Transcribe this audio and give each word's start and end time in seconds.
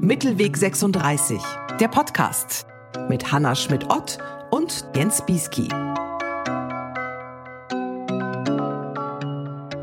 Mittelweg 0.00 0.56
36, 0.56 1.40
der 1.78 1.88
Podcast 1.88 2.66
mit 3.08 3.32
Hanna 3.32 3.54
Schmidt-Ott 3.54 4.18
und 4.50 4.84
Jens 4.94 5.24
Bieski. 5.24 5.68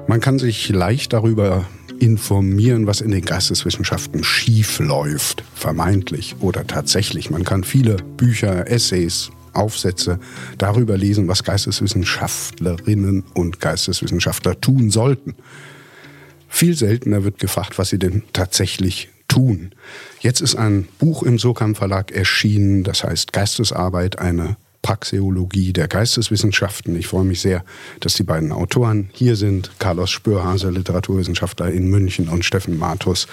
Man 0.07 0.19
kann 0.19 0.38
sich 0.38 0.69
leicht 0.69 1.13
darüber 1.13 1.66
informieren, 2.00 2.88
was 2.88 3.02
in 3.02 3.11
den 3.11 3.23
Geisteswissenschaften 3.23 4.23
schief 4.23 4.79
läuft, 4.79 5.43
vermeintlich 5.55 6.36
oder 6.39 6.68
tatsächlich. 6.68 7.29
Man 7.29 7.43
kann 7.43 7.63
viele 7.63 7.97
Bücher, 8.18 8.70
Essays, 8.70 9.31
Aufsätze 9.54 10.20
darüber 10.57 10.97
lesen, 10.97 11.27
was 11.27 11.43
Geisteswissenschaftlerinnen 11.43 13.23
und 13.34 13.59
Geisteswissenschaftler 13.59 14.61
tun 14.61 14.91
sollten. 14.91 15.36
Viel 16.48 16.75
seltener 16.75 17.23
wird 17.23 17.39
gefragt, 17.39 17.78
was 17.78 17.89
sie 17.89 18.00
denn 18.00 18.24
tatsächlich 18.33 19.10
tun. 19.28 19.71
Jetzt 20.19 20.42
ist 20.42 20.56
ein 20.56 20.87
Buch 21.00 21.23
im 21.23 21.37
Sokam 21.37 21.75
Verlag 21.75 22.11
erschienen, 22.11 22.83
das 22.83 23.04
heißt 23.04 23.33
Geistesarbeit, 23.33 24.20
eine 24.20 24.57
Praxeologie 24.82 25.73
der 25.73 25.87
Geisteswissenschaften. 25.87 26.97
Ich 26.97 27.07
freue 27.07 27.25
mich 27.25 27.42
sehr, 27.42 27.65
dass 28.00 28.14
die 28.14 28.23
beiden 28.23 28.51
Autoren 28.51 29.10
hier 29.11 29.36
sind. 29.36 29.71
Carlos 29.79 30.11
Spürhase, 30.11 30.70
Literaturwissenschaftler 30.70 31.70
in 31.71 31.89
München 31.89 32.30
und 32.30 32.45
Steffen 32.45 32.78
Matus, 32.78 33.28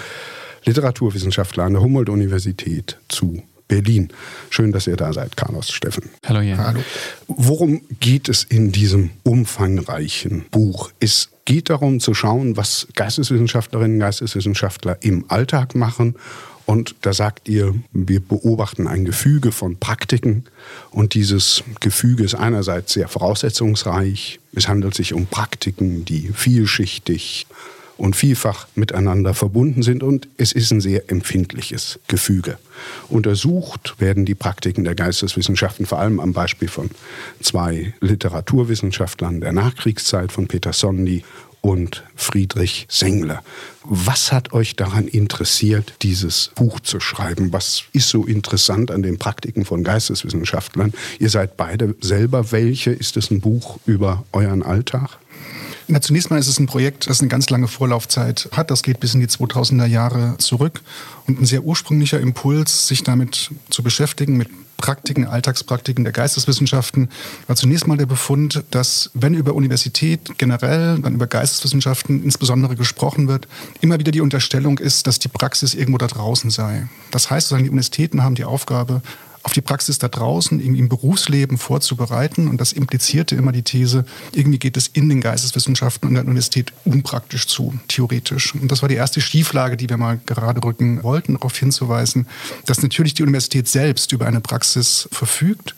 Literaturwissenschaftler 0.64 1.64
an 1.64 1.74
der 1.74 1.82
Humboldt-Universität 1.82 2.98
zu 3.08 3.42
Berlin. 3.74 4.08
Schön, 4.50 4.70
dass 4.70 4.86
ihr 4.86 4.96
da 4.96 5.12
seid, 5.12 5.36
Carlos, 5.36 5.70
Steffen. 5.70 6.10
Hallo, 6.24 6.40
Jan. 6.40 6.58
Hallo. 6.58 6.80
Worum 7.26 7.80
geht 7.98 8.28
es 8.28 8.44
in 8.44 8.70
diesem 8.70 9.10
umfangreichen 9.24 10.44
Buch? 10.50 10.92
Es 11.00 11.30
geht 11.44 11.70
darum 11.70 11.98
zu 11.98 12.14
schauen, 12.14 12.56
was 12.56 12.86
Geisteswissenschaftlerinnen 12.94 13.96
und 13.96 14.00
Geisteswissenschaftler 14.00 14.98
im 15.00 15.24
Alltag 15.28 15.74
machen 15.74 16.14
und 16.66 16.94
da 17.02 17.12
sagt 17.12 17.48
ihr, 17.48 17.74
wir 17.92 18.20
beobachten 18.20 18.86
ein 18.86 19.04
Gefüge 19.04 19.52
von 19.52 19.76
Praktiken 19.76 20.44
und 20.90 21.14
dieses 21.14 21.62
Gefüge 21.80 22.24
ist 22.24 22.34
einerseits 22.34 22.94
sehr 22.94 23.08
voraussetzungsreich. 23.08 24.40
Es 24.54 24.68
handelt 24.68 24.94
sich 24.94 25.12
um 25.12 25.26
Praktiken, 25.26 26.04
die 26.04 26.30
vielschichtig 26.32 27.46
und 27.96 28.16
vielfach 28.16 28.66
miteinander 28.74 29.34
verbunden 29.34 29.82
sind 29.82 30.02
und 30.02 30.28
es 30.36 30.52
ist 30.52 30.70
ein 30.70 30.80
sehr 30.80 31.10
empfindliches 31.10 31.98
Gefüge. 32.08 32.58
Untersucht 33.08 33.94
werden 33.98 34.24
die 34.24 34.34
Praktiken 34.34 34.84
der 34.84 34.94
Geisteswissenschaften 34.94 35.86
vor 35.86 35.98
allem 35.98 36.20
am 36.20 36.32
Beispiel 36.32 36.68
von 36.68 36.90
zwei 37.40 37.94
Literaturwissenschaftlern 38.00 39.40
der 39.40 39.52
Nachkriegszeit, 39.52 40.32
von 40.32 40.48
Peter 40.48 40.72
Sondi 40.72 41.22
und 41.64 42.04
Friedrich 42.14 42.86
Sengler. 42.90 43.42
Was 43.84 44.32
hat 44.32 44.52
euch 44.52 44.76
daran 44.76 45.08
interessiert, 45.08 45.94
dieses 46.02 46.50
Buch 46.54 46.78
zu 46.80 47.00
schreiben? 47.00 47.54
Was 47.54 47.84
ist 47.94 48.10
so 48.10 48.26
interessant 48.26 48.90
an 48.90 49.02
den 49.02 49.18
Praktiken 49.18 49.64
von 49.64 49.82
Geisteswissenschaftlern? 49.82 50.92
Ihr 51.18 51.30
seid 51.30 51.56
beide 51.56 51.94
selber 52.02 52.52
welche? 52.52 52.90
Ist 52.90 53.16
es 53.16 53.30
ein 53.30 53.40
Buch 53.40 53.78
über 53.86 54.24
euren 54.32 54.62
Alltag? 54.62 55.18
Na, 55.86 56.00
zunächst 56.00 56.30
mal 56.30 56.38
ist 56.38 56.48
es 56.48 56.58
ein 56.58 56.66
Projekt, 56.66 57.08
das 57.08 57.20
eine 57.20 57.28
ganz 57.28 57.50
lange 57.50 57.68
Vorlaufzeit 57.68 58.48
hat. 58.52 58.70
Das 58.70 58.82
geht 58.82 59.00
bis 59.00 59.14
in 59.14 59.20
die 59.20 59.26
2000er 59.26 59.86
Jahre 59.86 60.36
zurück. 60.38 60.80
Und 61.26 61.40
ein 61.40 61.46
sehr 61.46 61.64
ursprünglicher 61.64 62.20
Impuls, 62.20 62.88
sich 62.88 63.02
damit 63.02 63.50
zu 63.70 63.82
beschäftigen, 63.82 64.36
mit 64.36 64.48
Praktiken, 64.76 65.26
Alltagspraktiken 65.26 66.04
der 66.04 66.12
Geisteswissenschaften, 66.12 67.08
war 67.46 67.56
zunächst 67.56 67.86
mal 67.86 67.96
der 67.96 68.06
Befund, 68.06 68.64
dass 68.70 69.10
wenn 69.14 69.34
über 69.34 69.54
Universität 69.54 70.36
generell, 70.38 70.98
dann 70.98 71.14
über 71.14 71.26
Geisteswissenschaften 71.26 72.22
insbesondere 72.22 72.76
gesprochen 72.76 73.28
wird, 73.28 73.48
immer 73.80 73.98
wieder 73.98 74.12
die 74.12 74.20
Unterstellung 74.20 74.78
ist, 74.78 75.06
dass 75.06 75.18
die 75.18 75.28
Praxis 75.28 75.74
irgendwo 75.74 75.98
da 75.98 76.06
draußen 76.06 76.50
sei. 76.50 76.88
Das 77.10 77.30
heißt, 77.30 77.50
die 77.52 77.54
Universitäten 77.54 78.22
haben 78.22 78.34
die 78.34 78.44
Aufgabe, 78.44 79.00
auf 79.44 79.52
die 79.52 79.60
Praxis 79.60 79.98
da 79.98 80.08
draußen, 80.08 80.58
im, 80.58 80.74
im 80.74 80.88
Berufsleben 80.88 81.58
vorzubereiten. 81.58 82.48
Und 82.48 82.60
das 82.60 82.72
implizierte 82.72 83.36
immer 83.36 83.52
die 83.52 83.62
These, 83.62 84.04
irgendwie 84.32 84.58
geht 84.58 84.76
es 84.76 84.88
in 84.88 85.08
den 85.08 85.20
Geisteswissenschaften 85.20 86.08
und 86.08 86.14
der 86.14 86.24
Universität 86.24 86.72
unpraktisch 86.84 87.46
zu, 87.46 87.74
theoretisch. 87.86 88.54
Und 88.54 88.72
das 88.72 88.82
war 88.82 88.88
die 88.88 88.96
erste 88.96 89.20
Schieflage, 89.20 89.76
die 89.76 89.88
wir 89.88 89.98
mal 89.98 90.18
gerade 90.26 90.64
rücken 90.64 91.02
wollten, 91.02 91.34
darauf 91.34 91.56
hinzuweisen, 91.56 92.26
dass 92.66 92.82
natürlich 92.82 93.14
die 93.14 93.22
Universität 93.22 93.68
selbst 93.68 94.12
über 94.12 94.26
eine 94.26 94.40
Praxis 94.40 95.08
verfügt 95.12 95.76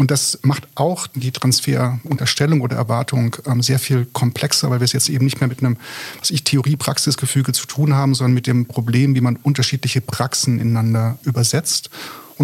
und 0.00 0.10
das 0.10 0.38
macht 0.40 0.66
auch 0.76 1.08
die 1.08 1.30
Transferunterstellung 1.30 2.62
oder 2.62 2.74
Erwartung 2.74 3.36
ähm, 3.44 3.60
sehr 3.62 3.78
viel 3.78 4.06
komplexer, 4.06 4.70
weil 4.70 4.80
wir 4.80 4.86
es 4.86 4.94
jetzt 4.94 5.10
eben 5.10 5.26
nicht 5.26 5.42
mehr 5.42 5.48
mit 5.48 5.58
einem, 5.58 5.76
was 6.18 6.30
ich, 6.30 6.42
Theorie-Praxis-Gefüge 6.42 7.52
zu 7.52 7.66
tun 7.66 7.92
haben, 7.94 8.14
sondern 8.14 8.32
mit 8.32 8.46
dem 8.46 8.64
Problem, 8.64 9.14
wie 9.14 9.20
man 9.20 9.36
unterschiedliche 9.36 10.00
Praxen 10.00 10.58
ineinander 10.58 11.18
übersetzt 11.24 11.90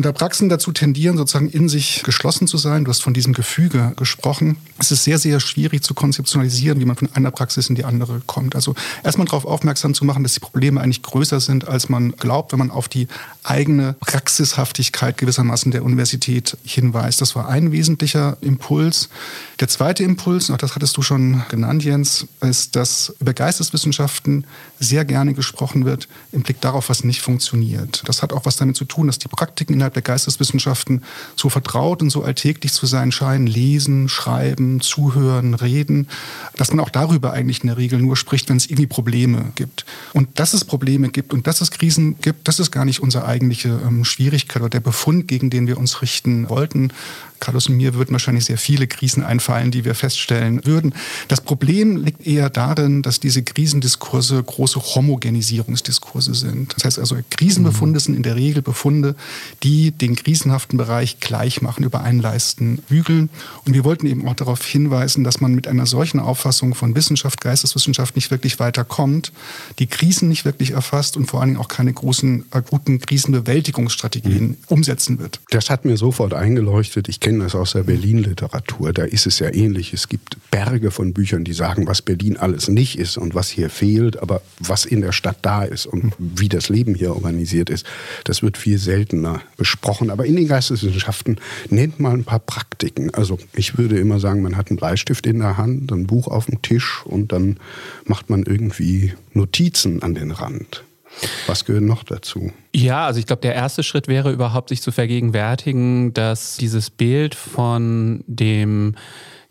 da 0.04 0.12
Praxen 0.12 0.48
dazu 0.48 0.72
tendieren, 0.72 1.16
sozusagen 1.16 1.48
in 1.48 1.68
sich 1.68 2.02
geschlossen 2.02 2.46
zu 2.46 2.58
sein, 2.58 2.84
du 2.84 2.90
hast 2.90 3.02
von 3.02 3.14
diesem 3.14 3.32
Gefüge 3.32 3.94
gesprochen, 3.96 4.58
es 4.78 4.90
ist 4.90 5.04
sehr, 5.04 5.18
sehr 5.18 5.40
schwierig 5.40 5.82
zu 5.82 5.94
konzeptionalisieren, 5.94 6.80
wie 6.80 6.84
man 6.84 6.96
von 6.96 7.08
einer 7.14 7.30
Praxis 7.30 7.70
in 7.70 7.76
die 7.76 7.84
andere 7.84 8.20
kommt. 8.26 8.54
Also 8.54 8.74
erstmal 9.02 9.26
darauf 9.26 9.46
aufmerksam 9.46 9.94
zu 9.94 10.04
machen, 10.04 10.22
dass 10.22 10.34
die 10.34 10.40
Probleme 10.40 10.80
eigentlich 10.82 11.02
größer 11.02 11.40
sind, 11.40 11.66
als 11.66 11.88
man 11.88 12.12
glaubt, 12.12 12.52
wenn 12.52 12.58
man 12.58 12.70
auf 12.70 12.88
die 12.88 13.08
eigene 13.42 13.94
Praxishaftigkeit 14.00 15.16
gewissermaßen 15.16 15.72
der 15.72 15.84
Universität 15.84 16.58
hinweist. 16.64 17.20
Das 17.20 17.34
war 17.34 17.48
ein 17.48 17.72
wesentlicher 17.72 18.36
Impuls. 18.42 19.08
Der 19.60 19.68
zweite 19.68 20.04
Impuls, 20.04 20.50
auch 20.50 20.58
das 20.58 20.74
hattest 20.74 20.96
du 20.96 21.02
schon 21.02 21.42
genannt, 21.48 21.84
Jens, 21.84 22.26
ist, 22.42 22.76
dass 22.76 23.14
über 23.20 23.32
Geisteswissenschaften 23.32 24.44
sehr 24.78 25.04
gerne 25.06 25.32
gesprochen 25.32 25.84
wird 25.84 26.08
im 26.32 26.42
Blick 26.42 26.60
darauf, 26.60 26.90
was 26.90 27.04
nicht 27.04 27.22
funktioniert. 27.22 28.02
Das 28.06 28.22
hat 28.22 28.32
auch 28.32 28.44
was 28.44 28.56
damit 28.56 28.76
zu 28.76 28.84
tun, 28.84 29.06
dass 29.06 29.18
die 29.18 29.28
Praktiken 29.28 29.78
innerhalb 29.86 29.94
der 29.94 30.02
Geisteswissenschaften 30.02 31.02
so 31.36 31.48
vertraut 31.48 32.02
und 32.02 32.10
so 32.10 32.22
alltäglich 32.22 32.72
zu 32.72 32.86
sein 32.86 33.12
scheinen. 33.12 33.47
Lesen, 33.47 34.08
schreiben, 34.08 34.80
zuhören, 34.80 35.54
reden. 35.54 36.08
Dass 36.56 36.70
man 36.70 36.80
auch 36.80 36.91
darüber 36.91 37.32
eigentlich 37.32 37.60
in 37.62 37.69
der 37.69 37.76
Regel 37.76 38.00
nur 38.00 38.16
spricht, 38.16 38.48
wenn 38.48 38.56
es 38.56 38.66
irgendwie 38.66 38.86
Probleme 38.86 39.52
gibt. 39.54 39.86
Und 40.12 40.38
dass 40.38 40.54
es 40.54 40.64
Probleme 40.64 41.08
gibt 41.08 41.32
und 41.32 41.47
dass 41.47 41.60
es 41.60 41.70
Krisen 41.70 42.16
gibt, 42.20 42.48
das 42.48 42.58
ist 42.58 42.70
gar 42.70 42.84
nicht 42.84 43.00
unsere 43.00 43.26
eigentliche 43.26 43.80
ähm, 43.86 44.04
Schwierigkeit 44.04 44.62
oder 44.62 44.70
der 44.70 44.80
Befund, 44.80 45.28
gegen 45.28 45.50
den 45.50 45.66
wir 45.66 45.78
uns 45.78 46.03
richten 46.03 46.48
wollten. 46.48 46.92
Carlos 47.41 47.69
und 47.69 47.76
mir 47.76 47.94
würden 47.94 48.12
wahrscheinlich 48.12 48.44
sehr 48.44 48.58
viele 48.58 48.86
Krisen 48.86 49.22
einfallen, 49.22 49.70
die 49.70 49.84
wir 49.84 49.94
feststellen 49.94 50.64
würden. 50.64 50.94
Das 51.28 51.41
Problem 51.41 51.97
liegt 51.97 52.26
eher 52.26 52.50
darin, 52.50 53.02
dass 53.02 53.20
diese 53.20 53.42
Krisendiskurse 53.42 54.42
große 54.42 54.80
Homogenisierungsdiskurse 54.80 56.34
sind. 56.34 56.74
Das 56.76 56.84
heißt 56.84 56.98
also, 56.98 57.16
Krisenbefunde 57.30 58.00
sind 58.00 58.14
in 58.14 58.22
der 58.22 58.36
Regel 58.36 58.62
Befunde, 58.62 59.14
die 59.62 59.91
den 59.91 60.16
krisenhaften 60.16 60.76
Bereich 60.76 61.20
gleich 61.20 61.62
machen, 61.62 61.84
über 61.84 62.02
einen 62.02 62.20
Leisten 62.20 62.78
bügeln. 62.88 63.30
Und 63.64 63.74
wir 63.74 63.84
wollten 63.84 64.06
eben 64.06 64.26
auch 64.26 64.34
darauf 64.34 64.64
hinweisen, 64.64 65.24
dass 65.24 65.41
man 65.41 65.54
mit 65.54 65.68
einer 65.68 65.86
solchen 65.86 66.20
Auffassung 66.20 66.74
von 66.74 66.94
Wissenschaft, 66.94 67.41
Geisteswissenschaft 67.41 68.16
nicht 68.16 68.30
wirklich 68.30 68.58
weiterkommt, 68.58 69.32
die 69.78 69.86
Krisen 69.86 70.28
nicht 70.28 70.44
wirklich 70.44 70.72
erfasst 70.72 71.16
und 71.16 71.26
vor 71.26 71.41
allen 71.41 71.50
Dingen 71.50 71.60
auch 71.60 71.68
keine 71.68 71.92
großen, 71.92 72.47
akuten 72.50 73.00
Krisenbewältigungsstrategien 73.00 74.48
mhm. 74.48 74.56
umsetzen 74.68 75.18
wird. 75.18 75.41
Das 75.50 75.70
hat 75.70 75.84
mir 75.84 75.97
sofort 75.97 76.34
eingeleuchtet. 76.34 77.08
Ich 77.08 77.20
kenne 77.26 77.42
das 77.42 77.56
aus 77.56 77.72
der 77.72 77.82
Berlin-Literatur. 77.82 78.92
Da 78.92 79.03
ist 79.03 79.26
es 79.26 79.41
ja 79.41 79.53
ähnlich. 79.53 79.92
Es 79.92 80.09
gibt 80.09 80.37
Berge 80.53 80.92
von 80.92 81.12
Büchern, 81.12 81.42
die 81.42 81.54
sagen, 81.54 81.88
was 81.88 82.00
Berlin 82.00 82.37
alles 82.37 82.69
nicht 82.69 83.00
ist 83.00 83.16
und 83.16 83.34
was 83.34 83.48
hier 83.48 83.69
fehlt, 83.69 84.22
aber 84.22 84.42
was 84.60 84.84
in 84.84 85.00
der 85.00 85.10
Stadt 85.10 85.38
da 85.42 85.65
ist 85.65 85.86
und 85.86 86.15
wie 86.20 86.48
das 86.48 86.69
Leben 86.69 86.94
hier 86.94 87.16
organisiert 87.16 87.69
ist, 87.69 87.84
das 88.22 88.44
wird 88.44 88.56
viel 88.56 88.78
seltener 88.78 89.42
besprochen. 89.56 90.10
Aber 90.10 90.25
in 90.25 90.36
den 90.36 90.47
Geisteswissenschaften 90.47 91.41
nennt 91.69 91.98
man 91.98 92.20
ein 92.20 92.25
paar 92.25 92.38
Praktiken. 92.38 93.12
Also 93.12 93.41
ich 93.56 93.76
würde 93.76 93.98
immer 93.98 94.20
sagen, 94.20 94.41
man 94.42 94.56
hat 94.56 94.70
einen 94.70 94.76
Bleistift 94.76 95.26
in 95.26 95.41
der 95.41 95.56
Hand, 95.56 95.91
ein 95.91 96.06
Buch 96.06 96.28
auf 96.28 96.47
dem 96.47 96.62
Tisch 96.62 97.03
und 97.06 97.32
dann 97.32 97.56
macht 98.04 98.31
man 98.31 98.44
irgendwie 98.44 99.15
Notizen 99.32 100.00
an 100.00 100.15
den 100.15 100.30
Rand. 100.30 100.84
Was 101.47 101.65
gehört 101.65 101.84
noch 101.84 102.04
dazu? 102.04 102.53
Ja, 102.74 103.07
also 103.07 103.18
ich 103.21 103.27
glaube, 103.27 103.42
der 103.42 103.54
erste 103.54 103.83
Schritt 103.83 104.09
wäre 104.09 104.33
überhaupt, 104.33 104.68
sich 104.68 104.83
zu 104.83 104.92
vergegenwärtigen, 104.92 106.13
dass 106.13 106.57
dieses 106.57 106.91
Bild 106.91 107.34
von 107.34 108.22
dem 108.27 108.97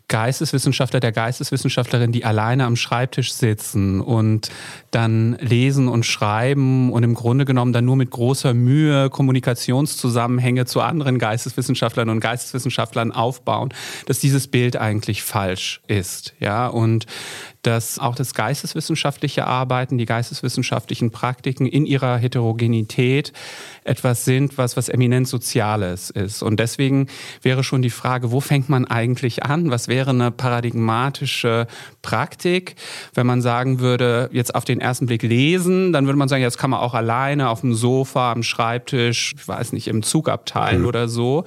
Geisteswissenschaftler, 0.08 1.00
der 1.00 1.10
Geisteswissenschaftlerin, 1.10 2.12
die 2.12 2.24
alleine 2.24 2.64
am 2.64 2.76
Schreibtisch 2.76 3.32
sitzen 3.32 4.00
und 4.00 4.50
dann 4.92 5.36
lesen 5.40 5.88
und 5.88 6.06
schreiben 6.06 6.92
und 6.92 7.02
im 7.02 7.14
Grunde 7.14 7.44
genommen 7.44 7.72
dann 7.72 7.84
nur 7.84 7.96
mit 7.96 8.10
großer 8.10 8.54
Mühe 8.54 9.10
Kommunikationszusammenhänge 9.10 10.64
zu 10.64 10.80
anderen 10.80 11.18
Geisteswissenschaftlern 11.18 12.08
und 12.08 12.20
Geisteswissenschaftlern 12.20 13.10
aufbauen, 13.10 13.74
dass 14.06 14.20
dieses 14.20 14.46
Bild 14.46 14.76
eigentlich 14.76 15.24
falsch 15.24 15.80
ist. 15.88 16.34
Ja, 16.38 16.68
und 16.68 17.06
dass 17.66 17.98
auch 17.98 18.14
das 18.14 18.32
geisteswissenschaftliche 18.32 19.46
Arbeiten, 19.46 19.98
die 19.98 20.06
geisteswissenschaftlichen 20.06 21.10
Praktiken 21.10 21.66
in 21.66 21.84
ihrer 21.84 22.16
Heterogenität 22.16 23.32
etwas 23.82 24.24
sind, 24.24 24.56
was, 24.56 24.76
was 24.76 24.88
eminent 24.88 25.26
Soziales 25.26 26.10
ist. 26.10 26.42
Und 26.42 26.60
deswegen 26.60 27.08
wäre 27.42 27.64
schon 27.64 27.82
die 27.82 27.90
Frage, 27.90 28.30
wo 28.30 28.40
fängt 28.40 28.68
man 28.68 28.84
eigentlich 28.84 29.42
an? 29.42 29.70
Was 29.70 29.88
wäre 29.88 30.10
eine 30.10 30.30
paradigmatische 30.30 31.66
Praktik? 32.02 32.76
Wenn 33.14 33.26
man 33.26 33.42
sagen 33.42 33.80
würde, 33.80 34.30
jetzt 34.32 34.54
auf 34.54 34.64
den 34.64 34.80
ersten 34.80 35.06
Blick 35.06 35.22
lesen, 35.22 35.92
dann 35.92 36.06
würde 36.06 36.18
man 36.18 36.28
sagen, 36.28 36.42
jetzt 36.42 36.58
kann 36.58 36.70
man 36.70 36.80
auch 36.80 36.94
alleine 36.94 37.48
auf 37.48 37.62
dem 37.62 37.74
Sofa, 37.74 38.30
am 38.30 38.42
Schreibtisch, 38.42 39.34
ich 39.36 39.48
weiß 39.48 39.72
nicht, 39.72 39.88
im 39.88 40.02
Zugabteil 40.02 40.78
mhm. 40.78 40.86
oder 40.86 41.08
so. 41.08 41.44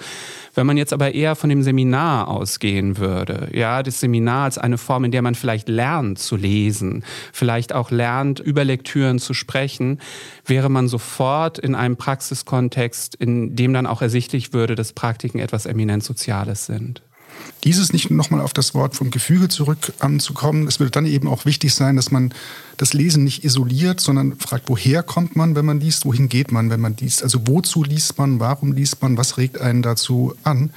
Wenn 0.54 0.68
man 0.68 0.76
jetzt 0.76 0.92
aber 0.92 1.14
eher 1.14 1.36
von 1.36 1.50
dem 1.50 1.64
Seminar 1.64 2.28
ausgehen 2.28 2.98
würde, 2.98 3.50
ja, 3.54 3.84
das 3.84 4.02
Seminar 4.02 4.46
als 4.46 4.58
eine 4.58 4.78
Form, 4.78 5.06
in 5.06 5.12
der 5.12 5.22
man 5.22 5.36
vielleicht 5.36 5.70
lernt 5.70 6.09
zu 6.16 6.36
lesen, 6.36 7.04
vielleicht 7.34 7.74
auch 7.74 7.92
lernt, 7.92 8.40
über 8.40 8.64
Lektüren 8.64 9.20
zu 9.20 9.34
sprechen, 9.34 10.00
wäre 10.46 10.70
man 10.70 10.88
sofort 10.88 11.60
in 11.60 11.76
einem 11.76 11.98
Praxiskontext, 11.98 13.16
in 13.16 13.56
dem 13.56 13.74
dann 13.74 13.88
auch 13.88 14.02
ersichtlich 14.02 14.54
würde, 14.54 14.76
dass 14.76 14.94
Praktiken 14.94 15.40
etwas 15.40 15.66
eminent 15.66 16.04
Soziales 16.04 16.66
sind. 16.66 17.02
Dieses 17.64 17.94
nicht 17.94 18.10
nochmal 18.10 18.42
auf 18.42 18.54
das 18.54 18.74
Wort 18.74 18.96
vom 18.96 19.12
Gefüge 19.12 19.50
zurückzukommen. 19.50 20.68
Es 20.68 20.80
würde 20.80 20.92
dann 20.92 21.06
eben 21.06 21.28
auch 21.28 21.46
wichtig 21.46 21.74
sein, 21.74 21.96
dass 21.96 22.12
man 22.12 22.34
das 22.78 22.94
Lesen 22.94 23.24
nicht 23.24 23.44
isoliert, 23.44 24.00
sondern 24.00 24.38
fragt, 24.38 24.70
woher 24.70 25.04
kommt 25.04 25.36
man, 25.36 25.56
wenn 25.56 25.66
man 25.66 25.80
liest, 25.80 26.06
wohin 26.06 26.30
geht 26.30 26.52
man, 26.52 26.70
wenn 26.70 26.80
man 26.80 26.96
liest. 26.98 27.24
Also 27.24 27.48
wozu 27.48 27.84
liest 27.84 28.18
man, 28.18 28.40
warum 28.40 28.72
liest 28.72 29.02
man, 29.02 29.18
was 29.18 29.38
regt 29.38 29.60
einen 29.60 29.82
dazu 29.82 30.34
an. 30.44 30.72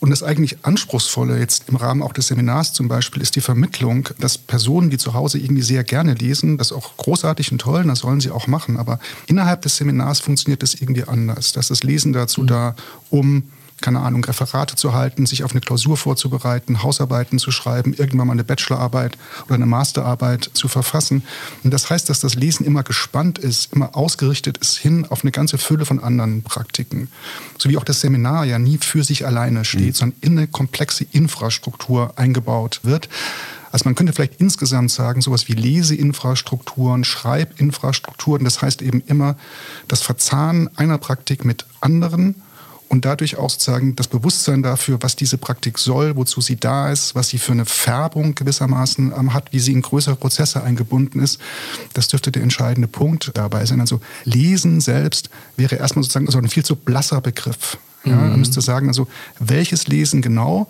Und 0.00 0.08
das 0.08 0.22
eigentlich 0.22 0.64
Anspruchsvolle 0.64 1.38
jetzt 1.38 1.68
im 1.68 1.76
Rahmen 1.76 2.02
auch 2.02 2.14
des 2.14 2.28
Seminars 2.28 2.72
zum 2.72 2.88
Beispiel 2.88 3.20
ist 3.20 3.36
die 3.36 3.42
Vermittlung, 3.42 4.08
dass 4.18 4.38
Personen, 4.38 4.88
die 4.88 4.96
zu 4.96 5.12
Hause 5.12 5.38
irgendwie 5.38 5.62
sehr 5.62 5.84
gerne 5.84 6.14
lesen, 6.14 6.56
das 6.56 6.72
auch 6.72 6.96
großartig 6.96 7.52
und 7.52 7.60
toll, 7.60 7.84
das 7.84 7.98
sollen 7.98 8.20
sie 8.20 8.30
auch 8.30 8.46
machen. 8.46 8.78
Aber 8.78 8.98
innerhalb 9.26 9.60
des 9.60 9.76
Seminars 9.76 10.20
funktioniert 10.20 10.62
das 10.62 10.74
irgendwie 10.74 11.04
anders. 11.04 11.52
Dass 11.52 11.68
das 11.68 11.82
Lesen 11.82 12.14
dazu 12.14 12.44
da, 12.44 12.74
um 13.10 13.44
keine 13.80 14.00
Ahnung, 14.00 14.24
Referate 14.24 14.76
zu 14.76 14.94
halten, 14.94 15.26
sich 15.26 15.44
auf 15.44 15.52
eine 15.52 15.60
Klausur 15.60 15.96
vorzubereiten, 15.96 16.82
Hausarbeiten 16.82 17.38
zu 17.38 17.50
schreiben, 17.50 17.94
irgendwann 17.94 18.26
mal 18.26 18.32
eine 18.34 18.44
Bachelorarbeit 18.44 19.16
oder 19.46 19.54
eine 19.54 19.66
Masterarbeit 19.66 20.50
zu 20.52 20.68
verfassen. 20.68 21.22
Und 21.64 21.72
das 21.72 21.90
heißt, 21.90 22.08
dass 22.08 22.20
das 22.20 22.34
Lesen 22.34 22.64
immer 22.66 22.82
gespannt 22.82 23.38
ist, 23.38 23.72
immer 23.72 23.96
ausgerichtet 23.96 24.58
ist 24.58 24.76
hin 24.76 25.06
auf 25.08 25.22
eine 25.22 25.30
ganze 25.30 25.58
Fülle 25.58 25.84
von 25.84 26.00
anderen 26.00 26.42
Praktiken. 26.42 27.08
So 27.58 27.68
wie 27.68 27.76
auch 27.76 27.84
das 27.84 28.00
Seminar 28.00 28.44
ja 28.44 28.58
nie 28.58 28.78
für 28.78 29.04
sich 29.04 29.26
alleine 29.26 29.64
steht, 29.64 29.80
mhm. 29.80 29.92
sondern 29.94 30.18
in 30.20 30.38
eine 30.38 30.46
komplexe 30.46 31.04
Infrastruktur 31.12 32.12
eingebaut 32.16 32.80
wird. 32.82 33.08
Also 33.72 33.84
man 33.84 33.94
könnte 33.94 34.12
vielleicht 34.12 34.40
insgesamt 34.40 34.90
sagen, 34.90 35.20
sowas 35.20 35.48
wie 35.48 35.52
Leseinfrastrukturen, 35.52 37.04
Schreibinfrastrukturen, 37.04 38.44
das 38.44 38.62
heißt 38.62 38.82
eben 38.82 39.00
immer 39.06 39.36
das 39.86 40.02
Verzahnen 40.02 40.68
einer 40.76 40.98
Praktik 40.98 41.44
mit 41.44 41.66
anderen 41.80 42.34
und 42.90 43.04
dadurch 43.04 43.36
auch 43.36 43.48
sozusagen 43.48 43.94
das 43.94 44.08
Bewusstsein 44.08 44.64
dafür, 44.64 44.98
was 45.00 45.14
diese 45.14 45.38
Praktik 45.38 45.78
soll, 45.78 46.16
wozu 46.16 46.40
sie 46.40 46.56
da 46.56 46.90
ist, 46.90 47.14
was 47.14 47.28
sie 47.28 47.38
für 47.38 47.52
eine 47.52 47.64
Färbung 47.64 48.34
gewissermaßen 48.34 49.12
ähm, 49.16 49.32
hat, 49.32 49.52
wie 49.52 49.60
sie 49.60 49.72
in 49.72 49.80
größere 49.80 50.16
Prozesse 50.16 50.64
eingebunden 50.64 51.20
ist. 51.20 51.40
Das 51.92 52.08
dürfte 52.08 52.32
der 52.32 52.42
entscheidende 52.42 52.88
Punkt 52.88 53.30
dabei 53.34 53.64
sein. 53.64 53.80
Also 53.80 54.00
Lesen 54.24 54.80
selbst 54.80 55.30
wäre 55.56 55.76
erstmal 55.76 56.02
sozusagen 56.02 56.28
so 56.28 56.38
ein 56.38 56.48
viel 56.48 56.64
zu 56.64 56.74
blasser 56.74 57.20
Begriff. 57.20 57.78
Ja, 58.04 58.16
mhm. 58.16 58.30
Man 58.30 58.38
müsste 58.40 58.60
sagen, 58.60 58.88
also 58.88 59.06
welches 59.38 59.86
Lesen 59.86 60.20
genau 60.20 60.68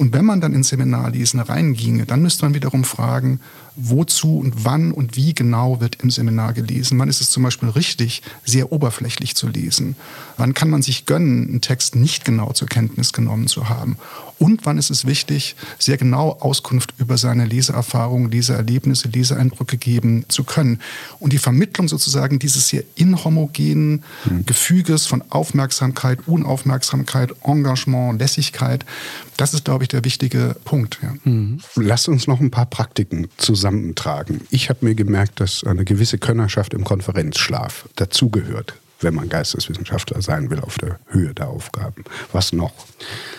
und 0.00 0.14
wenn 0.14 0.24
man 0.24 0.40
dann 0.40 0.54
ins 0.54 0.68
Seminarlesen 0.68 1.40
reinginge, 1.40 2.06
dann 2.06 2.22
müsste 2.22 2.46
man 2.46 2.54
wiederum 2.54 2.84
fragen, 2.84 3.38
wozu 3.76 4.38
und 4.38 4.64
wann 4.64 4.92
und 4.92 5.14
wie 5.14 5.34
genau 5.34 5.82
wird 5.82 5.96
im 6.02 6.10
Seminar 6.10 6.54
gelesen. 6.54 6.98
Wann 6.98 7.10
ist 7.10 7.20
es 7.20 7.28
zum 7.28 7.42
Beispiel 7.42 7.68
richtig, 7.68 8.22
sehr 8.42 8.72
oberflächlich 8.72 9.36
zu 9.36 9.46
lesen? 9.46 9.96
Wann 10.38 10.54
kann 10.54 10.70
man 10.70 10.80
sich 10.80 11.04
gönnen, 11.04 11.48
einen 11.48 11.60
Text 11.60 11.96
nicht 11.96 12.24
genau 12.24 12.54
zur 12.54 12.66
Kenntnis 12.66 13.12
genommen 13.12 13.46
zu 13.46 13.68
haben? 13.68 13.98
Und 14.40 14.64
wann 14.64 14.78
ist 14.78 14.88
es 14.88 15.06
wichtig, 15.06 15.54
sehr 15.78 15.98
genau 15.98 16.30
Auskunft 16.40 16.94
über 16.96 17.18
seine 17.18 17.44
Leseerfahrungen, 17.44 18.30
Leseerlebnisse, 18.30 19.08
Leseeindrücke 19.08 19.76
geben 19.76 20.24
zu 20.28 20.44
können? 20.44 20.80
Und 21.18 21.34
die 21.34 21.38
Vermittlung 21.38 21.88
sozusagen 21.88 22.38
dieses 22.38 22.68
sehr 22.68 22.82
inhomogenen 22.94 24.02
mhm. 24.24 24.46
Gefüges 24.46 25.04
von 25.04 25.22
Aufmerksamkeit, 25.28 26.20
Unaufmerksamkeit, 26.26 27.34
Engagement, 27.44 28.18
Lässigkeit, 28.18 28.86
das 29.36 29.52
ist, 29.52 29.66
glaube 29.66 29.84
ich, 29.84 29.88
der 29.88 30.04
wichtige 30.04 30.56
Punkt. 30.64 30.98
Ja. 31.02 31.12
Mhm. 31.24 31.60
Lass 31.76 32.08
uns 32.08 32.26
noch 32.26 32.40
ein 32.40 32.50
paar 32.50 32.66
Praktiken 32.66 33.28
zusammentragen. 33.36 34.40
Ich 34.48 34.70
habe 34.70 34.86
mir 34.86 34.94
gemerkt, 34.94 35.40
dass 35.40 35.64
eine 35.64 35.84
gewisse 35.84 36.16
Könnerschaft 36.16 36.72
im 36.72 36.84
Konferenzschlaf 36.84 37.90
dazugehört 37.96 38.74
wenn 39.00 39.14
man 39.14 39.28
Geisteswissenschaftler 39.28 40.22
sein 40.22 40.50
will 40.50 40.60
auf 40.60 40.78
der 40.78 40.98
Höhe 41.08 41.34
der 41.34 41.48
Aufgaben. 41.48 42.04
Was 42.32 42.52
noch? 42.52 42.72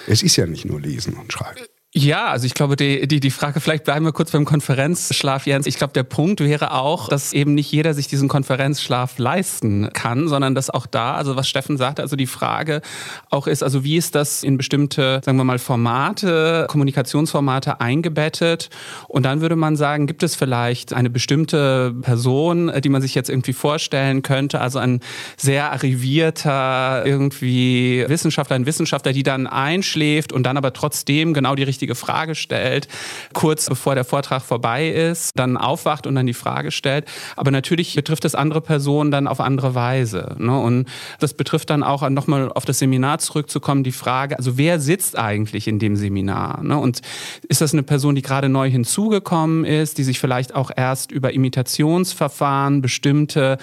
Es 0.08 0.24
ist 0.24 0.36
ja 0.36 0.46
nicht 0.46 0.66
nur 0.66 0.80
Lesen 0.80 1.14
und 1.14 1.32
Schreiben. 1.32 1.71
Ja, 1.94 2.28
also 2.28 2.46
ich 2.46 2.54
glaube, 2.54 2.78
die, 2.78 3.06
die, 3.06 3.20
die 3.20 3.32
Frage, 3.32 3.60
vielleicht 3.60 3.84
bleiben 3.84 4.06
wir 4.06 4.14
kurz 4.14 4.32
beim 4.32 4.46
Konferenzschlaf, 4.46 5.46
Jens. 5.46 5.68
Ich 5.68 5.76
glaube, 5.76 5.92
der 5.92 6.04
Punkt 6.04 6.40
wäre 6.40 6.72
auch, 6.74 7.10
dass 7.10 7.34
eben 7.34 7.54
nicht 7.54 7.70
jeder 7.70 7.94
sich 7.94 8.08
diesen 8.08 8.30
Konferenzschlaf 8.30 9.18
leisten 9.18 9.90
kann, 9.92 10.30
sondern 10.30 10.56
dass 10.56 10.70
auch 10.70 10.86
da, 10.86 11.16
also 11.16 11.36
was 11.36 11.50
Steffen 11.50 11.76
sagte, 11.76 12.02
also 12.02 12.16
die 12.16 12.28
Frage 12.28 12.82
auch 13.30 13.46
ist, 13.46 13.62
also 13.62 13.84
wie 13.84 13.98
ist 13.98 14.16
das 14.16 14.42
in 14.42 14.56
bestimmte, 14.56 15.20
sagen 15.26 15.38
wir 15.38 15.44
mal, 15.44 15.60
Formate, 15.60 16.66
Kommunikationsformate 16.70 17.82
eingebettet? 17.82 18.70
Und 19.10 19.24
dann 19.24 19.42
würde 19.42 19.58
man 19.58 19.76
sagen, 19.76 20.08
gibt 20.08 20.24
es 20.24 20.38
vielleicht 20.38 20.94
eine 20.94 21.10
bestimmte 21.10 21.94
Person, 22.04 22.72
die 22.82 22.88
man 22.88 23.02
sich 23.02 23.16
jetzt 23.16 23.30
irgendwie 23.30 23.52
vorstellen 23.52 24.22
könnte, 24.22 24.62
also 24.62 24.80
ein 24.80 25.02
sehr 25.36 25.74
arrivierter 25.74 27.06
irgendwie 27.06 28.06
Wissenschaftler, 28.08 28.56
ein 28.56 28.66
Wissenschaftler, 28.66 29.12
die 29.12 29.24
dann 29.24 29.46
einschläft 29.46 30.32
und 30.32 30.44
dann 30.44 30.56
aber 30.56 30.72
trotzdem 30.72 31.34
genau 31.34 31.56
die 31.56 31.64
richtige 31.64 31.81
richtige 31.82 31.96
Frage 31.96 32.36
stellt, 32.36 32.88
kurz 33.34 33.66
bevor 33.66 33.96
der 33.96 34.04
Vortrag 34.04 34.44
vorbei 34.44 34.90
ist, 34.90 35.32
dann 35.36 35.58
aufwacht 35.58 36.06
und 36.06 36.14
dann 36.14 36.28
die 36.28 36.36
Frage 36.36 36.70
stellt. 36.70 37.06
Aber 37.36 37.50
natürlich 37.50 37.96
betrifft 37.96 38.24
es 38.24 38.36
andere 38.36 38.62
Personen 38.62 39.10
dann 39.10 39.28
auf 39.28 39.40
andere 39.40 39.74
Weise. 39.74 40.36
Ne? 40.38 40.60
Und 40.60 40.88
das 41.20 41.34
betrifft 41.34 41.72
dann 41.72 41.82
auch 41.82 42.08
nochmal 42.10 42.52
auf 42.52 42.66
das 42.66 42.78
Seminar 42.78 43.18
zurückzukommen, 43.18 43.84
die 43.84 43.92
Frage, 43.92 44.38
also 44.38 44.60
wer 44.60 44.80
sitzt 44.80 45.18
eigentlich 45.18 45.68
in 45.68 45.80
dem 45.80 45.96
Seminar? 45.96 46.64
Ne? 46.64 46.78
Und 46.78 47.02
ist 47.48 47.62
das 47.62 47.74
eine 47.74 47.82
Person, 47.82 48.14
die 48.14 48.22
gerade 48.22 48.48
neu 48.48 48.70
hinzugekommen 48.70 49.66
ist, 49.66 49.98
die 49.98 50.04
sich 50.04 50.20
vielleicht 50.20 50.54
auch 50.54 50.70
erst 50.76 51.12
über 51.12 51.34
Imitationsverfahren 51.34 52.84
bestimmte 52.84 53.58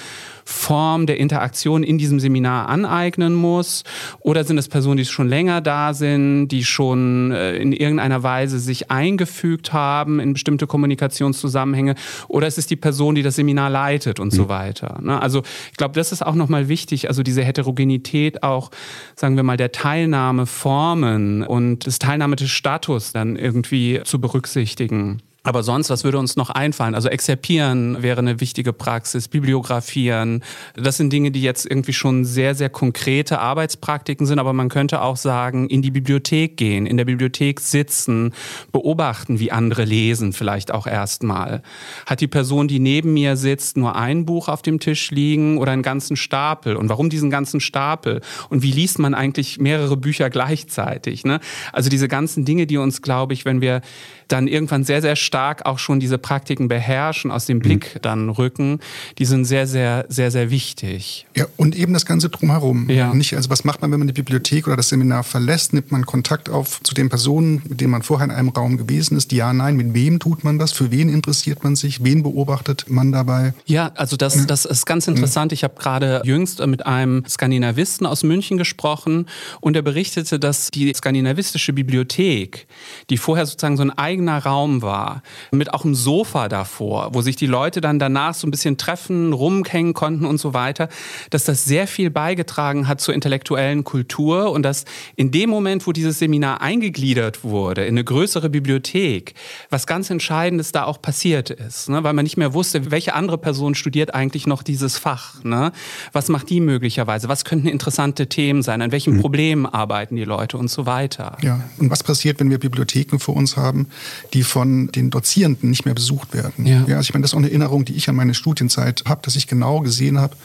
Form 0.49 1.07
der 1.07 1.19
Interaktion 1.19 1.83
in 1.83 1.99
diesem 1.99 2.21
Seminar 2.21 2.71
aneignen 2.71 3.35
muss? 3.35 3.85
Oder 4.21 4.45
sind 4.45 4.57
es 4.57 4.67
Personen, 4.67 4.97
die 4.97 5.05
schon 5.05 5.29
länger 5.29 5.61
da 5.61 5.93
sind, 5.93 6.49
die 6.49 6.65
schon 6.65 7.33
äh, 7.33 7.57
in 7.57 7.75
irgendeiner 7.75 8.23
Weise 8.23 8.59
sich 8.59 8.91
eingefügt 8.91 9.75
haben 9.75 10.21
in 10.21 10.33
bestimmte 10.33 10.67
Kommunikationszusammenhänge? 10.67 11.97
Oder 12.29 12.47
ist 12.47 12.57
es 12.57 12.67
die 12.67 12.77
Person, 12.77 13.15
die 13.15 13.23
das 13.23 13.37
Seminar 13.37 13.69
leitet 13.69 14.21
und 14.21 14.33
mhm. 14.33 14.37
so 14.37 14.49
weiter? 14.49 14.99
Ne? 15.03 15.21
Also 15.21 15.43
ich 15.71 15.77
glaube, 15.77 15.95
das 15.95 16.13
ist 16.13 16.25
auch 16.25 16.35
nochmal 16.35 16.69
wichtig, 16.69 17.09
also 17.09 17.23
diese 17.23 17.45
Heterogenität 17.45 18.43
auch, 18.43 18.71
sagen 19.17 19.37
wir 19.37 19.43
mal, 19.43 19.59
der 19.59 19.71
Teilnahmeformen 19.71 21.43
und 21.43 21.85
des 21.85 21.99
Teilnahmestatus 21.99 23.13
dann 23.13 23.37
irgendwie 23.37 24.01
zu 24.05 24.19
berücksichtigen. 24.19 25.21
Aber 25.49 25.63
sonst, 25.63 25.89
was 25.89 26.05
würde 26.05 26.19
uns 26.19 26.37
noch 26.37 26.51
einfallen? 26.51 26.95
Also 26.95 27.09
exerpieren 27.09 28.03
wäre 28.03 28.19
eine 28.19 28.39
wichtige 28.39 28.75
Praxis, 28.75 29.29
bibliografieren. 29.29 30.45
Das 30.77 30.99
sind 30.99 31.11
Dinge, 31.11 31.31
die 31.31 31.41
jetzt 31.41 31.65
irgendwie 31.65 31.95
schon 31.95 32.27
sehr, 32.27 32.55
sehr 32.55 32.69
konkrete 32.69 33.39
Arbeitspraktiken 33.39 34.27
sind. 34.27 34.41
Aber 34.41 34.53
man 34.53 34.69
könnte 34.69 35.01
auch 35.01 35.17
sagen, 35.17 35.71
in 35.71 35.81
die 35.81 35.91
Bibliothek 35.91 36.59
gehen, 36.59 36.85
in 36.85 36.99
der 36.99 37.07
Bibliothek 37.07 37.61
sitzen, 37.61 38.35
beobachten, 38.73 39.41
wie 39.41 39.51
andere 39.51 39.85
lesen, 39.85 40.35
vielleicht 40.35 40.71
auch 40.71 40.87
erstmal. 40.87 41.63
Hat 42.05 42.21
die 42.21 42.29
Person, 42.29 42.69
die 42.69 42.79
neben 42.79 43.15
mir 43.15 43.39
sitzt, 43.39 43.79
nur 43.79 43.97
ein 43.97 44.27
Buch 44.27 44.49
auf 44.49 44.61
dem 44.61 44.81
Tisch 44.81 45.11
liegen 45.13 45.57
oder 45.57 45.73
einen 45.73 45.83
ganzen 45.83 46.17
Stapel? 46.17 46.77
Und 46.77 46.91
warum 46.91 47.09
diesen 47.09 47.31
ganzen 47.31 47.61
Stapel? 47.61 48.21
Und 48.51 48.63
wie 48.63 48.73
liest 48.73 48.99
man 48.99 49.15
eigentlich 49.15 49.59
mehrere 49.59 49.97
Bücher 49.97 50.29
gleichzeitig? 50.29 51.25
Ne? 51.25 51.41
Also 51.73 51.89
diese 51.89 52.07
ganzen 52.07 52.45
Dinge, 52.45 52.67
die 52.67 52.77
uns, 52.77 53.01
glaube 53.01 53.33
ich, 53.33 53.47
wenn 53.47 53.63
wir 53.63 53.81
dann 54.29 54.47
irgendwann 54.47 54.85
sehr, 54.85 55.01
sehr 55.01 55.17
stark 55.17 55.38
auch 55.47 55.79
schon 55.79 56.01
diese 56.01 56.19
Praktiken 56.19 56.69
beherrschen, 56.69 57.31
aus 57.31 57.47
dem 57.47 57.61
Blick 57.61 57.95
mhm. 57.95 58.03
dann 58.03 58.29
rücken, 58.29 58.81
die 59.19 59.25
sind 59.25 59.45
sehr, 59.45 59.67
sehr, 59.67 60.07
sehr, 60.09 60.31
sehr 60.31 60.51
wichtig. 60.51 61.27
Ja, 61.37 61.47
und 61.57 61.77
eben 61.77 61.93
das 61.93 62.07
Ganze 62.07 62.29
drumherum. 62.29 62.89
Ja. 62.91 63.13
Nicht, 63.15 63.35
also 63.35 63.51
was 63.51 63.65
macht 63.65 63.83
man, 63.83 63.93
wenn 63.93 63.99
man 64.01 64.09
die 64.09 64.15
Bibliothek 64.15 64.67
oder 64.67 64.77
das 64.77 64.89
Seminar 64.89 65.25
verlässt? 65.25 65.73
Nimmt 65.73 65.93
man 65.93 66.07
Kontakt 66.07 66.49
auf 66.49 66.83
zu 66.83 66.95
den 66.95 67.09
Personen, 67.09 67.63
mit 67.69 67.81
denen 67.81 67.91
man 67.91 68.03
vorher 68.03 68.25
in 68.27 68.31
einem 68.31 68.49
Raum 68.51 68.77
gewesen 68.77 69.17
ist? 69.17 69.33
Ja, 69.33 69.53
nein, 69.53 69.77
mit 69.77 69.95
wem 69.95 70.19
tut 70.19 70.45
man 70.45 70.59
das? 70.59 70.73
Für 70.73 70.91
wen 70.91 71.09
interessiert 71.09 71.65
man 71.65 71.77
sich? 71.77 72.03
Wen 72.05 72.23
beobachtet 72.23 72.87
man 72.89 73.13
dabei? 73.13 73.55
Ja, 73.67 73.93
also 73.95 74.17
das, 74.17 74.47
das 74.47 74.65
ist 74.65 74.87
ganz 74.87 75.07
mhm. 75.07 75.15
interessant. 75.15 75.53
Ich 75.53 75.65
habe 75.65 75.75
gerade 75.79 76.23
jüngst 76.25 76.65
mit 76.67 76.87
einem 76.87 77.25
Skandinavisten 77.29 78.07
aus 78.07 78.23
München 78.23 78.59
gesprochen 78.59 79.27
und 79.61 79.77
er 79.77 79.83
berichtete, 79.83 80.39
dass 80.39 80.71
die 80.71 80.93
skandinavistische 80.93 81.73
Bibliothek, 81.73 82.67
die 83.11 83.17
vorher 83.17 83.47
sozusagen 83.47 83.77
so 83.77 83.83
ein 83.83 83.91
eigener 83.91 84.39
Raum 84.45 84.83
war, 84.83 85.18
war, 85.19 85.59
mit 85.59 85.73
auch 85.73 85.85
einem 85.85 85.95
Sofa 85.95 86.49
davor, 86.49 87.11
wo 87.13 87.23
sich 87.23 87.37
die 87.37 87.47
Leute 87.47 87.81
dann 87.81 87.99
danach 87.99 88.35
so 88.35 88.47
ein 88.47 88.51
bisschen 88.51 88.77
treffen, 88.77 89.33
rumhängen 89.33 89.95
konnten 89.95 90.25
und 90.25 90.39
so 90.39 90.55
weiter, 90.55 90.89
dass 91.31 91.45
das 91.45 91.65
sehr 91.65 91.87
viel 91.87 92.11
beigetragen 92.11 92.89
hat 92.89 93.01
zur 93.01 93.15
intellektuellen 93.15 93.85
Kultur 93.85 94.53
und 94.53 94.63
dass 94.63 94.85
in 95.17 95.31
dem 95.31 95.51
Moment, 95.51 95.87
wo 95.87 95.93
dieses 95.93 96.19
Seminar 96.19 96.61
eingegliedert 96.61 97.45
wurde 97.45 97.85
in 97.85 97.95
eine 97.95 98.05
größere 98.05 98.51
Bibliothek, 98.51 99.35
was 99.71 99.87
ganz 99.87 100.11
Entscheidendes 100.11 100.73
da 100.73 100.85
auch 100.85 101.01
passiert 101.01 101.51
ist, 101.51 101.89
ne? 101.89 102.05
weil 102.05 102.13
man 102.13 102.25
nicht 102.25 102.37
mehr 102.37 102.55
wusste, 102.55 102.91
welche 102.91 103.15
andere 103.15 103.39
Person 103.39 103.75
studiert 103.75 104.15
eigentlich 104.15 104.47
noch 104.47 104.63
dieses 104.63 104.99
Fach, 104.99 105.43
ne? 105.45 105.73
was 106.13 106.29
macht 106.29 106.51
die 106.51 106.61
möglicherweise, 106.61 107.29
was 107.29 107.45
könnten 107.45 107.69
interessante 107.69 108.29
Themen 108.29 108.63
sein, 108.63 108.83
an 108.83 108.93
welchen 108.93 109.15
mhm. 109.15 109.21
Problemen 109.21 109.67
arbeiten 109.67 110.17
die 110.17 110.25
Leute 110.25 110.57
und 110.59 110.71
so 110.71 110.87
weiter. 110.87 111.37
Ja, 111.43 111.61
und 111.79 111.91
was 111.91 112.03
passiert, 112.03 112.41
wenn 112.41 112.51
wir 112.51 112.59
Bibliotheken 112.59 113.19
vor 113.19 113.37
uns 113.37 113.57
haben, 113.57 113.89
die 114.33 114.43
von 114.43 114.89
den 114.89 115.08
Dozierenden 115.11 115.71
nicht 115.71 115.85
mehr 115.85 115.95
besucht 115.95 116.35
werden? 116.35 116.67
Ja, 116.67 116.85
ja 116.87 116.97
also 116.97 117.09
ich 117.09 117.15
meine, 117.15 117.23
das 117.23 117.31
ist 117.31 117.35
auch 117.35 117.39
eine 117.39 117.49
Erinnerung, 117.49 117.85
die 117.85 117.95
ich 117.95 118.09
an 118.09 118.17
meine 118.17 118.35
Studienzeit 118.35 119.05
habe, 119.07 119.21
dass 119.23 119.37
ich 119.37 119.47
genau 119.47 119.81
gesehen 119.81 120.19
habe, 120.19 120.37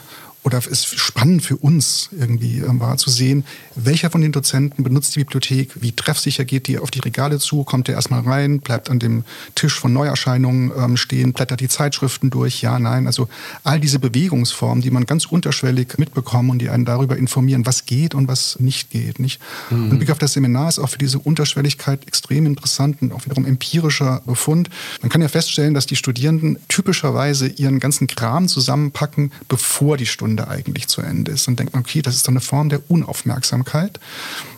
oder 0.44 0.58
es 0.58 0.84
spannend 0.84 1.42
für 1.42 1.56
uns 1.56 2.10
irgendwie 2.12 2.58
ähm, 2.58 2.78
war 2.78 2.98
zu 2.98 3.08
sehen, 3.08 3.44
welcher 3.76 4.10
von 4.10 4.20
den 4.20 4.30
Dozenten 4.30 4.84
benutzt 4.84 5.16
die 5.16 5.20
Bibliothek, 5.20 5.82
wie 5.82 5.92
treffsicher 5.92 6.44
geht 6.44 6.68
die 6.68 6.78
auf 6.78 6.90
die 6.90 7.00
Regale 7.00 7.38
zu, 7.38 7.64
kommt 7.64 7.88
der 7.88 7.94
erstmal 7.94 8.20
rein, 8.20 8.60
bleibt 8.60 8.90
an 8.90 8.98
dem 8.98 9.24
Tisch 9.54 9.80
von 9.80 9.92
Neuerscheinungen 9.94 10.70
ähm, 10.76 10.96
stehen, 10.98 11.32
blättert 11.32 11.60
die 11.60 11.68
Zeitschriften 11.68 12.28
durch, 12.28 12.60
ja, 12.60 12.78
nein. 12.78 13.06
Also 13.06 13.28
all 13.64 13.80
diese 13.80 13.98
Bewegungsformen, 13.98 14.82
die 14.82 14.90
man 14.90 15.06
ganz 15.06 15.24
unterschwellig 15.24 15.96
mitbekommt 15.96 16.50
und 16.50 16.58
die 16.58 16.68
einen 16.68 16.84
darüber 16.84 17.16
informieren, 17.16 17.64
was 17.64 17.86
geht 17.86 18.14
und 18.14 18.28
was 18.28 18.60
nicht 18.60 18.90
geht. 18.90 19.18
Nicht? 19.20 19.40
Mhm. 19.70 19.92
Und 19.92 19.98
Blick 19.98 20.10
auf 20.10 20.18
das 20.18 20.34
Seminar 20.34 20.68
ist 20.68 20.78
auch 20.78 20.90
für 20.90 20.98
diese 20.98 21.18
Unterschwelligkeit 21.18 22.06
extrem 22.06 22.44
interessant 22.44 23.00
und 23.00 23.12
auch 23.12 23.24
wiederum 23.24 23.46
empirischer 23.46 24.20
Befund. 24.26 24.68
Man 25.00 25.08
kann 25.08 25.22
ja 25.22 25.28
feststellen, 25.28 25.72
dass 25.72 25.86
die 25.86 25.96
Studierenden 25.96 26.58
typischerweise 26.68 27.48
ihren 27.48 27.80
ganzen 27.80 28.08
Kram 28.08 28.46
zusammenpacken, 28.46 29.32
bevor 29.48 29.96
die 29.96 30.06
Stunde 30.06 30.33
Stunde 30.34 30.48
eigentlich 30.48 30.88
zu 30.88 31.00
Ende 31.00 31.32
ist. 31.32 31.46
Und 31.46 31.58
denkt 31.58 31.74
man, 31.74 31.82
okay, 31.82 32.02
das 32.02 32.16
ist 32.16 32.26
dann 32.26 32.34
eine 32.34 32.40
Form 32.40 32.68
der 32.68 32.80
Unaufmerksamkeit. 32.90 34.00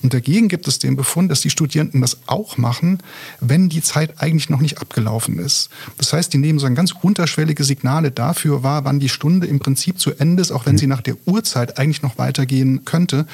Und 0.02 0.14
dagegen 0.14 0.48
gibt 0.48 0.66
es 0.68 0.78
den 0.78 0.96
Befund, 0.96 1.30
dass 1.30 1.42
die 1.42 1.50
Studierenden 1.50 2.00
das 2.00 2.18
auch 2.26 2.56
machen, 2.56 2.98
wenn 3.40 3.68
die 3.68 3.82
Zeit 3.82 4.14
eigentlich 4.18 4.48
noch 4.48 4.60
nicht 4.60 4.78
abgelaufen 4.78 5.38
ist. 5.38 5.68
Das 5.98 6.12
heißt, 6.12 6.32
die 6.32 6.38
nehmen 6.38 6.58
so 6.58 6.66
ganz 6.72 6.92
unterschwellige 6.92 7.64
Signale 7.64 8.10
dafür 8.10 8.62
wahr, 8.62 8.84
wann 8.84 9.00
die 9.00 9.08
Stunde 9.08 9.46
im 9.46 9.58
Prinzip 9.58 10.00
zu 10.00 10.12
Ende 10.18 10.40
ist, 10.40 10.50
auch 10.50 10.66
wenn 10.66 10.78
sie 10.78 10.86
nach 10.86 11.02
der 11.02 11.16
Uhrzeit 11.26 11.78
eigentlich 11.78 12.02
noch 12.02 12.18
weitergehen 12.18 12.84
könnte. 12.84 13.26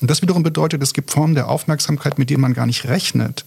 Und 0.00 0.10
das 0.10 0.22
wiederum 0.22 0.42
bedeutet, 0.42 0.82
es 0.82 0.94
gibt 0.94 1.10
Formen 1.10 1.34
der 1.34 1.48
Aufmerksamkeit, 1.48 2.18
mit 2.18 2.30
denen 2.30 2.40
man 2.40 2.54
gar 2.54 2.66
nicht 2.66 2.86
rechnet 2.86 3.44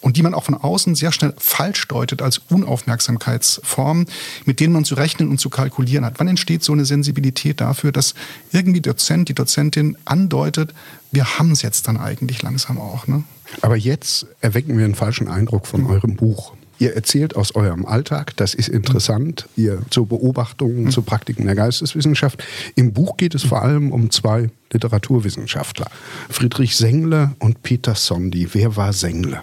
und 0.00 0.16
die 0.16 0.22
man 0.22 0.34
auch 0.34 0.44
von 0.44 0.54
außen 0.54 0.94
sehr 0.94 1.12
schnell 1.12 1.34
falsch 1.38 1.86
deutet 1.88 2.22
als 2.22 2.38
Unaufmerksamkeitsform, 2.50 4.06
mit 4.44 4.60
denen 4.60 4.72
man 4.72 4.84
zu 4.84 4.94
rechnen 4.94 5.28
und 5.28 5.38
zu 5.38 5.50
kalkulieren 5.50 6.04
hat. 6.04 6.14
Wann 6.18 6.28
entsteht 6.28 6.62
so 6.62 6.72
eine 6.72 6.84
Sensibilität 6.84 7.60
dafür, 7.60 7.92
dass 7.92 8.14
irgendwie 8.52 8.80
Dozent, 8.80 9.28
die 9.28 9.34
Dozentin 9.34 9.96
andeutet, 10.04 10.74
wir 11.12 11.38
haben 11.38 11.52
es 11.52 11.62
jetzt 11.62 11.88
dann 11.88 11.96
eigentlich 11.96 12.42
langsam 12.42 12.78
auch. 12.78 13.06
Ne? 13.06 13.24
Aber 13.62 13.76
jetzt 13.76 14.26
erwecken 14.40 14.78
wir 14.78 14.84
einen 14.84 14.94
falschen 14.94 15.28
Eindruck 15.28 15.66
von 15.66 15.86
eurem 15.86 16.16
Buch. 16.16 16.54
Ihr 16.78 16.94
erzählt 16.94 17.36
aus 17.36 17.54
eurem 17.54 17.84
Alltag, 17.84 18.34
das 18.36 18.54
ist 18.54 18.68
interessant, 18.68 19.50
ihr 19.54 19.82
zu 19.90 20.06
Beobachtungen, 20.06 20.84
mhm. 20.84 20.90
zu 20.90 21.02
Praktiken 21.02 21.44
der 21.44 21.54
Geisteswissenschaft. 21.54 22.42
Im 22.74 22.94
Buch 22.94 23.18
geht 23.18 23.34
es 23.34 23.42
vor 23.42 23.60
allem 23.60 23.92
um 23.92 24.10
zwei 24.10 24.48
Literaturwissenschaftler, 24.72 25.90
Friedrich 26.30 26.76
Sengle 26.76 27.32
und 27.38 27.62
Peter 27.62 27.94
Sondi. 27.94 28.48
Wer 28.54 28.76
war 28.76 28.94
Sengle? 28.94 29.42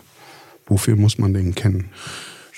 Wofür 0.67 0.95
muss 0.95 1.17
man 1.17 1.33
den 1.33 1.55
kennen? 1.55 1.89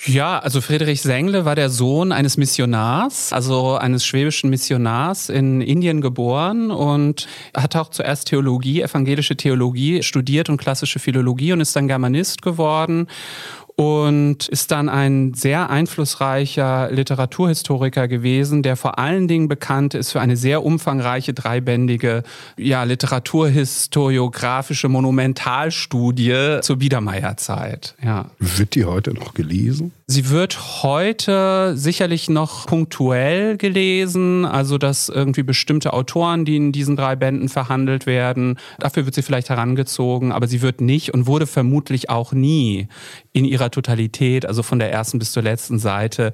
Ja, 0.06 0.38
also 0.38 0.62
Friedrich 0.62 1.02
Sengle 1.02 1.44
war 1.44 1.54
der 1.54 1.68
Sohn 1.68 2.10
eines 2.10 2.38
Missionars, 2.38 3.34
also 3.34 3.76
eines 3.76 4.06
schwäbischen 4.06 4.48
Missionars 4.48 5.28
in 5.28 5.60
Indien 5.60 6.00
geboren 6.00 6.70
und 6.70 7.28
hat 7.54 7.76
auch 7.76 7.90
zuerst 7.90 8.28
Theologie, 8.28 8.80
evangelische 8.80 9.36
Theologie 9.36 10.02
studiert 10.02 10.48
und 10.48 10.56
klassische 10.56 11.00
Philologie 11.00 11.52
und 11.52 11.60
ist 11.60 11.76
dann 11.76 11.86
Germanist 11.86 12.40
geworden 12.40 13.08
und 13.80 14.46
ist 14.48 14.72
dann 14.72 14.90
ein 14.90 15.32
sehr 15.32 15.70
einflussreicher 15.70 16.90
Literaturhistoriker 16.92 18.08
gewesen, 18.08 18.62
der 18.62 18.76
vor 18.76 18.98
allen 18.98 19.26
Dingen 19.26 19.48
bekannt 19.48 19.94
ist 19.94 20.12
für 20.12 20.20
eine 20.20 20.36
sehr 20.36 20.62
umfangreiche 20.62 21.32
dreibändige 21.32 22.22
ja, 22.58 22.82
literaturhistoriografische 22.82 24.90
Monumentalstudie 24.90 26.58
zur 26.60 26.76
Biedermeierzeit. 26.76 27.94
Ja. 28.04 28.26
Wird 28.38 28.74
die 28.74 28.84
heute 28.84 29.14
noch 29.14 29.32
gelesen? 29.32 29.92
Sie 30.12 30.28
wird 30.28 30.82
heute 30.82 31.74
sicherlich 31.76 32.28
noch 32.28 32.66
punktuell 32.66 33.56
gelesen, 33.56 34.44
also 34.44 34.76
dass 34.76 35.08
irgendwie 35.08 35.44
bestimmte 35.44 35.92
Autoren, 35.92 36.44
die 36.44 36.56
in 36.56 36.72
diesen 36.72 36.96
drei 36.96 37.14
Bänden 37.14 37.48
verhandelt 37.48 38.06
werden, 38.06 38.58
dafür 38.80 39.04
wird 39.04 39.14
sie 39.14 39.22
vielleicht 39.22 39.50
herangezogen, 39.50 40.32
aber 40.32 40.48
sie 40.48 40.62
wird 40.62 40.80
nicht 40.80 41.14
und 41.14 41.28
wurde 41.28 41.46
vermutlich 41.46 42.10
auch 42.10 42.32
nie 42.32 42.88
in 43.32 43.44
ihrer 43.44 43.70
Totalität, 43.70 44.46
also 44.46 44.64
von 44.64 44.80
der 44.80 44.90
ersten 44.90 45.20
bis 45.20 45.30
zur 45.30 45.44
letzten 45.44 45.78
Seite, 45.78 46.32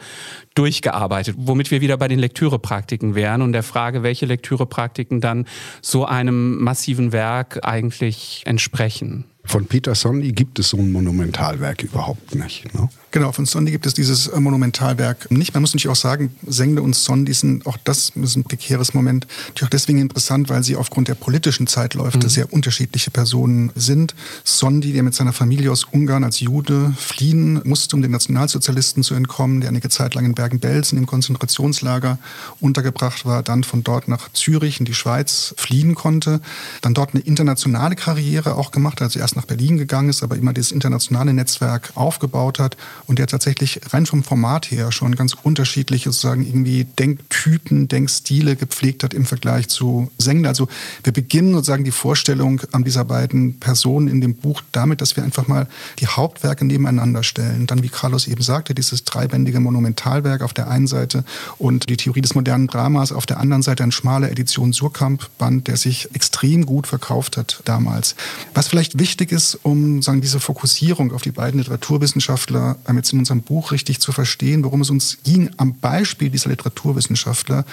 durchgearbeitet. 0.54 1.36
Womit 1.38 1.70
wir 1.70 1.82
wieder 1.82 1.98
bei 1.98 2.08
den 2.08 2.18
Lektürepraktiken 2.18 3.14
wären 3.14 3.42
und 3.42 3.52
der 3.52 3.62
Frage, 3.62 4.02
welche 4.02 4.24
Lektürepraktiken 4.24 5.20
dann 5.20 5.44
so 5.82 6.06
einem 6.06 6.64
massiven 6.64 7.12
Werk 7.12 7.60
eigentlich 7.62 8.40
entsprechen. 8.46 9.26
Von 9.44 9.66
Peter 9.66 9.94
Sonny 9.94 10.32
gibt 10.32 10.58
es 10.58 10.70
so 10.70 10.78
ein 10.78 10.90
Monumentalwerk 10.90 11.82
überhaupt 11.84 12.34
nicht. 12.34 12.74
Ne? 12.74 12.88
Genau, 13.16 13.32
von 13.32 13.46
Sondi 13.46 13.70
gibt 13.72 13.86
es 13.86 13.94
dieses 13.94 14.26
äh, 14.26 14.38
Monumentalwerk 14.38 15.30
nicht. 15.30 15.54
Man 15.54 15.62
muss 15.62 15.72
natürlich 15.72 15.90
auch 15.90 15.96
sagen, 15.96 16.36
Sengle 16.46 16.82
und 16.82 16.94
Sondi 16.94 17.32
sind 17.32 17.64
auch 17.64 17.78
das 17.82 18.12
ist 18.14 18.36
ein 18.36 18.44
prekäres 18.44 18.92
Moment. 18.92 19.26
Natürlich 19.46 19.68
auch 19.68 19.70
deswegen 19.70 20.00
interessant, 20.00 20.50
weil 20.50 20.62
sie 20.62 20.76
aufgrund 20.76 21.08
der 21.08 21.14
politischen 21.14 21.66
Zeitläufe 21.66 22.18
mhm. 22.18 22.28
sehr 22.28 22.52
unterschiedliche 22.52 23.10
Personen 23.10 23.72
sind. 23.74 24.14
Sondi, 24.44 24.92
der 24.92 25.02
mit 25.02 25.14
seiner 25.14 25.32
Familie 25.32 25.72
aus 25.72 25.84
Ungarn 25.84 26.24
als 26.24 26.40
Jude 26.40 26.92
fliehen 26.98 27.62
musste, 27.64 27.96
um 27.96 28.02
den 28.02 28.10
Nationalsozialisten 28.10 29.02
zu 29.02 29.14
entkommen, 29.14 29.62
der 29.62 29.70
einige 29.70 29.88
Zeit 29.88 30.14
lang 30.14 30.26
in 30.26 30.34
Bergen-Belsen 30.34 30.98
im 30.98 31.06
Konzentrationslager 31.06 32.18
untergebracht 32.60 33.24
war, 33.24 33.42
dann 33.42 33.64
von 33.64 33.82
dort 33.82 34.08
nach 34.08 34.30
Zürich 34.34 34.78
in 34.78 34.84
die 34.84 34.92
Schweiz 34.92 35.54
fliehen 35.56 35.94
konnte, 35.94 36.42
dann 36.82 36.92
dort 36.92 37.14
eine 37.14 37.22
internationale 37.22 37.96
Karriere 37.96 38.56
auch 38.56 38.72
gemacht 38.72 39.00
hat, 39.00 39.04
also 39.04 39.20
erst 39.20 39.36
nach 39.36 39.46
Berlin 39.46 39.78
gegangen 39.78 40.10
ist, 40.10 40.22
aber 40.22 40.36
immer 40.36 40.52
dieses 40.52 40.70
internationale 40.70 41.32
Netzwerk 41.32 41.92
aufgebaut 41.94 42.58
hat 42.58 42.76
und 43.06 43.18
der 43.18 43.26
tatsächlich 43.26 43.80
rein 43.90 44.06
vom 44.06 44.22
Format 44.22 44.70
her 44.70 44.92
schon 44.92 45.14
ganz 45.14 45.34
unterschiedliche 45.34 46.10
sozusagen 46.10 46.46
irgendwie 46.46 46.84
Denktypen, 46.84 47.88
Denkstile 47.88 48.56
gepflegt 48.56 49.04
hat 49.04 49.14
im 49.14 49.24
Vergleich 49.24 49.68
zu 49.68 50.10
Sengler. 50.18 50.48
Also 50.50 50.68
wir 51.04 51.12
beginnen 51.12 51.52
sozusagen 51.54 51.84
die 51.84 51.90
Vorstellung 51.90 52.60
an 52.72 52.84
dieser 52.84 53.04
beiden 53.04 53.58
Personen 53.58 54.08
in 54.08 54.20
dem 54.20 54.34
Buch 54.34 54.62
damit, 54.72 55.00
dass 55.00 55.16
wir 55.16 55.24
einfach 55.24 55.46
mal 55.46 55.68
die 56.00 56.06
Hauptwerke 56.06 56.64
nebeneinander 56.64 57.22
stellen. 57.22 57.66
Dann, 57.66 57.82
wie 57.82 57.88
Carlos 57.88 58.26
eben 58.26 58.42
sagte, 58.42 58.74
dieses 58.74 59.04
dreibändige 59.04 59.60
Monumentalwerk 59.60 60.42
auf 60.42 60.52
der 60.52 60.68
einen 60.68 60.86
Seite 60.86 61.24
und 61.58 61.88
die 61.88 61.96
Theorie 61.96 62.20
des 62.20 62.34
modernen 62.34 62.66
Dramas 62.66 63.12
auf 63.12 63.26
der 63.26 63.38
anderen 63.38 63.62
Seite 63.62 63.82
ein 63.82 63.92
schmaler 63.92 64.30
Edition 64.30 64.72
Surkamp-Band, 64.72 65.68
der 65.68 65.76
sich 65.76 66.08
extrem 66.14 66.66
gut 66.66 66.86
verkauft 66.86 67.36
hat 67.36 67.60
damals. 67.64 68.16
Was 68.54 68.68
vielleicht 68.68 68.98
wichtig 68.98 69.32
ist, 69.32 69.58
um 69.62 70.02
sagen, 70.02 70.20
diese 70.20 70.40
Fokussierung 70.40 71.12
auf 71.12 71.22
die 71.22 71.30
beiden 71.30 71.58
Literaturwissenschaftler 71.60 72.76
ähm, 72.96 72.98
jetzt 72.98 73.12
in 73.12 73.18
unserem 73.18 73.42
Buch 73.42 73.72
richtig 73.72 74.00
zu 74.00 74.12
verstehen, 74.12 74.64
worum 74.64 74.80
es 74.80 74.90
uns 74.90 75.18
ging 75.24 75.50
am 75.56 75.78
Beispiel 75.78 76.30
dieser 76.30 76.50
Literaturwissenschaftler, 76.50 77.64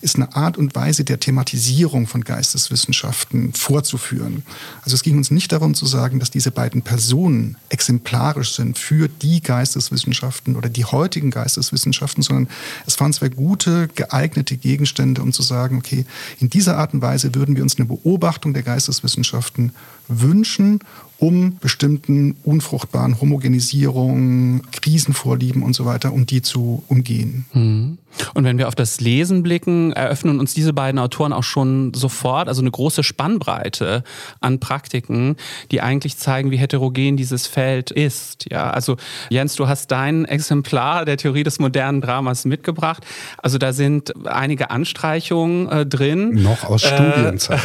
ist 0.00 0.16
eine 0.16 0.34
Art 0.34 0.56
und 0.56 0.74
Weise 0.74 1.04
der 1.04 1.20
Thematisierung 1.20 2.06
von 2.06 2.24
Geisteswissenschaften 2.24 3.52
vorzuführen. 3.52 4.42
Also 4.82 4.94
es 4.94 5.02
ging 5.02 5.16
uns 5.16 5.30
nicht 5.30 5.52
darum 5.52 5.74
zu 5.74 5.86
sagen, 5.86 6.20
dass 6.20 6.30
diese 6.30 6.50
beiden 6.50 6.82
Personen 6.82 7.56
exemplarisch 7.68 8.54
sind 8.54 8.78
für 8.78 9.08
die 9.08 9.42
Geisteswissenschaften 9.42 10.56
oder 10.56 10.68
die 10.68 10.84
heutigen 10.84 11.30
Geisteswissenschaften, 11.30 12.22
sondern 12.22 12.48
es 12.86 12.98
waren 13.00 13.12
zwei 13.12 13.28
gute, 13.28 13.88
geeignete 13.88 14.56
Gegenstände, 14.56 15.22
um 15.22 15.32
zu 15.32 15.42
sagen, 15.42 15.78
okay, 15.78 16.06
in 16.40 16.50
dieser 16.50 16.78
Art 16.78 16.94
und 16.94 17.02
Weise 17.02 17.34
würden 17.34 17.56
wir 17.56 17.62
uns 17.62 17.76
eine 17.76 17.86
Beobachtung 17.86 18.54
der 18.54 18.62
Geisteswissenschaften 18.62 19.72
wünschen 20.08 20.80
um 21.18 21.58
bestimmten 21.58 22.36
unfruchtbaren 22.44 23.20
Homogenisierungen, 23.20 24.62
Krisenvorlieben 24.70 25.62
und 25.62 25.74
so 25.74 25.84
weiter, 25.84 26.12
um 26.12 26.26
die 26.26 26.42
zu 26.42 26.84
umgehen. 26.88 27.46
Mhm. 27.52 27.98
Und 28.34 28.44
wenn 28.44 28.58
wir 28.58 28.68
auf 28.68 28.74
das 28.74 29.00
Lesen 29.00 29.42
blicken, 29.42 29.92
eröffnen 29.92 30.40
uns 30.40 30.54
diese 30.54 30.72
beiden 30.72 30.98
Autoren 30.98 31.32
auch 31.32 31.42
schon 31.42 31.92
sofort, 31.94 32.48
also 32.48 32.60
eine 32.60 32.70
große 32.70 33.02
Spannbreite 33.02 34.02
an 34.40 34.60
Praktiken, 34.60 35.36
die 35.70 35.80
eigentlich 35.80 36.16
zeigen, 36.16 36.50
wie 36.50 36.56
heterogen 36.56 37.16
dieses 37.16 37.46
Feld 37.46 37.90
ist. 37.90 38.46
Ja, 38.50 38.70
also 38.70 38.96
Jens, 39.30 39.54
du 39.54 39.68
hast 39.68 39.90
dein 39.90 40.24
Exemplar 40.24 41.04
der 41.04 41.16
Theorie 41.16 41.42
des 41.42 41.58
modernen 41.58 42.00
Dramas 42.00 42.44
mitgebracht. 42.44 43.04
Also 43.38 43.58
da 43.58 43.72
sind 43.72 44.26
einige 44.26 44.70
Anstreichungen 44.70 45.68
äh, 45.68 45.86
drin. 45.86 46.42
Noch 46.42 46.64
aus 46.64 46.82
Studienzeit. 46.82 47.60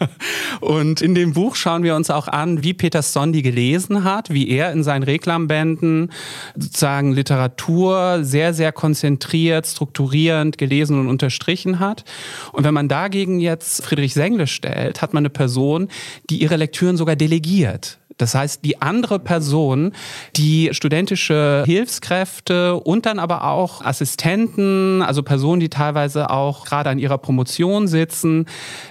Äh, 0.00 0.06
und 0.60 1.00
in 1.00 1.14
dem 1.14 1.32
Buch 1.32 1.56
schauen 1.56 1.82
wir 1.82 1.94
uns 1.94 2.10
auch 2.10 2.28
an, 2.28 2.62
wie 2.62 2.74
Peter 2.74 3.02
Sondi 3.02 3.42
gelesen 3.42 4.04
hat, 4.04 4.30
wie 4.30 4.48
er 4.48 4.72
in 4.72 4.82
seinen 4.82 5.02
Reklambänden 5.02 6.10
sozusagen 6.56 7.12
Literatur 7.12 8.20
sehr, 8.22 8.54
sehr 8.54 8.72
konzentriert, 8.72 9.65
strukturierend 9.72 10.58
gelesen 10.58 10.98
und 10.98 11.08
unterstrichen 11.08 11.78
hat. 11.78 12.04
Und 12.52 12.64
wenn 12.64 12.74
man 12.74 12.88
dagegen 12.88 13.40
jetzt 13.40 13.84
Friedrich 13.84 14.14
Sengle 14.14 14.46
stellt, 14.46 15.02
hat 15.02 15.14
man 15.14 15.22
eine 15.22 15.30
Person, 15.30 15.88
die 16.30 16.40
ihre 16.42 16.56
Lektüren 16.56 16.96
sogar 16.96 17.16
delegiert. 17.16 17.98
Das 18.18 18.34
heißt, 18.34 18.64
die 18.64 18.80
andere 18.80 19.18
Person, 19.18 19.92
die 20.36 20.70
studentische 20.72 21.64
Hilfskräfte 21.66 22.74
und 22.76 23.06
dann 23.06 23.18
aber 23.18 23.44
auch 23.44 23.84
Assistenten, 23.84 25.02
also 25.02 25.22
Personen, 25.22 25.60
die 25.60 25.68
teilweise 25.68 26.30
auch 26.30 26.64
gerade 26.64 26.90
an 26.90 26.98
ihrer 26.98 27.18
Promotion 27.18 27.88
sitzen, 27.88 28.46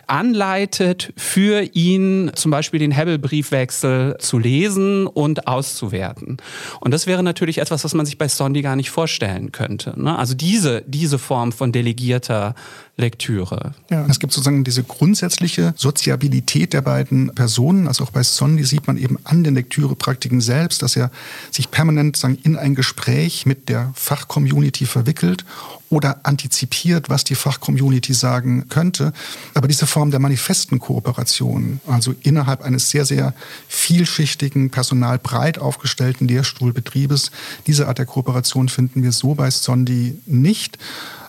anleitet, 0.07 1.13
für 1.17 1.61
ihn 1.73 2.31
zum 2.35 2.51
Beispiel 2.51 2.79
den 2.79 2.91
Hebel-Briefwechsel 2.91 4.17
zu 4.19 4.37
lesen 4.37 5.07
und 5.07 5.47
auszuwerten. 5.47 6.37
Und 6.79 6.93
das 6.93 7.07
wäre 7.07 7.23
natürlich 7.23 7.57
etwas, 7.57 7.83
was 7.83 7.93
man 7.93 8.05
sich 8.05 8.17
bei 8.17 8.27
Sondi 8.27 8.61
gar 8.61 8.75
nicht 8.75 8.91
vorstellen 8.91 9.51
könnte. 9.51 9.99
Ne? 9.99 10.17
Also 10.17 10.35
diese, 10.35 10.83
diese 10.85 11.17
Form 11.17 11.51
von 11.51 11.71
delegierter 11.71 12.53
Lektüre. 12.97 13.73
Ja, 13.89 14.05
es 14.07 14.19
gibt 14.19 14.31
sozusagen 14.31 14.63
diese 14.63 14.83
grundsätzliche 14.83 15.73
Soziabilität 15.75 16.71
der 16.71 16.81
beiden 16.81 17.35
Personen. 17.35 17.89
Also 17.89 18.05
auch 18.05 18.11
bei 18.11 18.23
Sondi 18.23 18.63
sieht 18.63 18.87
man 18.87 18.97
eben 18.97 19.17
an 19.25 19.43
den 19.43 19.53
Lektürepraktiken 19.55 20.39
selbst, 20.39 20.81
dass 20.81 20.95
er 20.95 21.11
sich 21.51 21.71
permanent 21.71 22.15
sagen, 22.15 22.37
in 22.43 22.55
ein 22.55 22.73
Gespräch 22.73 23.45
mit 23.45 23.67
der 23.67 23.91
Fachcommunity 23.95 24.85
verwickelt 24.85 25.43
oder 25.89 26.21
antizipiert, 26.23 27.09
was 27.09 27.25
die 27.25 27.35
Fachcommunity 27.35 28.13
sagen 28.13 28.69
könnte. 28.69 29.11
Aber 29.53 29.67
diese 29.67 29.87
Form 29.87 30.09
der 30.09 30.21
manifesten 30.21 30.79
Kooperation, 30.79 31.81
also 31.87 32.15
innerhalb 32.21 32.61
eines 32.61 32.89
sehr, 32.89 33.03
sehr 33.03 33.33
vielschichtigen, 33.67 34.69
personalbreit 34.69 35.59
aufgestellten 35.59 36.29
Lehrstuhlbetriebes, 36.29 37.31
diese 37.67 37.89
Art 37.89 37.97
der 37.97 38.05
Kooperation 38.05 38.69
finden 38.69 39.03
wir 39.03 39.11
so 39.11 39.35
bei 39.35 39.51
Sondi 39.51 40.17
nicht 40.25 40.77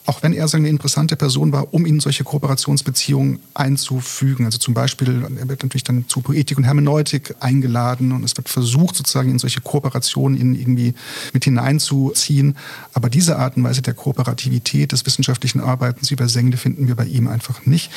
auch 0.06 0.22
wenn 0.22 0.32
er 0.32 0.46
eine 0.54 0.68
interessante 0.68 1.16
Person 1.16 1.52
war, 1.52 1.74
um 1.74 1.84
ihn 1.84 1.98
solche 1.98 2.22
Kooperationsbeziehungen 2.22 3.40
einzufügen. 3.54 4.44
Also 4.44 4.58
zum 4.58 4.72
Beispiel, 4.72 5.26
er 5.38 5.48
wird 5.48 5.64
natürlich 5.64 5.82
dann 5.84 6.06
zu 6.08 6.20
Poetik 6.20 6.56
und 6.56 6.64
Hermeneutik 6.64 7.34
eingeladen 7.40 8.12
und 8.12 8.24
es 8.24 8.36
wird 8.36 8.48
versucht, 8.48 8.94
sozusagen 8.94 9.30
in 9.30 9.40
solche 9.40 9.60
Kooperationen 9.60 10.38
ihn 10.38 10.54
irgendwie 10.54 10.94
mit 11.32 11.44
hineinzuziehen. 11.44 12.56
Aber 12.94 13.10
diese 13.10 13.38
Art 13.38 13.56
und 13.56 13.64
Weise 13.64 13.82
der 13.82 13.94
Kooperativität 13.94 14.92
des 14.92 15.04
wissenschaftlichen 15.04 15.60
Arbeitens 15.60 16.10
über 16.10 16.28
Sengle 16.28 16.56
finden 16.56 16.86
wir 16.86 16.94
bei 16.94 17.06
ihm 17.06 17.26
einfach 17.26 17.66
nicht. 17.66 17.90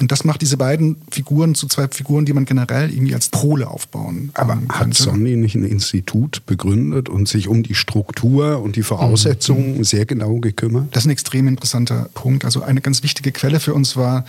Und 0.00 0.10
das 0.10 0.24
macht 0.24 0.42
diese 0.42 0.56
beiden 0.56 0.96
Figuren 1.10 1.54
zu 1.54 1.68
zwei 1.68 1.86
Figuren, 1.88 2.24
die 2.24 2.32
man 2.32 2.44
generell 2.44 2.90
irgendwie 2.92 3.14
als 3.14 3.28
Pole 3.28 3.68
aufbauen 3.68 4.30
Aber 4.34 4.54
könnte. 4.54 4.74
hat 4.74 4.94
Sonny 4.94 5.36
nicht 5.36 5.54
ein 5.54 5.64
Institut 5.64 6.44
begründet 6.46 7.08
und 7.08 7.28
sich 7.28 7.48
um 7.48 7.62
die 7.62 7.74
Struktur 7.74 8.60
und 8.60 8.76
die 8.76 8.82
Voraussetzungen 8.82 9.78
mhm. 9.78 9.84
sehr 9.84 10.04
genau 10.04 10.40
gekümmert? 10.40 10.88
Das 10.90 11.04
ist 11.04 11.06
ein 11.06 11.12
extrem 11.12 11.46
interessanter 11.46 12.08
Punkt. 12.14 12.44
Also 12.44 12.62
eine 12.62 12.80
ganz 12.80 13.02
wichtige 13.02 13.30
Quelle 13.30 13.60
für 13.60 13.72
uns 13.72 13.96
war 13.96 14.24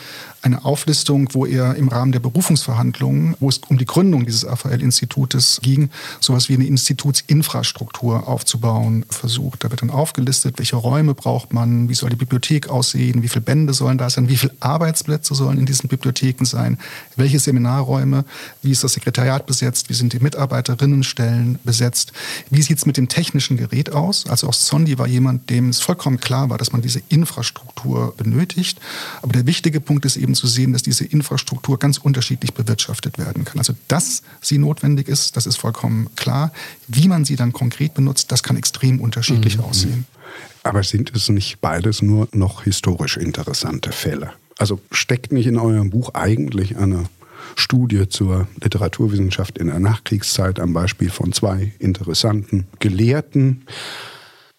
eine 0.45 0.63
Auflistung, 0.63 1.29
wo 1.33 1.45
er 1.45 1.75
im 1.75 1.87
Rahmen 1.87 2.11
der 2.11 2.19
Berufungsverhandlungen, 2.19 3.35
wo 3.39 3.49
es 3.49 3.59
um 3.67 3.77
die 3.77 3.85
Gründung 3.85 4.25
dieses 4.25 4.45
AVL-Institutes 4.45 5.59
ging, 5.63 5.89
sowas 6.19 6.49
wie 6.49 6.53
eine 6.53 6.65
Institutsinfrastruktur 6.65 8.27
aufzubauen 8.27 9.05
versucht. 9.09 9.63
Da 9.63 9.71
wird 9.71 9.81
dann 9.81 9.89
aufgelistet, 9.89 10.59
welche 10.59 10.75
Räume 10.75 11.15
braucht 11.15 11.51
man, 11.51 11.89
wie 11.89 11.95
soll 11.95 12.11
die 12.11 12.15
Bibliothek 12.15 12.69
aussehen, 12.69 13.23
wie 13.23 13.27
viele 13.27 13.41
Bände 13.41 13.73
sollen 13.73 13.97
da 13.97 14.09
sein, 14.09 14.29
wie 14.29 14.37
viele 14.37 14.53
Arbeitsplätze 14.59 15.33
sollen 15.33 15.57
in 15.57 15.65
diesen 15.65 15.89
Bibliotheken 15.89 16.45
sein, 16.45 16.77
welche 17.15 17.39
Seminarräume, 17.39 18.23
wie 18.61 18.71
ist 18.71 18.83
das 18.83 18.93
Sekretariat 18.93 19.47
besetzt, 19.47 19.89
wie 19.89 19.93
sind 19.93 20.13
die 20.13 20.19
Mitarbeiterinnenstellen 20.19 21.59
besetzt, 21.63 22.13
wie 22.51 22.61
sieht 22.61 22.77
es 22.77 22.85
mit 22.85 22.97
dem 22.97 23.07
technischen 23.07 23.57
Gerät 23.57 23.91
aus. 23.91 24.27
Also 24.27 24.47
auch 24.47 24.53
Sondi 24.53 24.99
war 24.99 25.07
jemand, 25.07 25.49
dem 25.49 25.69
es 25.69 25.79
vollkommen 25.79 26.19
klar 26.19 26.49
war, 26.51 26.59
dass 26.59 26.71
man 26.71 26.81
diese 26.81 27.01
Infrastruktur 27.09 28.13
benötigt. 28.15 28.79
Aber 29.23 29.33
der 29.33 29.47
wichtige 29.47 29.81
Punkt 29.81 30.05
ist 30.05 30.17
eben 30.17 30.34
zu 30.35 30.47
sehen, 30.47 30.73
dass 30.73 30.83
diese 30.83 31.05
Infrastruktur 31.05 31.79
ganz 31.79 31.97
unterschiedlich 31.97 32.53
bewirtschaftet 32.53 33.17
werden 33.17 33.45
kann. 33.45 33.59
Also, 33.59 33.73
dass 33.87 34.21
sie 34.41 34.57
notwendig 34.57 35.07
ist, 35.07 35.35
das 35.35 35.45
ist 35.45 35.57
vollkommen 35.57 36.09
klar. 36.15 36.51
Wie 36.87 37.07
man 37.07 37.25
sie 37.25 37.35
dann 37.35 37.53
konkret 37.53 37.93
benutzt, 37.93 38.31
das 38.31 38.43
kann 38.43 38.57
extrem 38.57 38.99
unterschiedlich 38.99 39.57
mhm. 39.57 39.63
aussehen. 39.63 40.05
Aber 40.63 40.83
sind 40.83 41.15
es 41.15 41.29
nicht 41.29 41.61
beides 41.61 42.01
nur 42.01 42.27
noch 42.31 42.63
historisch 42.63 43.17
interessante 43.17 43.91
Fälle? 43.91 44.31
Also 44.57 44.79
steckt 44.91 45.31
nicht 45.31 45.47
in 45.47 45.57
eurem 45.57 45.89
Buch 45.89 46.13
eigentlich 46.13 46.77
eine 46.77 47.05
Studie 47.55 48.09
zur 48.09 48.47
Literaturwissenschaft 48.61 49.57
in 49.57 49.67
der 49.67 49.79
Nachkriegszeit 49.79 50.59
am 50.59 50.73
Beispiel 50.73 51.09
von 51.09 51.33
zwei 51.33 51.73
interessanten 51.79 52.67
Gelehrten? 52.79 53.65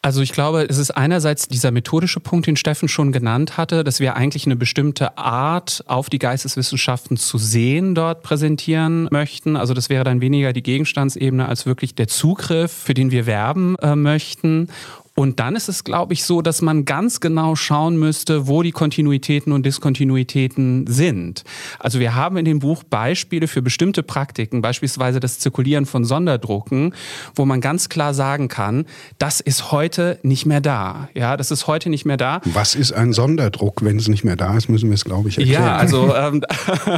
Also 0.07 0.21
ich 0.21 0.31
glaube, 0.31 0.65
es 0.69 0.79
ist 0.79 0.93
einerseits 0.93 1.49
dieser 1.49 1.73
methodische 1.73 2.21
Punkt, 2.21 2.47
den 2.47 2.55
Steffen 2.55 2.89
schon 2.89 3.11
genannt 3.11 3.57
hatte, 3.57 3.83
dass 3.83 3.99
wir 3.99 4.15
eigentlich 4.15 4.47
eine 4.47 4.55
bestimmte 4.55 5.19
Art 5.19 5.83
auf 5.89 6.09
die 6.09 6.21
Geisteswissenschaften 6.21 7.17
zu 7.17 7.39
sehen 7.39 7.97
dort 7.97 8.23
präsentieren 8.23 9.09
möchten. 9.11 9.57
Also 9.57 9.75
das 9.75 9.89
wäre 9.89 10.05
dann 10.05 10.21
weniger 10.21 10.53
die 10.53 10.63
Gegenstandsebene 10.63 11.49
als 11.49 11.67
wirklich 11.67 11.97
der 11.97 12.07
Zugriff, 12.07 12.71
für 12.71 12.95
den 12.95 13.11
wir 13.11 13.27
werben 13.27 13.75
äh, 13.81 13.97
möchten. 13.97 14.69
Und 15.19 15.41
dann 15.41 15.57
ist 15.57 15.71
es, 15.71 15.83
glaube 15.83 16.13
ich, 16.13 16.25
so, 16.25 16.43
dass 16.43 16.61
man 16.61 16.85
ganz 16.85 17.21
genau 17.21 17.57
schauen 17.57 17.97
müsste, 17.97 18.49
wo 18.49 18.63
die 18.63 18.71
Kontinuitäten 18.71 19.51
und 19.51 19.65
Diskontinuitäten 19.65 20.87
sind. 20.87 21.43
Also 21.79 22.01
wir 22.01 22.15
haben 22.15 22.37
in 22.37 22.45
dem 22.45 22.59
Buch 22.59 22.83
Beispiele 22.85 23.49
für 23.49 23.63
bestimmte 23.63 24.03
Praktiken, 24.03 24.61
beispielsweise 24.61 25.19
das 25.19 25.39
Zirkulieren 25.39 25.87
von 25.87 26.05
Sonderdrucken, 26.05 26.95
wo 27.35 27.47
man 27.47 27.63
ganz 27.63 27.89
klar 27.89 28.13
sagen 28.13 28.49
kann, 28.49 28.85
das 29.17 29.41
ist 29.41 29.73
heute 29.73 30.19
nicht 30.23 30.45
mehr 30.45 30.61
da. 30.61 31.09
Ja, 31.15 31.39
das 31.39 31.51
ist 31.51 31.67
heute 31.67 31.89
nicht 31.89 32.05
mehr 32.05 32.19
da. 32.19 32.43
Was 32.45 32.75
ist 32.75 32.93
ein 32.93 33.15
Sonderdruck? 33.15 33.83
Wenn 33.83 33.97
es 33.97 34.09
nicht 34.09 34.23
mehr 34.23 34.37
da 34.37 34.55
ist, 34.55 34.69
müssen 34.69 34.91
wir 34.91 34.97
es, 34.97 35.07
glaube 35.07 35.31
ich, 35.31 35.39
erklären. 35.39 35.63
Ja, 35.63 35.77
also, 35.77 36.15
ähm, 36.15 36.43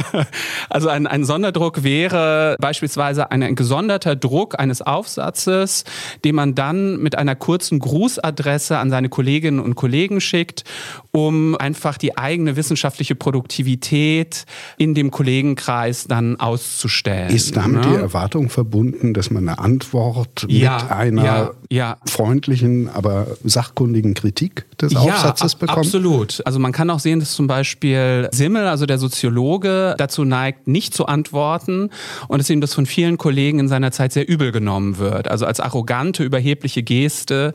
also 0.69 0.89
ein, 0.89 1.07
ein 1.07 1.23
Sonderdruck 1.23 1.83
wäre 1.83 2.57
beispielsweise 2.59 3.31
ein, 3.31 3.43
ein 3.43 3.55
gesonderter 3.55 4.17
Druck 4.17 4.59
eines 4.59 4.81
Aufsatzes, 4.81 5.85
den 6.25 6.35
man 6.35 6.53
dann 6.53 6.97
mit 6.97 7.17
einer 7.17 7.37
kurzen 7.37 7.79
Gruß 7.79 8.08
Grußadresse 8.09 8.77
an 8.77 8.89
seine 8.89 9.09
Kolleginnen 9.09 9.59
und 9.59 9.75
Kollegen 9.75 10.21
schickt, 10.21 10.63
um 11.11 11.55
einfach 11.55 11.97
die 11.97 12.17
eigene 12.17 12.55
wissenschaftliche 12.55 13.15
Produktivität 13.15 14.45
in 14.77 14.95
dem 14.95 15.11
Kollegenkreis 15.11 16.05
dann 16.07 16.39
auszustellen. 16.39 17.29
Ist 17.29 17.55
damit 17.55 17.85
ne? 17.85 17.91
die 17.91 17.95
Erwartung 17.95 18.49
verbunden, 18.49 19.13
dass 19.13 19.29
man 19.29 19.47
eine 19.47 19.59
Antwort 19.59 20.45
ja, 20.47 20.81
mit 20.81 20.91
einer 20.91 21.23
ja, 21.23 21.51
ja. 21.69 21.97
freundlichen, 22.05 22.89
aber 22.89 23.27
sachkundigen 23.43 24.13
Kritik 24.15 24.65
des 24.79 24.95
Aufsatzes 24.95 25.55
bekommt? 25.55 25.79
Absolut. 25.79 26.41
Also 26.45 26.59
man 26.59 26.71
kann 26.71 26.89
auch 26.89 26.99
sehen, 26.99 27.19
dass 27.19 27.33
zum 27.33 27.47
Beispiel 27.47 28.27
Simmel, 28.31 28.67
also 28.67 28.85
der 28.85 28.97
Soziologe, 28.97 29.95
dazu 29.97 30.25
neigt, 30.25 30.67
nicht 30.67 30.93
zu 30.93 31.05
antworten 31.05 31.89
und 32.27 32.39
dass 32.39 32.49
ihm 32.49 32.61
das 32.61 32.73
von 32.73 32.85
vielen 32.85 33.17
Kollegen 33.17 33.59
in 33.59 33.67
seiner 33.67 33.91
Zeit 33.91 34.13
sehr 34.13 34.27
übel 34.27 34.51
genommen 34.51 34.97
wird. 34.97 35.27
Also 35.27 35.45
als 35.45 35.59
arrogante, 35.59 36.23
überhebliche 36.23 36.81
Geste 36.81 37.53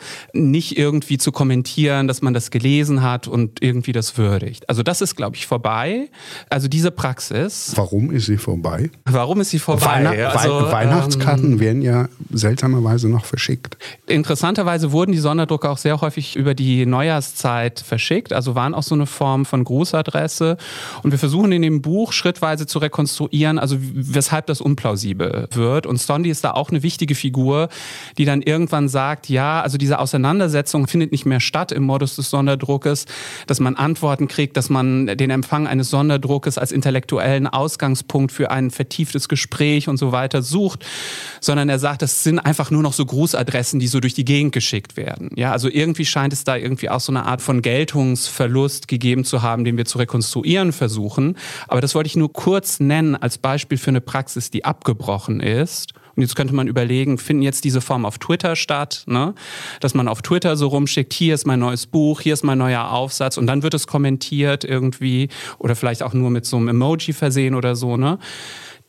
nicht 0.51 0.79
irgendwie 0.79 1.19
zu 1.19 1.33
kommentieren, 1.33 2.09
dass 2.09 2.23
man 2.23 2.35
das 2.35 2.51
gelesen 2.51 3.03
hat 3.03 3.29
und 3.29 3.63
irgendwie 3.63 3.93
das 3.93 4.17
würdigt. 4.19 4.69
Also 4.69 4.83
das 4.83 5.01
ist, 5.01 5.17
glaube 5.17 5.37
ich, 5.37 5.47
vorbei. 5.47 6.09
Also 6.51 6.69
diese 6.69 6.91
Praxis. 6.91 7.73
Warum 7.75 8.11
ist 8.11 8.27
sie 8.27 8.37
vorbei? 8.37 8.91
Warum 9.05 9.41
ist 9.41 9.51
sie 9.51 9.59
vorbei? 9.59 9.85
Weihn 9.85 10.07
also, 10.07 10.73
Weihnachtskarten 10.73 11.53
ähm, 11.53 11.61
werden 11.61 11.83
ja 11.83 12.09
seltsamerweise 12.31 13.09
noch 13.09 13.25
verschickt. 13.25 13.77
Interessanterweise 14.07 14.93
wurden 14.93 15.13
die 15.13 15.19
Sonderdrucke 15.19 15.69
auch 15.69 15.79
sehr 15.79 16.01
häufig 16.01 16.37
über 16.37 16.55
die 16.55 16.87
Neujahrszeit 16.87 17.81
verschickt, 17.81 18.33
also 18.33 18.55
waren 18.55 18.75
auch 18.75 18.83
so 18.83 18.95
eine 18.95 19.07
Form 19.07 19.45
von 19.45 19.65
Grußadresse. 19.65 20.57
Und 21.03 21.11
wir 21.11 21.19
versuchen 21.19 21.53
in 21.53 21.63
dem 21.63 21.83
Buch 21.83 22.13
schrittweise 22.13 22.67
zu 22.67 22.79
rekonstruieren, 22.79 23.59
also 23.59 23.77
weshalb 23.81 24.47
das 24.47 24.61
unplausibel 24.61 25.49
wird. 25.53 25.87
Und 25.87 25.99
Stondi 25.99 26.31
ist 26.31 26.45
da 26.45 26.53
auch 26.53 26.71
eine 26.71 26.83
wichtige 26.83 27.15
Figur, 27.15 27.69
die 28.19 28.25
dann 28.25 28.43
irgendwann 28.43 28.89
sagt, 28.89 29.29
ja, 29.29 29.61
also 29.61 29.79
diese 29.79 29.99
Auseinandersetzung 29.99 30.34
Auseinandersetzung 30.35 30.89
findet 30.89 31.13
nicht 31.13 31.27
mehr 31.27 31.39
statt 31.39 31.71
im 31.71 31.85
Modus 31.85 32.17
des 32.17 32.29
Sonderdruckes, 32.29 33.07
dass 33.47 33.61
man 33.61 33.77
Antworten 33.77 34.27
kriegt, 34.27 34.57
dass 34.57 34.69
man 34.69 35.07
den 35.07 35.31
Empfang 35.31 35.69
eines 35.69 35.91
Sonderdruckes 35.91 36.59
als 36.59 36.73
intellektuellen 36.73 37.47
Ausgangspunkt 37.47 38.33
für 38.33 38.51
ein 38.51 38.73
vertieftes 38.73 39.29
Gespräch 39.29 39.89
und 39.89 39.97
so 39.97 40.11
weiter 40.11 40.43
sucht, 40.43 40.85
sondern 41.41 41.69
er 41.69 41.79
sagt, 41.79 42.03
das 42.03 42.25
sind 42.25 42.41
einfach 42.41 42.73
nur 42.73 42.83
noch 42.83 42.95
so 42.95 43.07
Grußadressen, 43.07 43.79
die 43.79 43.87
so 43.87 44.01
durch 44.01 44.15
die 44.15 44.25
Gegend 44.25 44.53
geschickt 44.53 44.97
werden. 44.97 45.31
Ja, 45.37 45.53
also 45.53 45.69
irgendwie 45.69 46.05
scheint 46.05 46.33
es 46.33 46.43
da 46.43 46.57
irgendwie 46.57 46.91
auch 46.91 47.01
so 47.01 47.13
eine 47.13 47.25
Art 47.27 47.41
von 47.41 47.63
Geltungsverlust 47.63 48.89
gegeben 48.89 49.25
zu 49.25 49.43
haben, 49.43 49.65
den 49.65 49.77
wir 49.77 49.85
zu 49.85 49.99
rekonstruieren 49.99 50.73
versuchen. 50.73 51.37
Aber 51.69 51.81
das 51.81 51.95
wollte 51.95 52.09
ich 52.09 52.17
nur 52.17 52.33
kurz 52.33 52.81
nennen 52.81 53.15
als 53.15 53.39
Beispiel 53.39 53.79
für 53.79 53.91
eine 53.91 54.01
Praxis, 54.01 54.51
die 54.51 54.65
abgebrochen 54.65 55.39
ist 55.39 55.95
und 56.17 56.23
jetzt 56.23 56.37
könnte 56.37 56.55
man 56.55 56.69
überlegen, 56.69 57.19
finden 57.19 57.43
jetzt 57.43 57.65
diese 57.65 57.81
Form 57.81 58.05
auf 58.05 58.19
Twitter 58.19 58.57
statt, 58.57 59.05
ne? 59.07 59.35
dass 59.81 59.95
man 59.95 60.09
auf 60.09 60.23
Twitter 60.23 60.57
so 60.57 60.69
rumschickt, 60.69 61.13
hier 61.13 61.35
ist 61.35 61.47
mein 61.47 61.61
neues 61.61 61.87
Buch, 61.87 62.21
hier 62.21 62.35
ist 62.35 62.45
mein 62.45 62.59
neuer 62.59 62.91
Aufsatz 62.91 63.37
und 63.37 63.47
dann 63.47 63.63
wird 63.63 63.75
es 63.75 63.87
kommentiert 63.87 64.65
irgendwie 64.65 65.29
oder 65.59 65.75
vielleicht 65.77 66.03
auch 66.03 66.15
nur 66.15 66.31
mit 66.31 66.47
so 66.47 66.57
einem 66.57 66.69
Emoji 66.69 67.13
versehen 67.13 67.55
oder 67.55 67.77
so. 67.77 67.97
Ne? 67.97 68.19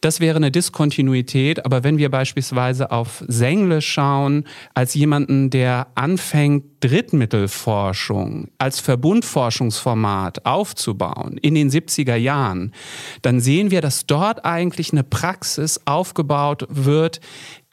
Das 0.01 0.19
wäre 0.19 0.35
eine 0.35 0.51
Diskontinuität, 0.51 1.65
aber 1.65 1.83
wenn 1.83 1.97
wir 1.97 2.11
beispielsweise 2.11 2.91
auf 2.91 3.23
Sengle 3.27 3.81
schauen, 3.81 4.45
als 4.73 4.93
jemanden, 4.93 5.49
der 5.49 5.87
anfängt, 5.95 6.65
Drittmittelforschung 6.81 8.49
als 8.59 8.79
Verbundforschungsformat 8.79 10.45
aufzubauen 10.45 11.37
in 11.41 11.55
den 11.55 11.71
70er 11.71 12.15
Jahren, 12.15 12.73
dann 13.23 13.39
sehen 13.39 13.71
wir, 13.71 13.81
dass 13.81 14.05
dort 14.05 14.45
eigentlich 14.45 14.91
eine 14.91 15.03
Praxis 15.03 15.81
aufgebaut 15.85 16.67
wird, 16.69 17.21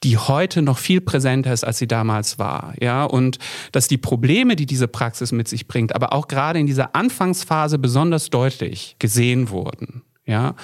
die 0.02 0.16
heute 0.16 0.62
noch 0.62 0.78
viel 0.78 1.00
präsenter 1.00 1.52
ist, 1.52 1.64
als 1.64 1.78
sie 1.78 1.86
damals 1.86 2.38
war. 2.38 2.74
Ja, 2.80 3.04
und 3.04 3.38
dass 3.72 3.88
die 3.88 3.98
Probleme, 3.98 4.56
die 4.56 4.66
diese 4.66 4.88
Praxis 4.88 5.32
mit 5.32 5.48
sich 5.48 5.68
bringt, 5.68 5.94
aber 5.94 6.12
auch 6.12 6.28
gerade 6.28 6.58
in 6.58 6.66
dieser 6.66 6.96
Anfangsphase 6.96 7.78
besonders 7.78 8.30
deutlich 8.30 8.96
gesehen 8.98 9.50
wurden. 9.50 10.02
Ja, 10.24 10.54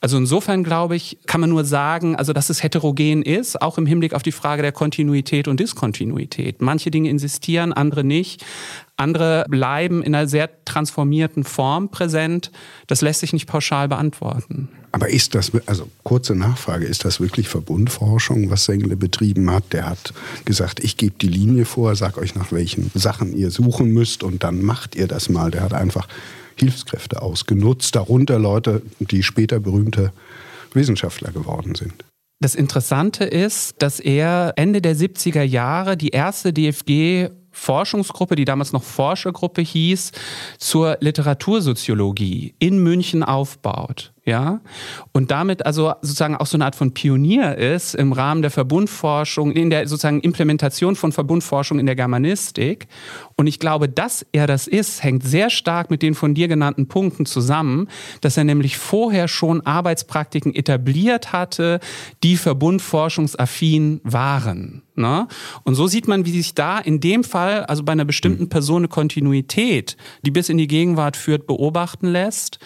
also 0.00 0.18
insofern 0.18 0.62
glaube 0.62 0.94
ich, 0.94 1.18
kann 1.26 1.40
man 1.40 1.50
nur 1.50 1.64
sagen, 1.64 2.14
also 2.14 2.32
dass 2.32 2.48
es 2.48 2.62
heterogen 2.62 3.22
ist, 3.22 3.60
auch 3.60 3.76
im 3.76 3.84
Hinblick 3.84 4.14
auf 4.14 4.22
die 4.22 4.30
Frage 4.30 4.62
der 4.62 4.70
Kontinuität 4.70 5.48
und 5.48 5.58
Diskontinuität. 5.58 6.62
Manche 6.62 6.92
Dinge 6.92 7.10
insistieren, 7.10 7.72
andere 7.72 8.04
nicht. 8.04 8.44
Andere 8.96 9.46
bleiben 9.48 10.02
in 10.02 10.14
einer 10.14 10.28
sehr 10.28 10.48
transformierten 10.64 11.42
Form 11.42 11.88
präsent. 11.88 12.52
Das 12.86 13.00
lässt 13.00 13.20
sich 13.20 13.32
nicht 13.32 13.46
pauschal 13.46 13.88
beantworten. 13.88 14.68
Aber 14.92 15.08
ist 15.08 15.34
das, 15.34 15.50
also 15.66 15.88
kurze 16.04 16.36
Nachfrage, 16.36 16.86
ist 16.86 17.04
das 17.04 17.18
wirklich 17.18 17.48
Verbundforschung, 17.48 18.50
was 18.50 18.64
Sengle 18.64 18.96
betrieben 18.96 19.50
hat? 19.50 19.72
Der 19.72 19.88
hat 19.88 20.14
gesagt, 20.44 20.84
ich 20.84 20.96
gebe 20.96 21.14
die 21.20 21.28
Linie 21.28 21.64
vor, 21.64 21.96
sag 21.96 22.16
euch 22.16 22.36
nach 22.36 22.52
welchen 22.52 22.92
Sachen 22.94 23.34
ihr 23.36 23.50
suchen 23.50 23.90
müsst 23.90 24.22
und 24.22 24.44
dann 24.44 24.62
macht 24.62 24.94
ihr 24.94 25.08
das 25.08 25.28
mal. 25.28 25.50
Der 25.50 25.62
hat 25.62 25.74
einfach 25.74 26.06
Hilfskräfte 26.60 27.20
ausgenutzt, 27.22 27.96
darunter 27.96 28.38
Leute, 28.38 28.82
die 29.00 29.22
später 29.22 29.58
berühmte 29.58 30.12
Wissenschaftler 30.72 31.32
geworden 31.32 31.74
sind. 31.74 32.04
Das 32.42 32.54
Interessante 32.54 33.24
ist, 33.24 33.82
dass 33.82 34.00
er 34.00 34.54
Ende 34.56 34.80
der 34.80 34.96
70er 34.96 35.42
Jahre 35.42 35.96
die 35.96 36.08
erste 36.08 36.52
DFG 36.52 37.28
Forschungsgruppe, 37.50 38.36
die 38.36 38.44
damals 38.44 38.72
noch 38.72 38.82
Forschergruppe 38.82 39.62
hieß, 39.62 40.12
zur 40.58 40.96
Literatursoziologie 41.00 42.54
in 42.58 42.78
München 42.82 43.22
aufbaut 43.22 44.12
ja, 44.30 44.60
und 45.12 45.30
damit 45.30 45.66
also 45.66 45.92
sozusagen 46.02 46.36
auch 46.36 46.46
so 46.46 46.56
eine 46.56 46.66
Art 46.66 46.76
von 46.76 46.92
Pionier 46.92 47.56
ist 47.56 47.94
im 47.94 48.12
Rahmen 48.12 48.42
der 48.42 48.50
Verbundforschung, 48.50 49.50
in 49.50 49.70
der 49.70 49.88
sozusagen 49.88 50.20
Implementation 50.20 50.94
von 50.94 51.10
Verbundforschung 51.10 51.78
in 51.78 51.86
der 51.86 51.96
Germanistik. 51.96 52.86
Und 53.36 53.46
ich 53.46 53.58
glaube, 53.58 53.88
dass 53.88 54.24
er 54.30 54.46
das 54.46 54.66
ist, 54.66 55.02
hängt 55.02 55.24
sehr 55.24 55.48
stark 55.50 55.90
mit 55.90 56.02
den 56.02 56.14
von 56.14 56.34
dir 56.34 56.48
genannten 56.48 56.86
Punkten 56.86 57.26
zusammen, 57.26 57.88
dass 58.20 58.36
er 58.36 58.44
nämlich 58.44 58.76
vorher 58.76 59.26
schon 59.26 59.66
Arbeitspraktiken 59.66 60.54
etabliert 60.54 61.32
hatte, 61.32 61.80
die 62.22 62.36
verbundforschungsaffin 62.36 64.00
waren. 64.04 64.82
Ne? 65.00 65.26
Und 65.64 65.74
so 65.74 65.86
sieht 65.86 66.08
man, 66.08 66.24
wie 66.24 66.30
sich 66.30 66.54
da 66.54 66.78
in 66.78 67.00
dem 67.00 67.24
Fall, 67.24 67.64
also 67.64 67.82
bei 67.82 67.92
einer 67.92 68.04
bestimmten 68.04 68.48
Person, 68.48 68.82
eine 68.82 68.88
Kontinuität, 68.88 69.96
die 70.22 70.30
bis 70.30 70.48
in 70.48 70.58
die 70.58 70.66
Gegenwart 70.66 71.16
führt, 71.16 71.46
beobachten 71.46 72.06
lässt, 72.06 72.58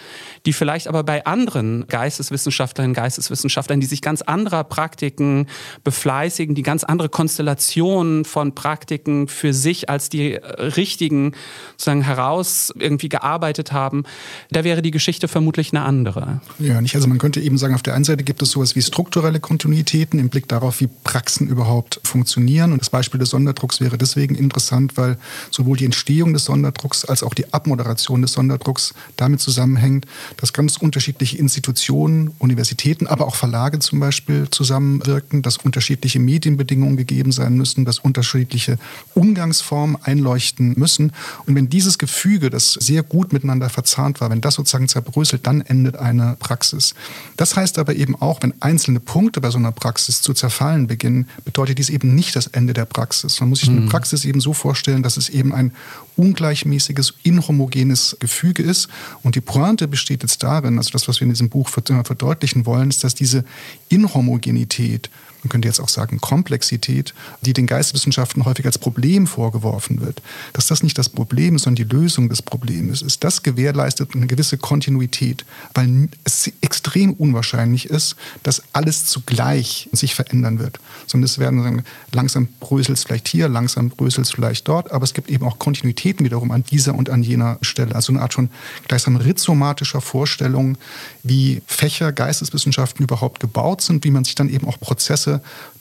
die 0.47 0.53
vielleicht 0.53 0.89
aber 0.89 1.03
bei 1.03 1.25
anderen 1.25 1.87
Geisteswissenschaftlerinnen, 1.89 2.95
Geisteswissenschaftlern, 2.95 3.81
die 3.81 3.87
sich 3.87 4.03
ganz 4.03 4.23
anderer 4.23 4.65
Praktiken 4.65 5.47
befleißigen, 5.85 6.55
die 6.55 6.63
ganz 6.63 6.85
andere 6.85 7.09
Konstellationen 7.09 8.25
von 8.25 8.55
Praktiken 8.55 9.29
für 9.29 9.55
sich 9.55 9.89
als 9.89 10.09
die 10.09 10.35
richtigen 10.35 11.33
sozusagen 11.73 12.03
heraus 12.03 12.73
irgendwie 12.79 13.09
gearbeitet 13.09 13.73
haben, 13.73 14.05
da 14.51 14.65
wäre 14.65 14.83
die 14.83 14.91
Geschichte 14.91 15.29
vermutlich 15.29 15.73
eine 15.73 15.83
andere. 15.83 16.41
Ja, 16.59 16.81
nicht. 16.81 16.95
Also 16.95 17.09
man 17.09 17.19
könnte 17.19 17.41
eben 17.41 17.59
sagen, 17.59 17.75
auf 17.75 17.83
der 17.83 17.95
einen 17.95 18.05
Seite 18.05 18.25
gibt 18.25 18.43
es 18.43 18.51
sowas 18.51 18.77
wie 18.77 18.83
strukturelle 18.83 19.41
Kontinuitäten 19.41 20.19
im 20.19 20.29
Blick 20.29 20.49
darauf, 20.49 20.81
wie 20.81 20.89
Praxen 21.05 21.49
überhaupt 21.49 22.01
funktionieren. 22.05 22.73
Und 22.73 22.81
das 22.81 22.91
Beispiel 22.91 23.19
des 23.19 23.31
Sonderdrucks 23.31 23.81
wäre 23.81 23.99
deswegen 23.99 24.35
interessant, 24.35 24.97
weil 24.97 25.17
sowohl 25.51 25.77
die 25.77 25.85
Entstehung 25.85 26.33
des 26.33 26.45
Sonderdrucks 26.45 27.05
als 27.05 27.23
auch 27.23 27.35
die 27.35 27.53
Abmoderation 27.53 28.23
des 28.23 28.33
Sonderdrucks 28.33 28.95
damit 29.17 29.41
zusammenhängt, 29.41 30.07
dass 30.37 30.53
ganz 30.53 30.77
unterschiedliche 30.77 31.39
Institutionen, 31.39 32.33
Universitäten, 32.39 33.07
aber 33.07 33.27
auch 33.27 33.35
Verlage 33.35 33.79
zum 33.79 34.01
Beispiel 34.01 34.49
zusammenwirken, 34.51 35.43
dass 35.43 35.59
unterschiedliche 35.59 36.19
Medienbedingungen 36.19 36.97
gegeben 36.97 37.33
sein 37.33 37.55
müssen, 37.57 37.85
dass 37.85 37.99
unterschiedliche 37.99 38.79
Umgangsformen 39.15 39.97
einleuchten 40.03 40.75
müssen. 40.77 41.13
Und 41.47 41.55
wenn 41.55 41.69
dieses 41.69 41.99
Gefüge, 41.99 42.51
das 42.51 42.73
sehr 42.73 43.03
gut 43.03 43.33
miteinander 43.33 43.69
verzahnt 43.69 44.21
war, 44.21 44.31
wenn 44.31 44.41
das 44.41 44.55
sozusagen 44.55 44.89
zerbröselt, 44.89 45.47
dann 45.47 45.61
endet 45.61 45.97
eine 45.97 46.37
Praxis. 46.39 46.95
Das 47.37 47.57
heißt 47.57 47.79
aber 47.79 47.95
eben 47.95 48.17
auch, 48.17 48.43
wenn 48.43 48.55
einzelne 48.61 49.01
Punkte 49.01 49.41
bei 49.41 49.51
so 49.51 49.59
einer 49.59 49.73
Praxis 49.73 50.21
zu 50.23 50.35
zerfallen 50.35 50.87
beginnen, 50.87 51.29
bedeutet 51.45 51.79
dies 51.79 51.91
eben 51.91 52.15
nicht 52.15 52.37
das 52.37 52.47
Ende 52.49 52.73
der 52.73 52.85
Praxis. 52.85 53.41
Man 53.41 53.51
muss 53.51 53.61
sich 53.61 53.69
eine 53.69 53.83
mhm. 53.83 53.89
Praxis 53.89 54.25
eben 54.25 54.41
so 54.41 54.53
vorstellen, 54.53 55.03
dass 55.03 55.17
es 55.17 55.29
eben 55.29 55.55
ein 55.55 55.73
ungleichmäßiges, 56.17 57.15
inhomogenes 57.23 58.17
Gefüge 58.21 58.63
ist. 58.63 58.89
Und 59.23 59.35
die 59.35 59.41
Pointe 59.41 59.89
besteht 59.89 60.23
jetzt 60.25 60.43
darin, 60.43 60.79
also 60.79 60.91
das, 60.91 61.07
was 61.09 61.21
wir 61.21 61.27
in 61.27 61.33
diesem 61.33 61.51
Buch 61.51 61.69
verdeutlichen 61.69 62.67
wollen, 62.67 62.91
ist, 62.91 63.05
dass 63.05 63.15
diese 63.15 63.45
Inhomogenität 63.89 65.11
man 65.45 65.51
könnte 65.51 65.69
jetzt 65.69 65.81
auch 65.81 65.89
sagen 65.89 66.21
Komplexität, 66.21 67.15
die 67.43 67.53
den 67.53 67.67
Geisteswissenschaften 67.67 68.45
häufig 68.45 68.65
als 68.65 68.79
Problem 68.79 69.27
vorgeworfen 69.27 70.01
wird, 70.01 70.23
dass 70.55 70.67
das 70.67 70.83
nicht 70.83 70.97
das 70.97 71.11
Problem 71.11 71.57
ist, 71.57 71.63
sondern 71.65 71.87
die 71.87 71.95
Lösung 71.95 72.31
des 72.31 72.41
Problems 72.41 73.03
ist. 73.03 73.23
Das 73.23 73.43
gewährleistet 73.43 74.15
eine 74.15 74.27
gewisse 74.27 74.57
Kontinuität, 74.57 75.45
weil 75.75 76.09
es 76.25 76.51
extrem 76.63 77.13
unwahrscheinlich 77.13 77.91
ist, 77.91 78.17
dass 78.43 78.63
alles 78.73 79.05
zugleich 79.05 79.89
sich 79.93 80.15
verändern 80.15 80.59
wird, 80.59 80.81
sondern 81.07 81.27
es 81.27 81.39
werden 81.39 81.85
langsam 82.13 82.49
bröselt 82.61 82.97
es 82.99 83.05
vielleicht 83.05 83.29
hier, 83.29 83.49
langsam 83.49 83.91
bröselt 83.91 84.27
es 84.27 84.33
vielleicht 84.33 84.67
dort, 84.67 84.91
aber 84.93 85.05
es 85.05 85.13
gibt 85.13 85.31
eben 85.31 85.45
auch 85.47 85.59
Kontinuitäten 85.59 86.25
wiederum 86.25 86.51
an 86.51 86.65
dieser 86.65 86.95
und 86.95 87.11
an 87.11 87.23
jener 87.23 87.59
Stelle. 87.61 87.95
Also 87.95 88.13
eine 88.13 88.23
Art 88.23 88.33
schon 88.33 88.49
gleichsam 88.89 89.17
rhizomatischer 89.17 90.01
Vorstellung, 90.01 90.79
wie 91.23 91.61
Fächer 91.67 92.13
Geisteswissenschaften 92.13 93.05
überhaupt 93.05 93.41
gebaut 93.41 93.83
sind, 93.83 94.05
wie 94.05 94.11
man 94.11 94.25
sich 94.25 94.35
dann 94.35 94.49
eben 94.49 94.67
auch 94.67 94.81
Prozesse 94.81 95.34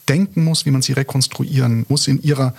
denken 0.09 0.43
muss, 0.43 0.65
wie 0.65 0.71
man 0.71 0.81
sie 0.81 0.93
rekonstruieren 0.93 1.85
muss 1.89 2.07
in 2.07 2.21
ihrer 2.21 2.53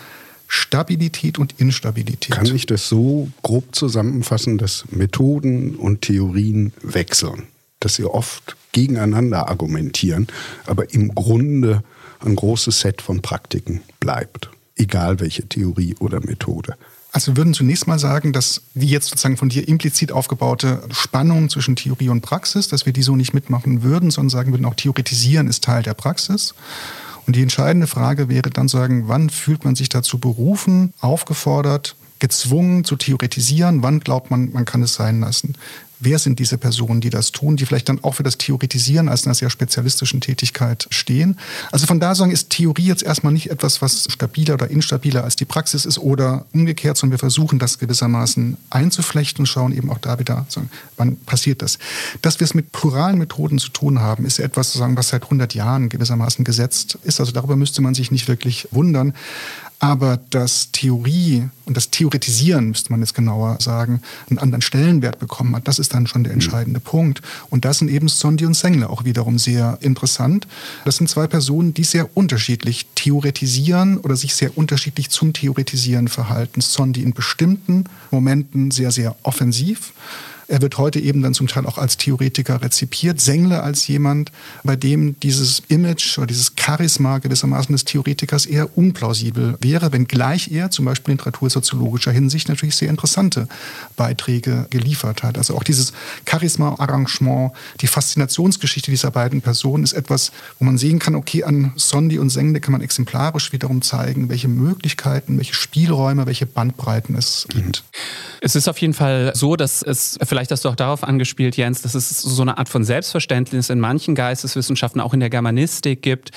Stabilität 0.46 1.38
und 1.38 1.58
Instabilität. 1.58 2.30
Kann 2.30 2.54
ich 2.54 2.66
das 2.66 2.88
so 2.88 3.28
grob 3.42 3.74
zusammenfassen, 3.74 4.58
dass 4.58 4.84
Methoden 4.90 5.74
und 5.74 6.02
Theorien 6.02 6.72
wechseln, 6.82 7.44
dass 7.80 7.96
sie 7.96 8.04
oft 8.04 8.56
gegeneinander 8.72 9.48
argumentieren, 9.48 10.26
aber 10.66 10.92
im 10.92 11.14
Grunde 11.14 11.82
ein 12.20 12.36
großes 12.36 12.80
Set 12.80 13.02
von 13.02 13.22
Praktiken 13.22 13.80
bleibt, 14.00 14.50
egal 14.76 15.20
welche 15.20 15.48
Theorie 15.48 15.94
oder 15.98 16.20
Methode? 16.20 16.76
Also 17.14 17.30
wir 17.30 17.36
würden 17.36 17.54
zunächst 17.54 17.86
mal 17.86 18.00
sagen, 18.00 18.32
dass 18.32 18.62
die 18.74 18.88
jetzt 18.88 19.08
sozusagen 19.08 19.36
von 19.36 19.48
dir 19.48 19.68
implizit 19.68 20.10
aufgebaute 20.10 20.82
Spannung 20.90 21.48
zwischen 21.48 21.76
Theorie 21.76 22.08
und 22.08 22.22
Praxis, 22.22 22.66
dass 22.66 22.86
wir 22.86 22.92
die 22.92 23.04
so 23.04 23.14
nicht 23.14 23.32
mitmachen 23.32 23.84
würden, 23.84 24.10
sondern 24.10 24.30
sagen 24.30 24.50
würden, 24.52 24.64
auch 24.64 24.74
Theoretisieren 24.74 25.46
ist 25.46 25.62
Teil 25.62 25.84
der 25.84 25.94
Praxis. 25.94 26.54
Und 27.24 27.36
die 27.36 27.42
entscheidende 27.42 27.86
Frage 27.86 28.28
wäre 28.28 28.50
dann 28.50 28.66
sagen, 28.66 29.04
wann 29.06 29.30
fühlt 29.30 29.64
man 29.64 29.76
sich 29.76 29.88
dazu 29.88 30.18
berufen, 30.18 30.92
aufgefordert, 31.00 31.94
gezwungen 32.18 32.82
zu 32.82 32.96
theoretisieren? 32.96 33.84
Wann 33.84 34.00
glaubt 34.00 34.32
man, 34.32 34.50
man 34.50 34.64
kann 34.64 34.82
es 34.82 34.94
sein 34.94 35.20
lassen? 35.20 35.54
Wer 36.04 36.18
sind 36.18 36.38
diese 36.38 36.58
Personen, 36.58 37.00
die 37.00 37.10
das 37.10 37.32
tun, 37.32 37.56
die 37.56 37.66
vielleicht 37.66 37.88
dann 37.88 38.02
auch 38.02 38.14
für 38.14 38.22
das 38.22 38.38
Theoretisieren 38.38 39.08
als 39.08 39.24
einer 39.24 39.34
sehr 39.34 39.50
spezialistischen 39.50 40.20
Tätigkeit 40.20 40.86
stehen. 40.90 41.38
Also 41.72 41.86
von 41.86 42.00
da 42.00 42.14
sagen, 42.14 42.30
ist 42.30 42.50
Theorie 42.50 42.86
jetzt 42.86 43.02
erstmal 43.02 43.32
nicht 43.32 43.50
etwas, 43.50 43.82
was 43.82 44.06
stabiler 44.10 44.54
oder 44.54 44.70
instabiler 44.70 45.24
als 45.24 45.36
die 45.36 45.44
Praxis 45.44 45.84
ist 45.84 45.98
oder 45.98 46.46
umgekehrt, 46.52 46.96
sondern 46.96 47.12
wir 47.12 47.18
versuchen 47.18 47.58
das 47.58 47.78
gewissermaßen 47.78 48.56
einzuflechten 48.70 49.42
und 49.42 49.46
schauen 49.46 49.76
eben 49.76 49.90
auch 49.90 49.98
da 49.98 50.18
wieder, 50.18 50.46
wann 50.96 51.16
passiert 51.16 51.62
das. 51.62 51.78
Dass 52.22 52.40
wir 52.40 52.44
es 52.44 52.54
mit 52.54 52.72
pluralen 52.72 53.18
Methoden 53.18 53.58
zu 53.58 53.70
tun 53.70 54.00
haben, 54.00 54.24
ist 54.24 54.38
etwas, 54.38 54.72
sagen, 54.72 54.96
was 54.96 55.08
seit 55.08 55.24
100 55.24 55.54
Jahren 55.54 55.88
gewissermaßen 55.88 56.44
gesetzt 56.44 56.98
ist. 57.04 57.20
Also 57.20 57.32
darüber 57.32 57.56
müsste 57.56 57.82
man 57.82 57.94
sich 57.94 58.10
nicht 58.10 58.28
wirklich 58.28 58.68
wundern. 58.70 59.14
Aber 59.84 60.18
dass 60.30 60.72
Theorie 60.72 61.46
und 61.66 61.76
das 61.76 61.90
Theoretisieren, 61.90 62.68
müsste 62.68 62.90
man 62.90 63.00
jetzt 63.00 63.14
genauer 63.14 63.58
sagen, 63.60 64.00
einen 64.30 64.38
anderen 64.38 64.62
Stellenwert 64.62 65.18
bekommen 65.18 65.54
hat, 65.54 65.68
das 65.68 65.78
ist 65.78 65.92
dann 65.92 66.06
schon 66.06 66.24
der 66.24 66.32
mhm. 66.32 66.40
entscheidende 66.40 66.80
mhm. 66.80 66.84
Punkt. 66.84 67.22
Und 67.50 67.66
das 67.66 67.78
sind 67.78 67.90
eben 67.90 68.08
Sondi 68.08 68.46
und 68.46 68.54
Sengle 68.54 68.88
auch 68.88 69.04
wiederum 69.04 69.38
sehr 69.38 69.76
interessant. 69.82 70.46
Das 70.86 70.96
sind 70.96 71.10
zwei 71.10 71.26
Personen, 71.26 71.74
die 71.74 71.84
sehr 71.84 72.16
unterschiedlich 72.16 72.86
theoretisieren 72.94 73.98
oder 73.98 74.16
sich 74.16 74.34
sehr 74.34 74.56
unterschiedlich 74.56 75.10
zum 75.10 75.34
Theoretisieren 75.34 76.08
verhalten. 76.08 76.62
Sondi 76.62 77.02
in 77.02 77.12
bestimmten 77.12 77.84
Momenten 78.10 78.70
sehr, 78.70 78.90
sehr 78.90 79.16
offensiv 79.22 79.92
Er 80.48 80.62
wird 80.62 80.78
heute 80.78 81.00
eben 81.00 81.22
dann 81.22 81.34
zum 81.34 81.46
Teil 81.46 81.66
auch 81.66 81.78
als 81.78 81.96
Theoretiker 81.96 82.62
rezipiert. 82.62 83.20
Sengle 83.20 83.62
als 83.62 83.86
jemand, 83.88 84.32
bei 84.62 84.76
dem 84.76 85.18
dieses 85.20 85.62
Image 85.68 86.18
oder 86.18 86.26
dieses 86.26 86.52
Charisma 86.58 87.18
gewissermaßen 87.18 87.72
des 87.74 87.84
Theoretikers 87.84 88.46
eher 88.46 88.76
unplausibel 88.76 89.56
wäre, 89.60 89.92
wenngleich 89.92 90.50
er 90.52 90.70
zum 90.70 90.84
Beispiel 90.84 91.12
in 91.12 91.18
literatursoziologischer 91.18 92.12
Hinsicht 92.12 92.48
natürlich 92.48 92.76
sehr 92.76 92.90
interessante 92.90 93.48
Beiträge 93.96 94.66
geliefert 94.70 95.22
hat. 95.22 95.38
Also 95.38 95.56
auch 95.56 95.64
dieses 95.64 95.92
Charisma-Arrangement, 96.28 97.52
die 97.80 97.86
Faszinationsgeschichte 97.86 98.90
dieser 98.90 99.10
beiden 99.10 99.40
Personen 99.40 99.84
ist 99.84 99.92
etwas, 99.92 100.32
wo 100.58 100.64
man 100.64 100.78
sehen 100.78 100.98
kann, 100.98 101.14
okay, 101.14 101.44
an 101.44 101.72
Sondi 101.76 102.18
und 102.18 102.30
Sengle 102.30 102.60
kann 102.60 102.72
man 102.72 102.82
exemplarisch 102.82 103.52
wiederum 103.52 103.82
zeigen, 103.82 104.28
welche 104.28 104.48
Möglichkeiten, 104.48 105.38
welche 105.38 105.54
Spielräume, 105.54 106.26
welche 106.26 106.46
Bandbreiten 106.46 107.16
es 107.16 107.46
gibt. 107.48 107.84
Es 108.40 108.56
ist 108.56 108.68
auf 108.68 108.78
jeden 108.78 108.94
Fall 108.94 109.32
so, 109.34 109.56
dass 109.56 109.82
es, 109.82 110.18
vielleicht 110.34 110.50
hast 110.50 110.64
du 110.64 110.68
auch 110.68 110.74
darauf 110.74 111.04
angespielt, 111.04 111.56
Jens, 111.56 111.82
dass 111.82 111.94
es 111.94 112.10
so 112.20 112.42
eine 112.42 112.58
Art 112.58 112.68
von 112.68 112.82
Selbstverständnis 112.82 113.70
in 113.70 113.78
manchen 113.78 114.16
Geisteswissenschaften, 114.16 115.00
auch 115.00 115.14
in 115.14 115.20
der 115.20 115.30
Germanistik 115.30 116.02
gibt, 116.02 116.32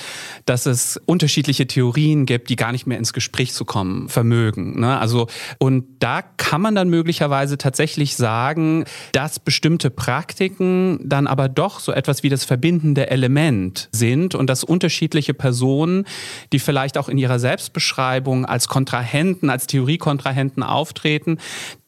dass 0.46 0.66
es 0.66 1.00
unterschiedliche 1.04 1.66
Theorien 1.66 2.24
gibt, 2.24 2.48
die 2.48 2.54
gar 2.54 2.70
nicht 2.70 2.86
mehr 2.86 2.96
ins 2.96 3.12
Gespräch 3.12 3.52
zu 3.52 3.64
kommen 3.64 4.08
vermögen. 4.08 4.78
Ne? 4.78 4.96
Also, 5.00 5.26
und 5.58 5.84
da 5.98 6.22
kann 6.22 6.60
man 6.60 6.76
dann 6.76 6.88
möglicherweise 6.90 7.58
tatsächlich 7.58 8.14
sagen, 8.14 8.84
dass 9.10 9.40
bestimmte 9.40 9.90
Praktiken 9.90 11.00
dann 11.02 11.26
aber 11.26 11.48
doch 11.48 11.80
so 11.80 11.90
etwas 11.90 12.22
wie 12.22 12.28
das 12.28 12.44
verbindende 12.44 13.10
Element 13.10 13.88
sind 13.90 14.36
und 14.36 14.48
dass 14.48 14.62
unterschiedliche 14.62 15.34
Personen, 15.34 16.04
die 16.52 16.60
vielleicht 16.60 16.98
auch 16.98 17.08
in 17.08 17.18
ihrer 17.18 17.40
Selbstbeschreibung 17.40 18.46
als 18.46 18.68
Kontrahenten, 18.68 19.50
als 19.50 19.66
Theoriekontrahenten 19.66 20.62
auftreten, 20.62 21.38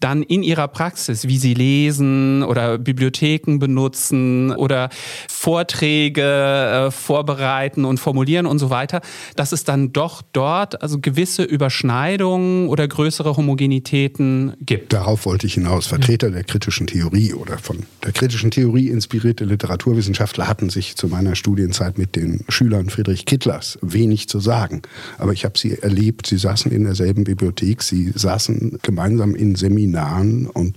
dann 0.00 0.24
in 0.24 0.42
ihrer 0.42 0.66
Praxis, 0.66 1.28
wie 1.28 1.38
sie 1.38 1.54
lesen 1.54 1.99
oder 2.00 2.78
Bibliotheken 2.78 3.58
benutzen 3.58 4.52
oder 4.52 4.90
Vorträge 5.28 6.22
äh, 6.22 6.90
vorbereiten 6.90 7.84
und 7.84 7.98
formulieren 7.98 8.46
und 8.46 8.58
so 8.58 8.70
weiter, 8.70 9.00
dass 9.36 9.52
es 9.52 9.64
dann 9.64 9.92
doch 9.92 10.22
dort 10.32 10.82
also 10.82 10.98
gewisse 11.00 11.42
Überschneidungen 11.42 12.68
oder 12.68 12.86
größere 12.86 13.36
Homogenitäten 13.36 14.54
gibt. 14.60 14.92
Darauf 14.92 15.26
wollte 15.26 15.46
ich 15.46 15.54
hinaus. 15.54 15.86
Vertreter 15.86 16.28
ja. 16.28 16.34
der 16.34 16.44
kritischen 16.44 16.86
Theorie 16.86 17.34
oder 17.34 17.58
von 17.58 17.84
der 18.04 18.12
kritischen 18.12 18.50
Theorie 18.50 18.88
inspirierte 18.88 19.44
Literaturwissenschaftler 19.44 20.48
hatten 20.48 20.70
sich 20.70 20.96
zu 20.96 21.08
meiner 21.08 21.34
Studienzeit 21.34 21.98
mit 21.98 22.16
den 22.16 22.44
Schülern 22.48 22.90
Friedrich 22.90 23.26
Kittlers 23.26 23.78
wenig 23.82 24.28
zu 24.28 24.40
sagen. 24.40 24.82
Aber 25.18 25.32
ich 25.32 25.44
habe 25.44 25.58
sie 25.58 25.78
erlebt, 25.78 26.26
sie 26.26 26.38
saßen 26.38 26.70
in 26.72 26.84
derselben 26.84 27.24
Bibliothek, 27.24 27.82
sie 27.82 28.12
saßen 28.14 28.78
gemeinsam 28.82 29.34
in 29.34 29.54
Seminaren 29.54 30.46
und 30.46 30.76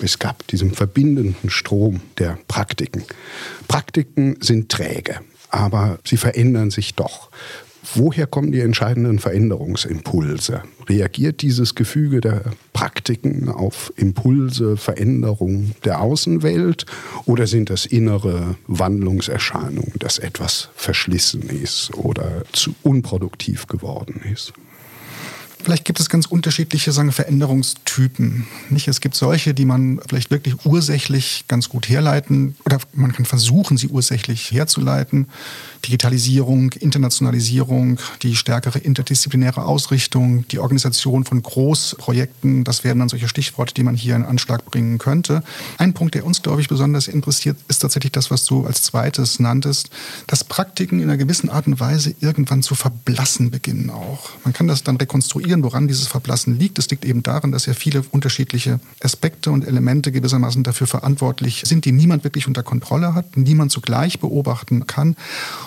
es 0.00 0.18
gab 0.18 0.46
diesen 0.54 0.70
verbindenden 0.70 1.50
Strom 1.50 2.00
der 2.18 2.38
Praktiken. 2.46 3.02
Praktiken 3.66 4.36
sind 4.40 4.70
träge, 4.70 5.16
aber 5.50 5.98
sie 6.04 6.16
verändern 6.16 6.70
sich 6.70 6.94
doch. 6.94 7.28
Woher 7.92 8.28
kommen 8.28 8.52
die 8.52 8.60
entscheidenden 8.60 9.18
Veränderungsimpulse? 9.18 10.62
Reagiert 10.88 11.42
dieses 11.42 11.74
Gefüge 11.74 12.20
der 12.20 12.42
Praktiken 12.72 13.48
auf 13.48 13.92
Impulse, 13.96 14.76
Veränderungen 14.76 15.74
der 15.84 16.00
Außenwelt 16.00 16.86
oder 17.26 17.48
sind 17.48 17.68
das 17.68 17.84
innere 17.84 18.54
Wandlungserscheinungen, 18.68 19.94
dass 19.98 20.18
etwas 20.18 20.68
verschlissen 20.76 21.42
ist 21.50 21.92
oder 21.94 22.44
zu 22.52 22.76
unproduktiv 22.84 23.66
geworden 23.66 24.22
ist? 24.32 24.52
Vielleicht 25.64 25.86
gibt 25.86 25.98
es 25.98 26.10
ganz 26.10 26.26
unterschiedliche 26.26 26.92
sagen, 26.92 27.10
Veränderungstypen. 27.10 28.46
Nicht? 28.68 28.86
Es 28.86 29.00
gibt 29.00 29.14
solche, 29.14 29.54
die 29.54 29.64
man 29.64 29.98
vielleicht 30.06 30.30
wirklich 30.30 30.66
ursächlich 30.66 31.46
ganz 31.48 31.70
gut 31.70 31.88
herleiten 31.88 32.54
oder 32.66 32.78
man 32.92 33.12
kann 33.12 33.24
versuchen, 33.24 33.78
sie 33.78 33.88
ursächlich 33.88 34.52
herzuleiten. 34.52 35.28
Digitalisierung, 35.84 36.72
Internationalisierung, 36.72 37.98
die 38.22 38.36
stärkere 38.36 38.78
interdisziplinäre 38.78 39.64
Ausrichtung, 39.64 40.48
die 40.48 40.58
Organisation 40.58 41.24
von 41.24 41.42
Großprojekten, 41.42 42.64
das 42.64 42.84
wären 42.84 43.00
dann 43.00 43.08
solche 43.08 43.28
Stichworte, 43.28 43.74
die 43.74 43.82
man 43.82 43.94
hier 43.94 44.16
in 44.16 44.24
Anschlag 44.24 44.64
bringen 44.64 44.98
könnte. 44.98 45.42
Ein 45.76 45.92
Punkt, 45.92 46.14
der 46.14 46.24
uns, 46.24 46.42
glaube 46.42 46.60
ich, 46.60 46.68
besonders 46.68 47.06
interessiert, 47.06 47.58
ist 47.68 47.80
tatsächlich 47.80 48.12
das, 48.12 48.30
was 48.30 48.44
du 48.44 48.64
als 48.66 48.82
zweites 48.82 49.40
nanntest, 49.40 49.90
dass 50.26 50.44
Praktiken 50.44 51.00
in 51.00 51.04
einer 51.04 51.18
gewissen 51.18 51.50
Art 51.50 51.66
und 51.66 51.80
Weise 51.80 52.14
irgendwann 52.20 52.62
zu 52.62 52.74
verblassen 52.74 53.50
beginnen 53.50 53.90
auch. 53.90 54.30
Man 54.44 54.54
kann 54.54 54.66
das 54.66 54.84
dann 54.84 54.96
rekonstruieren, 54.96 55.62
woran 55.62 55.86
dieses 55.86 56.06
Verblassen 56.06 56.58
liegt. 56.58 56.78
Es 56.78 56.88
liegt 56.88 57.04
eben 57.04 57.22
darin, 57.22 57.52
dass 57.52 57.66
ja 57.66 57.74
viele 57.74 58.02
unterschiedliche 58.10 58.80
Aspekte 59.02 59.50
und 59.50 59.66
Elemente 59.66 60.12
gewissermaßen 60.12 60.62
dafür 60.62 60.86
verantwortlich 60.86 61.62
sind, 61.66 61.84
die 61.84 61.92
niemand 61.92 62.24
wirklich 62.24 62.46
unter 62.46 62.62
Kontrolle 62.62 63.14
hat, 63.14 63.36
niemand 63.36 63.70
zugleich 63.70 64.18
beobachten 64.18 64.86
kann 64.86 65.16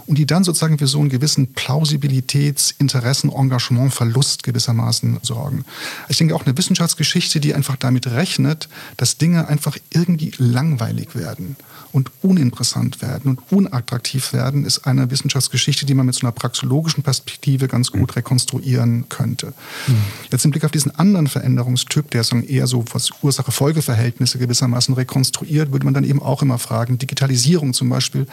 und 0.08 0.18
die 0.18 0.26
dann 0.26 0.44
sozusagen 0.44 0.80
für 0.80 0.88
so 0.88 1.00
einen 1.00 1.10
gewissen 1.10 1.54
Plausibilitäts-, 1.54 2.74
Interessen-, 2.80 3.32
Engagement-Verlust 3.32 4.44
gewissermaßen 4.44 5.20
sorgen. 5.22 5.66
Ich 6.08 6.18
denke 6.18 6.36
auch 6.36 6.46
eine 6.46 6.58
Wissenschaftsgeschichte, 6.58 7.40
die 7.40 7.54
einfach 7.54 7.76
damit 7.76 8.08
rechnet, 8.08 8.70
dass 8.96 9.18
Dinge 9.18 9.48
einfach 9.48 9.78
irgendwie 9.92 10.32
langweilig 10.38 11.16
werden 11.16 11.58
und 11.92 12.12
uninteressant 12.22 13.02
werden 13.02 13.32
und 13.32 13.52
unattraktiv 13.52 14.34
werden, 14.34 14.66
ist 14.66 14.86
eine 14.86 15.10
Wissenschaftsgeschichte, 15.10 15.86
die 15.86 15.94
man 15.94 16.06
mit 16.06 16.16
so 16.16 16.22
einer 16.22 16.32
praxologischen 16.32 17.04
Perspektive 17.04 17.68
ganz 17.68 17.92
gut 17.92 18.16
rekonstruieren 18.16 19.10
könnte. 19.10 19.54
Mhm. 19.88 19.96
Jetzt 20.32 20.46
im 20.46 20.52
Blick 20.52 20.64
auf 20.64 20.72
diesen 20.72 20.94
anderen 20.96 21.28
Veränderungstyp, 21.28 22.12
der 22.12 22.24
eher 22.48 22.68
so 22.68 22.84
was 22.92 23.12
Ursache-Folge-Verhältnisse 23.22 24.38
gewissermaßen 24.38 24.96
rekonstruiert, 24.96 25.72
würde 25.72 25.86
man 25.86 25.94
dann 25.94 26.04
eben 26.04 26.22
auch 26.22 26.42
immer 26.42 26.60
fragen, 26.60 26.98
Digitalisierung 26.98 27.74
zum 27.74 27.90
Beispiel, 27.90 28.28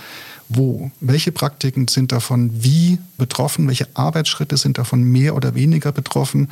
wo? 0.49 0.91
Welche 1.01 1.33
Praktiken 1.33 1.89
sind 1.89 2.13
davon 2.13 2.51
wie 2.63 2.99
betroffen? 3.17 3.67
Welche 3.67 3.89
Arbeitsschritte 3.95 4.57
sind 4.57 4.79
davon 4.79 5.03
mehr 5.03 5.35
oder 5.37 5.55
weniger 5.55 5.93
betroffen? 5.93 6.49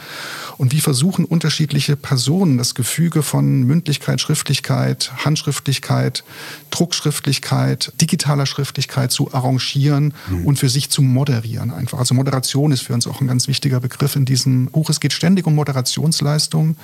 Und 0.57 0.73
wie 0.73 0.81
versuchen 0.81 1.25
unterschiedliche 1.25 1.97
Personen 1.97 2.59
das 2.59 2.75
Gefüge 2.75 3.23
von 3.23 3.63
Mündlichkeit, 3.63 4.21
Schriftlichkeit, 4.21 5.13
Handschriftlichkeit, 5.25 6.25
Druckschriftlichkeit, 6.71 7.93
digitaler 8.01 8.47
Schriftlichkeit 8.47 9.13
zu 9.13 9.35
arrangieren 9.35 10.15
mhm. 10.29 10.47
und 10.47 10.59
für 10.59 10.69
sich 10.69 10.89
zu 10.89 11.03
moderieren 11.03 11.71
einfach? 11.71 11.99
Also 11.99 12.15
Moderation 12.15 12.73
ist 12.73 12.83
für 12.83 12.95
uns 12.95 13.07
auch 13.07 13.21
ein 13.21 13.27
ganz 13.27 13.49
wichtiger 13.49 13.81
Begriff 13.81 14.17
in 14.17 14.25
diesem 14.25 14.67
Buch. 14.67 14.89
Es 14.89 15.01
geht 15.01 15.13
ständig 15.13 15.47
um 15.47 15.55
Moderationsleistungen. 15.55 16.77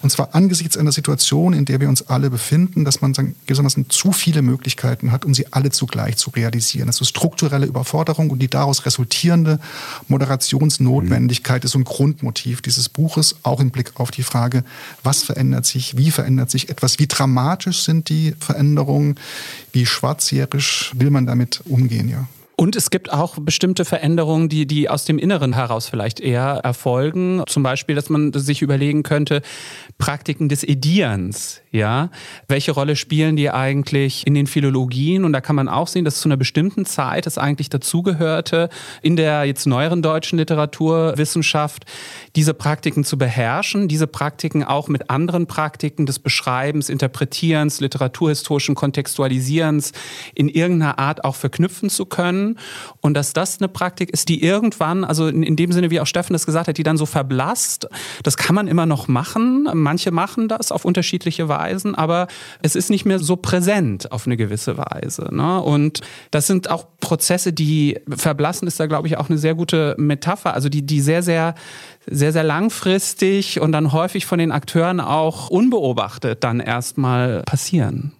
Und 0.00 0.10
zwar 0.10 0.34
angesichts 0.34 0.76
einer 0.76 0.92
Situation, 0.92 1.52
in 1.52 1.64
der 1.64 1.80
wir 1.80 1.88
uns 1.88 2.08
alle 2.08 2.30
befinden, 2.30 2.84
dass 2.84 3.00
man 3.00 3.12
gewissermaßen 3.46 3.88
zu 3.88 4.10
viele 4.12 4.42
Möglichkeiten 4.42 5.12
hat, 5.12 5.24
um 5.24 5.34
sie 5.34 5.52
alle 5.52 5.70
zugleich 5.70 6.16
zu 6.16 6.31
realisieren. 6.36 6.88
Also 6.88 7.04
strukturelle 7.04 7.66
Überforderung 7.66 8.30
und 8.30 8.40
die 8.40 8.48
daraus 8.48 8.86
resultierende 8.86 9.60
Moderationsnotwendigkeit 10.08 11.64
ist 11.64 11.74
ein 11.74 11.84
Grundmotiv 11.84 12.62
dieses 12.62 12.88
Buches, 12.88 13.36
auch 13.42 13.60
im 13.60 13.70
Blick 13.70 13.92
auf 14.00 14.10
die 14.10 14.22
Frage, 14.22 14.64
was 15.02 15.22
verändert 15.22 15.66
sich, 15.66 15.96
wie 15.96 16.10
verändert 16.10 16.50
sich 16.50 16.68
etwas, 16.68 16.98
wie 16.98 17.06
dramatisch 17.06 17.82
sind 17.82 18.08
die 18.08 18.34
Veränderungen, 18.38 19.16
wie 19.72 19.86
schwarzjährisch 19.86 20.92
will 20.94 21.10
man 21.10 21.26
damit 21.26 21.62
umgehen, 21.66 22.08
ja. 22.08 22.26
Und 22.62 22.76
es 22.76 22.90
gibt 22.90 23.12
auch 23.12 23.40
bestimmte 23.40 23.84
Veränderungen, 23.84 24.48
die, 24.48 24.68
die 24.68 24.88
aus 24.88 25.04
dem 25.04 25.18
Inneren 25.18 25.52
heraus 25.52 25.88
vielleicht 25.88 26.20
eher 26.20 26.60
erfolgen. 26.62 27.42
Zum 27.48 27.64
Beispiel, 27.64 27.96
dass 27.96 28.08
man 28.08 28.32
sich 28.32 28.62
überlegen 28.62 29.02
könnte, 29.02 29.42
Praktiken 29.98 30.48
des 30.48 30.62
Edierens, 30.62 31.60
ja. 31.72 32.10
Welche 32.46 32.70
Rolle 32.70 32.94
spielen 32.94 33.34
die 33.34 33.50
eigentlich 33.50 34.26
in 34.28 34.34
den 34.34 34.46
Philologien? 34.46 35.24
Und 35.24 35.32
da 35.32 35.40
kann 35.40 35.56
man 35.56 35.68
auch 35.68 35.88
sehen, 35.88 36.04
dass 36.04 36.20
zu 36.20 36.28
einer 36.28 36.36
bestimmten 36.36 36.84
Zeit 36.84 37.26
es 37.26 37.36
eigentlich 37.36 37.68
dazugehörte, 37.68 38.68
in 39.00 39.16
der 39.16 39.44
jetzt 39.44 39.66
neueren 39.66 40.00
deutschen 40.00 40.38
Literaturwissenschaft 40.38 41.84
diese 42.36 42.54
Praktiken 42.54 43.02
zu 43.02 43.18
beherrschen, 43.18 43.88
diese 43.88 44.06
Praktiken 44.06 44.62
auch 44.62 44.86
mit 44.86 45.10
anderen 45.10 45.48
Praktiken 45.48 46.06
des 46.06 46.20
Beschreibens, 46.20 46.90
Interpretierens, 46.90 47.80
literaturhistorischen 47.80 48.76
Kontextualisierens 48.76 49.90
in 50.36 50.48
irgendeiner 50.48 51.00
Art 51.00 51.24
auch 51.24 51.34
verknüpfen 51.34 51.90
zu 51.90 52.06
können. 52.06 52.51
Und 53.00 53.14
dass 53.14 53.32
das 53.32 53.58
eine 53.60 53.68
Praktik 53.68 54.10
ist, 54.10 54.28
die 54.28 54.42
irgendwann, 54.42 55.04
also 55.04 55.26
in, 55.26 55.42
in 55.42 55.56
dem 55.56 55.72
Sinne, 55.72 55.90
wie 55.90 56.00
auch 56.00 56.06
Steffen 56.06 56.32
das 56.32 56.46
gesagt 56.46 56.68
hat, 56.68 56.78
die 56.78 56.82
dann 56.82 56.96
so 56.96 57.06
verblasst, 57.06 57.88
das 58.22 58.36
kann 58.36 58.54
man 58.54 58.68
immer 58.68 58.86
noch 58.86 59.08
machen. 59.08 59.68
Manche 59.74 60.10
machen 60.10 60.48
das 60.48 60.72
auf 60.72 60.84
unterschiedliche 60.84 61.48
Weise. 61.48 61.62
Weisen, 61.62 61.94
aber 61.94 62.26
es 62.62 62.74
ist 62.74 62.90
nicht 62.90 63.04
mehr 63.04 63.18
so 63.18 63.36
präsent 63.36 64.10
auf 64.12 64.26
eine 64.26 64.36
gewisse 64.36 64.76
Weise. 64.76 65.28
Ne? 65.32 65.60
Und 65.60 66.00
das 66.30 66.46
sind 66.46 66.70
auch 66.70 66.86
Prozesse, 67.00 67.52
die 67.52 68.00
verblassen, 68.08 68.68
ist 68.68 68.80
da, 68.80 68.86
glaube 68.86 69.08
ich, 69.08 69.16
auch 69.16 69.28
eine 69.28 69.38
sehr 69.38 69.54
gute 69.54 69.94
Metapher, 69.98 70.54
also 70.54 70.68
die, 70.68 70.82
die 70.82 71.00
sehr, 71.00 71.22
sehr, 71.22 71.54
sehr, 72.06 72.32
sehr 72.32 72.44
langfristig 72.44 73.60
und 73.60 73.72
dann 73.72 73.92
häufig 73.92 74.26
von 74.26 74.38
den 74.38 74.52
Akteuren 74.52 75.00
auch 75.00 75.50
unbeobachtet 75.50 76.42
dann 76.44 76.60
erstmal 76.60 77.42
passieren. 77.42 78.12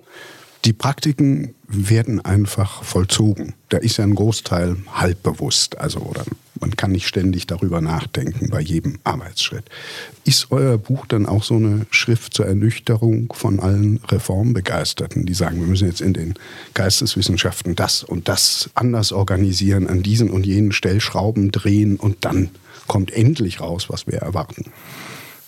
Die 0.64 0.72
Praktiken 0.72 1.54
werden 1.66 2.24
einfach 2.24 2.84
vollzogen. 2.84 3.54
Da 3.68 3.78
ist 3.78 3.96
ja 3.96 4.04
ein 4.04 4.14
Großteil 4.14 4.76
halbbewusst, 4.92 5.78
also 5.78 6.00
oder 6.00 6.24
Man 6.60 6.76
kann 6.76 6.92
nicht 6.92 7.08
ständig 7.08 7.48
darüber 7.48 7.80
nachdenken 7.80 8.48
bei 8.48 8.60
jedem 8.60 8.98
Arbeitsschritt. 9.02 9.64
Ist 10.24 10.52
euer 10.52 10.78
Buch 10.78 11.06
dann 11.06 11.26
auch 11.26 11.42
so 11.42 11.56
eine 11.56 11.86
Schrift 11.90 12.34
zur 12.34 12.46
Ernüchterung 12.46 13.32
von 13.34 13.58
allen 13.58 13.96
Reformbegeisterten, 14.06 15.26
die 15.26 15.34
sagen, 15.34 15.58
wir 15.58 15.66
müssen 15.66 15.88
jetzt 15.88 16.00
in 16.00 16.12
den 16.12 16.34
Geisteswissenschaften 16.74 17.74
das 17.74 18.04
und 18.04 18.28
das 18.28 18.70
anders 18.74 19.10
organisieren, 19.10 19.88
an 19.88 20.04
diesen 20.04 20.30
und 20.30 20.46
jenen 20.46 20.70
Stellschrauben 20.70 21.50
drehen 21.50 21.96
und 21.96 22.24
dann 22.24 22.50
kommt 22.86 23.10
endlich 23.10 23.60
raus, 23.60 23.86
was 23.88 24.06
wir 24.06 24.18
erwarten? 24.18 24.66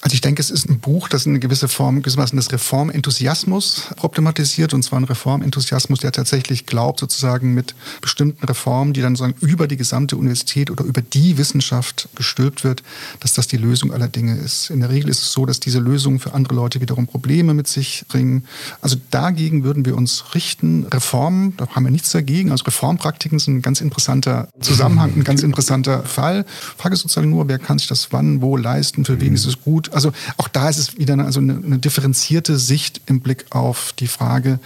Also 0.05 0.17
ich 0.17 0.21
denke, 0.21 0.43
es 0.43 0.51
ist 0.51 0.69
ein 0.69 0.81
Buch, 0.81 1.09
das 1.09 1.27
eine 1.27 1.39
gewisse 1.39 1.67
Form, 1.67 2.03
gewissermaßen 2.03 2.37
des 2.37 2.53
Reformenthusiasmus 2.53 3.89
problematisiert. 3.97 4.75
Und 4.75 4.83
zwar 4.83 5.01
ein 5.01 5.05
Reformenthusiasmus, 5.05 6.01
der 6.01 6.13
tatsächlich 6.13 6.67
glaubt, 6.67 7.01
sozusagen 7.01 7.55
mit 7.55 7.75
bestimmten 8.03 8.45
Reformen, 8.45 8.93
die 8.93 9.01
dann 9.01 9.17
sozusagen 9.17 9.47
über 9.47 9.67
die 9.67 9.79
gesamte 9.79 10.19
Universität 10.19 10.71
oder 10.71 10.85
über 10.85 11.01
die 11.01 11.39
Wissenschaft 11.39 12.11
gestülpt 12.17 12.65
wird, 12.65 12.83
dass 13.21 13.33
das 13.33 13.47
die 13.47 13.57
Lösung 13.57 13.95
aller 13.95 14.09
Dinge 14.09 14.37
ist. 14.37 14.69
In 14.69 14.81
der 14.81 14.91
Regel 14.91 15.09
ist 15.09 15.23
es 15.23 15.33
so, 15.33 15.47
dass 15.47 15.59
diese 15.59 15.79
Lösungen 15.79 16.19
für 16.19 16.35
andere 16.35 16.55
Leute 16.55 16.83
wiederum 16.83 17.07
Probleme 17.07 17.55
mit 17.55 17.67
sich 17.67 18.05
bringen. 18.07 18.45
Also 18.83 18.99
dagegen 19.11 19.65
würden 19.65 19.87
wir 19.87 19.97
uns 19.97 20.35
richten. 20.35 20.85
Reformen, 20.93 21.57
da 21.57 21.67
haben 21.69 21.85
wir 21.85 21.91
nichts 21.91 22.11
dagegen. 22.11 22.51
Also 22.51 22.67
Reformpraktiken 22.67 23.39
sind 23.39 23.57
ein 23.57 23.63
ganz 23.63 23.81
interessanter 23.81 24.49
Zusammenhang, 24.61 25.15
ein 25.17 25.25
ganz 25.25 25.43
interessanter 25.43 26.03
Fall. 26.03 26.45
Frage 26.77 26.93
ist 26.93 27.01
sozusagen 27.01 27.31
nur, 27.31 27.49
wer 27.49 27.59
kann 27.59 27.79
sich 27.79 27.89
das 27.89 28.09
wann, 28.13 28.43
wo 28.43 28.59
leisten, 28.59 29.07
für 29.07 29.19
wen 29.23 29.33
ist 29.33 29.47
es 29.47 29.63
gut 29.63 29.94
also 29.95 30.13
auch 30.37 30.49
da 30.49 30.69
ist 30.69 30.79
es 30.79 30.99
wieder 30.99 31.15
eine, 31.15 31.25
also 31.25 31.41
eine, 31.41 31.55
eine 31.55 31.79
differenzierte 31.79 32.59
Sicht 32.59 33.01
im 33.07 33.21
Blick 33.21 33.47
auf 33.51 33.93
die 33.99 34.07
Frage, 34.07 34.59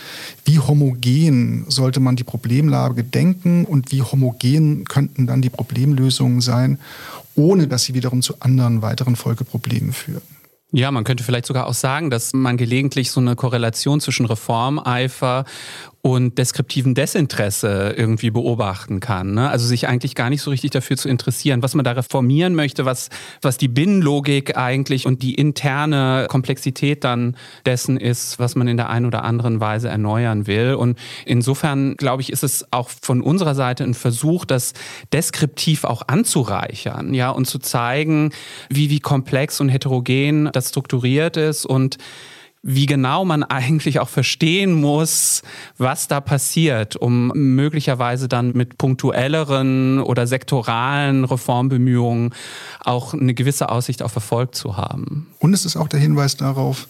wie 0.44 0.58
homogen 0.58 1.64
sollte 1.68 2.00
man 2.00 2.16
die 2.16 2.24
Problemlage 2.24 3.04
denken 3.04 3.64
und 3.64 3.92
wie 3.92 4.02
homogen 4.02 4.84
könnten 4.84 5.26
dann 5.26 5.42
die 5.42 5.50
Problemlösungen 5.50 6.40
sein, 6.40 6.78
ohne 7.34 7.68
dass 7.68 7.84
sie 7.84 7.94
wiederum 7.94 8.22
zu 8.22 8.40
anderen 8.40 8.82
weiteren 8.82 9.16
Folgeproblemen 9.16 9.92
führen. 9.92 10.22
Ja, 10.70 10.90
man 10.90 11.04
könnte 11.04 11.24
vielleicht 11.24 11.46
sogar 11.46 11.66
auch 11.66 11.74
sagen, 11.74 12.10
dass 12.10 12.34
man 12.34 12.58
gelegentlich 12.58 13.10
so 13.10 13.20
eine 13.20 13.36
Korrelation 13.36 14.00
zwischen 14.00 14.26
Reformeifer 14.26 15.46
und 16.00 16.38
deskriptiven 16.38 16.94
Desinteresse 16.94 17.94
irgendwie 17.96 18.30
beobachten 18.30 19.00
kann. 19.00 19.34
Ne? 19.34 19.50
Also 19.50 19.66
sich 19.66 19.88
eigentlich 19.88 20.14
gar 20.14 20.30
nicht 20.30 20.42
so 20.42 20.50
richtig 20.50 20.70
dafür 20.70 20.96
zu 20.96 21.08
interessieren, 21.08 21.62
was 21.62 21.74
man 21.74 21.84
da 21.84 21.92
reformieren 21.92 22.54
möchte, 22.54 22.84
was, 22.84 23.08
was 23.42 23.58
die 23.58 23.68
Binnenlogik 23.68 24.56
eigentlich 24.56 25.06
und 25.06 25.22
die 25.22 25.34
interne 25.34 26.26
Komplexität 26.28 27.02
dann 27.02 27.36
dessen 27.66 27.96
ist, 27.96 28.38
was 28.38 28.54
man 28.54 28.68
in 28.68 28.76
der 28.76 28.90
einen 28.90 29.06
oder 29.06 29.24
anderen 29.24 29.60
Weise 29.60 29.88
erneuern 29.88 30.46
will. 30.46 30.74
Und 30.74 30.98
insofern, 31.26 31.96
glaube 31.96 32.22
ich, 32.22 32.30
ist 32.30 32.44
es 32.44 32.72
auch 32.72 32.90
von 33.02 33.20
unserer 33.20 33.56
Seite 33.56 33.82
ein 33.82 33.94
Versuch, 33.94 34.44
das 34.44 34.74
deskriptiv 35.12 35.82
auch 35.84 36.02
anzureichern, 36.06 37.12
ja, 37.12 37.30
und 37.30 37.46
zu 37.46 37.58
zeigen, 37.58 38.30
wie, 38.70 38.88
wie 38.88 39.00
komplex 39.00 39.60
und 39.60 39.68
heterogen 39.68 40.50
das 40.52 40.68
strukturiert 40.68 41.36
ist 41.36 41.66
und 41.66 41.98
wie 42.62 42.86
genau 42.86 43.24
man 43.24 43.42
eigentlich 43.42 44.00
auch 44.00 44.08
verstehen 44.08 44.72
muss, 44.72 45.42
was 45.76 46.08
da 46.08 46.20
passiert, 46.20 46.96
um 46.96 47.28
möglicherweise 47.34 48.28
dann 48.28 48.52
mit 48.52 48.78
punktuelleren 48.78 50.00
oder 50.00 50.26
sektoralen 50.26 51.24
Reformbemühungen 51.24 52.34
auch 52.80 53.14
eine 53.14 53.34
gewisse 53.34 53.68
Aussicht 53.68 54.02
auf 54.02 54.14
Erfolg 54.14 54.54
zu 54.54 54.76
haben. 54.76 55.28
Und 55.38 55.54
es 55.54 55.64
ist 55.64 55.76
auch 55.76 55.88
der 55.88 56.00
Hinweis 56.00 56.36
darauf, 56.36 56.88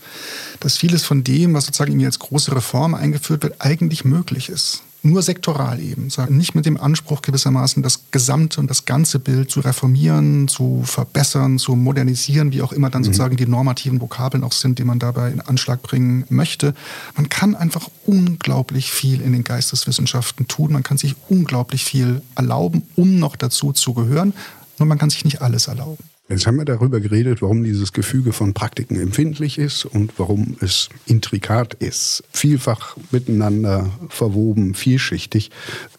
dass 0.61 0.79
vieles 0.79 1.05
von 1.05 1.23
dem, 1.23 1.55
was 1.55 1.67
sozusagen 1.67 2.05
als 2.05 2.19
große 2.19 2.55
Reform 2.55 2.95
eingeführt 2.95 3.43
wird, 3.43 3.61
eigentlich 3.61 4.05
möglich 4.05 4.49
ist 4.49 4.83
nur 5.09 5.23
sektoral 5.23 5.81
eben, 5.81 6.09
nicht 6.29 6.55
mit 6.55 6.67
dem 6.67 6.77
Anspruch 6.77 7.23
gewissermaßen 7.23 7.83
das 7.83 8.11
gesamte 8.11 8.61
und 8.61 8.69
das 8.69 8.85
ganze 8.85 9.19
Bild 9.19 9.51
zu 9.51 9.61
reformieren, 9.61 10.49
zu 10.49 10.83
verbessern, 10.85 11.59
zu 11.59 11.77
modernisieren, 11.77 12.53
wie 12.53 12.63
auch 12.63 12.73
immer 12.73 12.91
dann 12.91 13.03
mhm. 13.03 13.07
sozusagen 13.07 13.37
die 13.37 13.47
normativen 13.47 14.01
Vokabeln 14.01 14.45
auch 14.45 14.53
sind, 14.53 14.79
die 14.79 14.85
man 14.85 14.99
dabei 14.99 15.31
in 15.31 15.41
Anschlag 15.41 15.83
bringen 15.83 16.25
möchte. 16.29 16.75
Man 17.17 17.29
kann 17.29 17.55
einfach 17.55 17.89
unglaublich 18.07 18.91
viel 18.91 19.21
in 19.21 19.33
den 19.33 19.45
Geisteswissenschaften 19.45 20.49
tun, 20.49 20.73
man 20.73 20.83
kann 20.83 20.99
sich 20.99 21.15
unglaublich 21.29 21.85
viel 21.85 22.23
erlauben, 22.35 22.83
um 22.97 23.19
noch 23.19 23.37
dazu 23.37 23.73
zu 23.73 23.95
gehören, 23.95 24.35
nur 24.79 24.87
man 24.87 24.99
kann 24.99 25.11
sich 25.11 25.25
nicht 25.25 25.43
alles 25.43 25.69
erlauben. 25.69 26.08
Jetzt 26.31 26.47
haben 26.47 26.59
wir 26.59 26.67
darüber 26.67 27.01
geredet, 27.01 27.41
warum 27.41 27.65
dieses 27.65 27.95
Gefüge 27.95 28.35
von 28.35 28.53
Praktiken 28.53 29.01
empfindlich 29.01 29.57
ist 29.57 29.87
und 29.87 30.13
warum 30.19 30.59
es 30.61 30.91
intrikat 31.07 31.73
ist, 31.75 32.23
vielfach 32.31 32.99
miteinander 33.11 33.91
verwoben, 34.11 34.75
vielschichtig. 34.75 35.51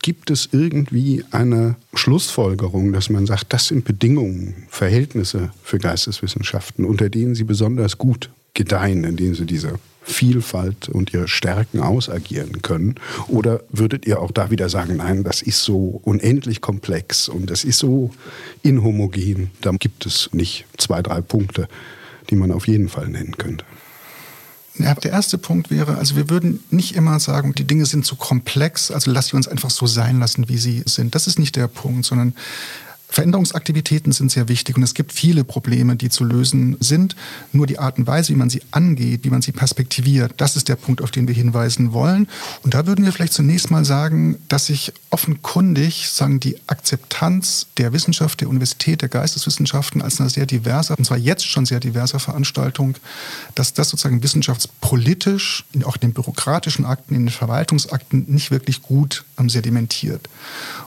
Gibt 0.03 0.29
es 0.29 0.49
irgendwie 0.51 1.25
eine 1.31 1.77
Schlussfolgerung, 1.95 2.93
dass 2.93 3.09
man 3.09 3.25
sagt, 3.25 3.51
das 3.53 3.67
sind 3.67 3.85
Bedingungen, 3.85 4.67
Verhältnisse 4.69 5.49
für 5.63 5.79
Geisteswissenschaften, 5.79 6.85
unter 6.85 7.09
denen 7.09 7.33
sie 7.33 7.43
besonders 7.43 7.97
gut 7.97 8.29
gedeihen, 8.53 9.05
indem 9.05 9.33
sie 9.33 9.45
diese 9.45 9.79
Vielfalt 10.01 10.89
und 10.89 11.13
ihre 11.13 11.27
Stärken 11.27 11.81
ausagieren 11.81 12.61
können? 12.61 12.95
Oder 13.27 13.61
würdet 13.69 14.05
ihr 14.05 14.21
auch 14.21 14.31
da 14.31 14.49
wieder 14.49 14.69
sagen, 14.69 14.97
nein, 14.97 15.23
das 15.23 15.41
ist 15.41 15.63
so 15.63 16.01
unendlich 16.03 16.61
komplex 16.61 17.29
und 17.29 17.49
das 17.49 17.63
ist 17.63 17.79
so 17.79 18.11
inhomogen, 18.63 19.51
da 19.61 19.71
gibt 19.71 20.05
es 20.05 20.29
nicht 20.31 20.65
zwei, 20.77 21.01
drei 21.01 21.21
Punkte, 21.21 21.67
die 22.29 22.35
man 22.35 22.51
auf 22.51 22.67
jeden 22.67 22.89
Fall 22.89 23.07
nennen 23.09 23.37
könnte? 23.37 23.65
Ja, 24.79 24.95
der 24.95 25.11
erste 25.11 25.37
Punkt 25.37 25.69
wäre, 25.69 25.97
also 25.97 26.15
wir 26.15 26.29
würden 26.29 26.63
nicht 26.69 26.95
immer 26.95 27.19
sagen, 27.19 27.53
die 27.53 27.65
Dinge 27.65 27.85
sind 27.85 28.05
zu 28.05 28.15
komplex, 28.15 28.91
also 28.91 29.11
lass 29.11 29.27
sie 29.27 29.35
uns 29.35 29.47
einfach 29.47 29.69
so 29.69 29.87
sein 29.87 30.19
lassen, 30.19 30.47
wie 30.47 30.57
sie 30.57 30.83
sind. 30.85 31.15
Das 31.15 31.27
ist 31.27 31.37
nicht 31.37 31.57
der 31.57 31.67
Punkt, 31.67 32.05
sondern 32.05 32.33
Veränderungsaktivitäten 33.11 34.11
sind 34.11 34.31
sehr 34.31 34.47
wichtig 34.49 34.77
und 34.77 34.83
es 34.83 34.93
gibt 34.93 35.11
viele 35.11 35.43
Probleme, 35.43 35.95
die 35.95 36.09
zu 36.09 36.23
lösen 36.23 36.77
sind. 36.79 37.15
Nur 37.51 37.65
die 37.65 37.79
Art 37.79 37.97
und 37.97 38.05
Weise, 38.05 38.31
wie 38.33 38.37
man 38.37 38.51
sie 38.51 38.61
angeht, 38.69 39.23
wie 39.23 39.31
man 39.31 39.41
sie 39.41 39.51
perspektiviert, 39.51 40.35
das 40.37 40.55
ist 40.55 40.69
der 40.69 40.75
Punkt, 40.75 41.01
auf 41.01 41.09
den 41.09 41.27
wir 41.27 41.33
hinweisen 41.33 41.91
wollen. 41.91 42.27
Und 42.61 42.75
da 42.75 42.85
würden 42.85 43.03
wir 43.03 43.11
vielleicht 43.11 43.33
zunächst 43.33 43.71
mal 43.71 43.83
sagen, 43.83 44.37
dass 44.47 44.67
sich 44.67 44.93
offenkundig 45.09 46.07
sagen, 46.07 46.39
die 46.39 46.57
Akzeptanz 46.67 47.65
der 47.77 47.93
Wissenschaft, 47.93 48.41
der 48.41 48.49
Universität, 48.49 49.01
der 49.01 49.09
Geisteswissenschaften 49.09 50.03
als 50.03 50.19
eine 50.19 50.29
sehr 50.29 50.45
diverse, 50.45 50.95
und 50.95 51.05
zwar 51.05 51.17
jetzt 51.17 51.47
schon 51.47 51.65
sehr 51.65 51.79
diverse 51.79 52.19
Veranstaltung, 52.19 52.95
dass 53.55 53.73
das 53.73 53.89
sozusagen 53.89 54.21
wissenschaftspolitisch, 54.21 55.65
auch 55.83 55.95
in 55.95 56.01
den 56.01 56.13
bürokratischen 56.13 56.85
Akten, 56.85 57.15
in 57.15 57.25
den 57.25 57.31
Verwaltungsakten 57.31 58.25
nicht 58.27 58.51
wirklich 58.51 58.83
gut 58.83 59.25
sedimentiert. 59.47 60.29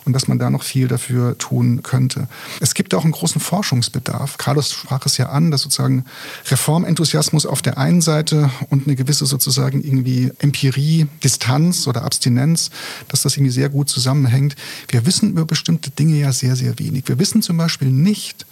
Und 0.04 0.14
dass 0.14 0.26
man 0.26 0.38
da 0.38 0.50
noch 0.50 0.62
viel 0.64 0.88
dafür 0.88 1.38
tun 1.38 1.82
könnte. 1.82 2.28
Es 2.60 2.74
gibt 2.74 2.94
auch 2.94 3.04
einen 3.04 3.12
großen 3.12 3.40
Forschungsbedarf. 3.40 4.36
Carlos 4.36 4.72
sprach 4.72 5.06
es 5.06 5.16
ja 5.16 5.28
an, 5.28 5.50
dass 5.50 5.62
sozusagen 5.62 6.04
Reformenthusiasmus 6.50 7.46
auf 7.46 7.62
der 7.62 7.78
einen 7.78 8.00
Seite 8.00 8.50
und 8.68 8.86
eine 8.86 8.96
gewisse 8.96 9.26
sozusagen 9.26 9.82
irgendwie 9.82 10.32
Empirie, 10.38 11.06
Distanz 11.22 11.86
oder 11.86 12.02
Abstinenz, 12.02 12.70
dass 13.08 13.22
das 13.22 13.36
irgendwie 13.36 13.52
sehr 13.52 13.68
gut 13.68 13.88
zusammenhängt. 13.88 14.56
Wir 14.88 15.06
wissen 15.06 15.30
über 15.30 15.44
bestimmte 15.44 15.90
Dinge 15.90 16.18
ja 16.18 16.32
sehr, 16.32 16.56
sehr 16.56 16.78
wenig. 16.78 17.04
Wir 17.06 17.18
wissen 17.18 17.42
zum 17.42 17.56
Beispiel 17.56 17.88
nicht, 17.88 18.46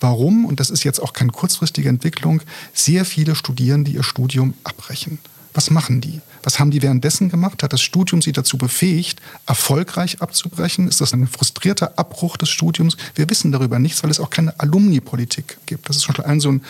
warum, 0.00 0.44
und 0.44 0.60
das 0.60 0.70
ist 0.70 0.84
jetzt 0.84 1.00
auch 1.00 1.12
keine 1.12 1.32
kurzfristige 1.32 1.88
Entwicklung, 1.88 2.42
sehr 2.74 3.04
viele 3.04 3.34
Studierende 3.34 3.90
ihr 3.90 4.02
Studium 4.02 4.54
abbrechen. 4.64 5.18
Was 5.56 5.70
machen 5.70 6.02
die? 6.02 6.20
Was 6.42 6.60
haben 6.60 6.70
die 6.70 6.82
währenddessen 6.82 7.30
gemacht? 7.30 7.62
Hat 7.62 7.72
das 7.72 7.80
Studium 7.80 8.20
sie 8.20 8.32
dazu 8.32 8.58
befähigt, 8.58 9.20
erfolgreich 9.46 10.20
abzubrechen? 10.20 10.86
Ist 10.86 11.00
das 11.00 11.14
ein 11.14 11.26
frustrierter 11.26 11.98
Abbruch 11.98 12.36
des 12.36 12.50
Studiums? 12.50 12.98
Wir 13.14 13.28
wissen 13.30 13.52
darüber 13.52 13.78
nichts, 13.78 14.02
weil 14.02 14.10
es 14.10 14.20
auch 14.20 14.28
keine 14.28 14.60
Alumni-Politik 14.60 15.56
gibt. 15.64 15.88
Das 15.88 15.96
ist 15.96 16.04
schon 16.04 16.14
ein 16.20 16.40
so 16.40 16.50
ein 16.50 16.62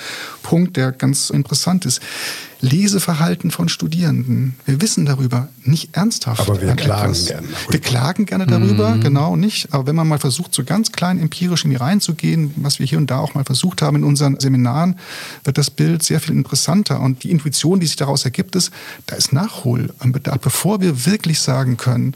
Punkt, 0.45 0.77
der 0.77 0.93
ganz 0.93 1.31
interessant 1.31 1.85
ist. 1.85 2.01
Leseverhalten 2.61 3.51
von 3.51 3.69
Studierenden. 3.69 4.55
Wir 4.65 4.81
wissen 4.81 5.05
darüber 5.05 5.49
nicht 5.65 5.95
ernsthaft. 5.95 6.41
Aber 6.41 6.61
wir 6.61 6.75
klagen 6.75 7.13
etwas. 7.13 7.27
gerne 7.27 7.47
darüber. 7.49 7.73
Wir 7.73 7.81
klagen 7.81 8.27
gerne 8.27 8.47
darüber, 8.47 8.95
mhm. 8.95 9.01
genau 9.03 9.37
nicht. 9.37 9.75
Aber 9.75 9.87
wenn 9.87 9.95
man 9.95 10.09
mal 10.09 10.19
versucht, 10.19 10.55
so 10.55 10.65
ganz 10.65 10.93
klein 10.93 11.21
empirisch 11.21 11.65
in 11.65 11.71
die 11.71 11.77
reinzugehen, 11.77 12.55
was 12.57 12.79
wir 12.79 12.87
hier 12.87 12.99
und 12.99 13.11
da 13.11 13.19
auch 13.19 13.35
mal 13.35 13.45
versucht 13.45 13.83
haben 13.83 13.99
in 13.99 14.05
unseren 14.05 14.41
Seminaren, 14.41 14.99
wird 15.45 15.59
das 15.59 15.71
Bild 15.71 16.03
sehr 16.03 16.21
viel 16.21 16.35
interessanter. 16.35 17.01
Und 17.01 17.25
die 17.25 17.31
Intuition, 17.31 17.79
die 17.79 17.87
sich 17.87 17.97
daraus 17.97 18.25
ergibt, 18.25 18.57
ist, 18.57 18.71
da 19.07 19.17
ist 19.17 19.33
Nachholbedarf. 19.33 20.41
Bevor 20.41 20.81
wir 20.81 21.07
wirklich 21.07 21.41
sagen 21.41 21.77
können, 21.77 22.15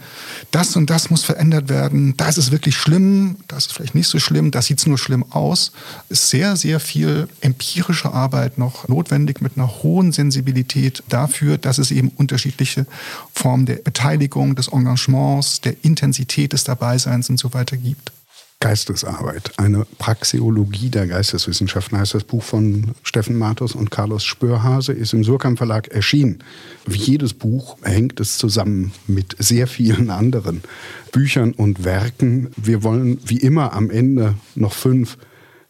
das 0.51 0.77
und 0.77 0.91
das 0.91 1.11
muss 1.11 1.25
verändert 1.25 1.69
werden, 1.69 2.17
da 2.17 2.29
ist 2.29 2.39
es 2.39 2.51
wirklich 2.51 2.77
schlimm, 2.77 3.37
das 3.49 3.67
ist 3.67 3.73
vielleicht 3.73 3.95
nicht 3.95 4.09
so 4.09 4.19
schlimm, 4.19 4.51
da 4.51 4.63
sieht 4.63 4.79
es 4.79 4.87
nur 4.87 4.99
schlimm 4.99 5.25
aus, 5.31 5.73
ist 6.09 6.31
sehr, 6.31 6.57
sehr 6.57 6.81
viel 6.81 7.29
empirische 7.41 8.13
Arbeit 8.13 8.59
noch 8.59 8.89
notwendig 8.89 9.41
mit 9.41 9.57
einer 9.57 9.83
hohen 9.83 10.13
Sensibilität 10.13 10.41
Sensibilität 10.41 11.03
dafür, 11.09 11.59
dass 11.59 11.79
es 11.79 11.91
eben 11.91 12.09
unterschiedliche 12.09 12.87
Formen 13.33 13.67
der 13.67 13.77
Beteiligung, 13.77 14.55
des 14.55 14.69
Engagements, 14.69 15.61
der 15.61 15.75
Intensität 15.83 16.53
des 16.53 16.65
Dabeiseins 16.65 17.31
und 17.31 17.39
so 17.39 17.53
weiter 17.53 17.77
gibt. 17.77 18.13
Geistesarbeit, 18.61 19.53
eine 19.57 19.87
Praxeologie 19.99 20.91
der 20.91 21.07
Geisteswissenschaften, 21.07 21.99
heißt 21.99 22.13
das 22.13 22.25
Buch 22.25 22.43
von 22.43 22.91
Steffen 23.03 23.39
Matus 23.39 23.75
und 23.75 23.91
Carlos 23.91 24.23
Spörhase, 24.23 24.93
ist 24.93 25.15
im 25.15 25.25
Surkamp 25.25 25.57
Verlag 25.57 25.89
erschienen. 25.89 26.45
Wie 26.87 26.99
jedes 26.99 27.33
Buch 27.33 27.79
hängt 27.83 28.21
es 28.21 28.37
zusammen 28.37 28.93
mit 29.07 29.35
sehr 29.39 29.67
vielen 29.67 30.11
anderen 30.11 30.63
Büchern 31.11 31.53
und 31.53 31.85
Werken. 31.85 32.51
Wir 32.57 32.83
wollen 32.83 33.19
wie 33.25 33.39
immer 33.39 33.73
am 33.73 33.91
Ende 33.91 34.35
noch 34.55 34.75
fünf 34.75 35.17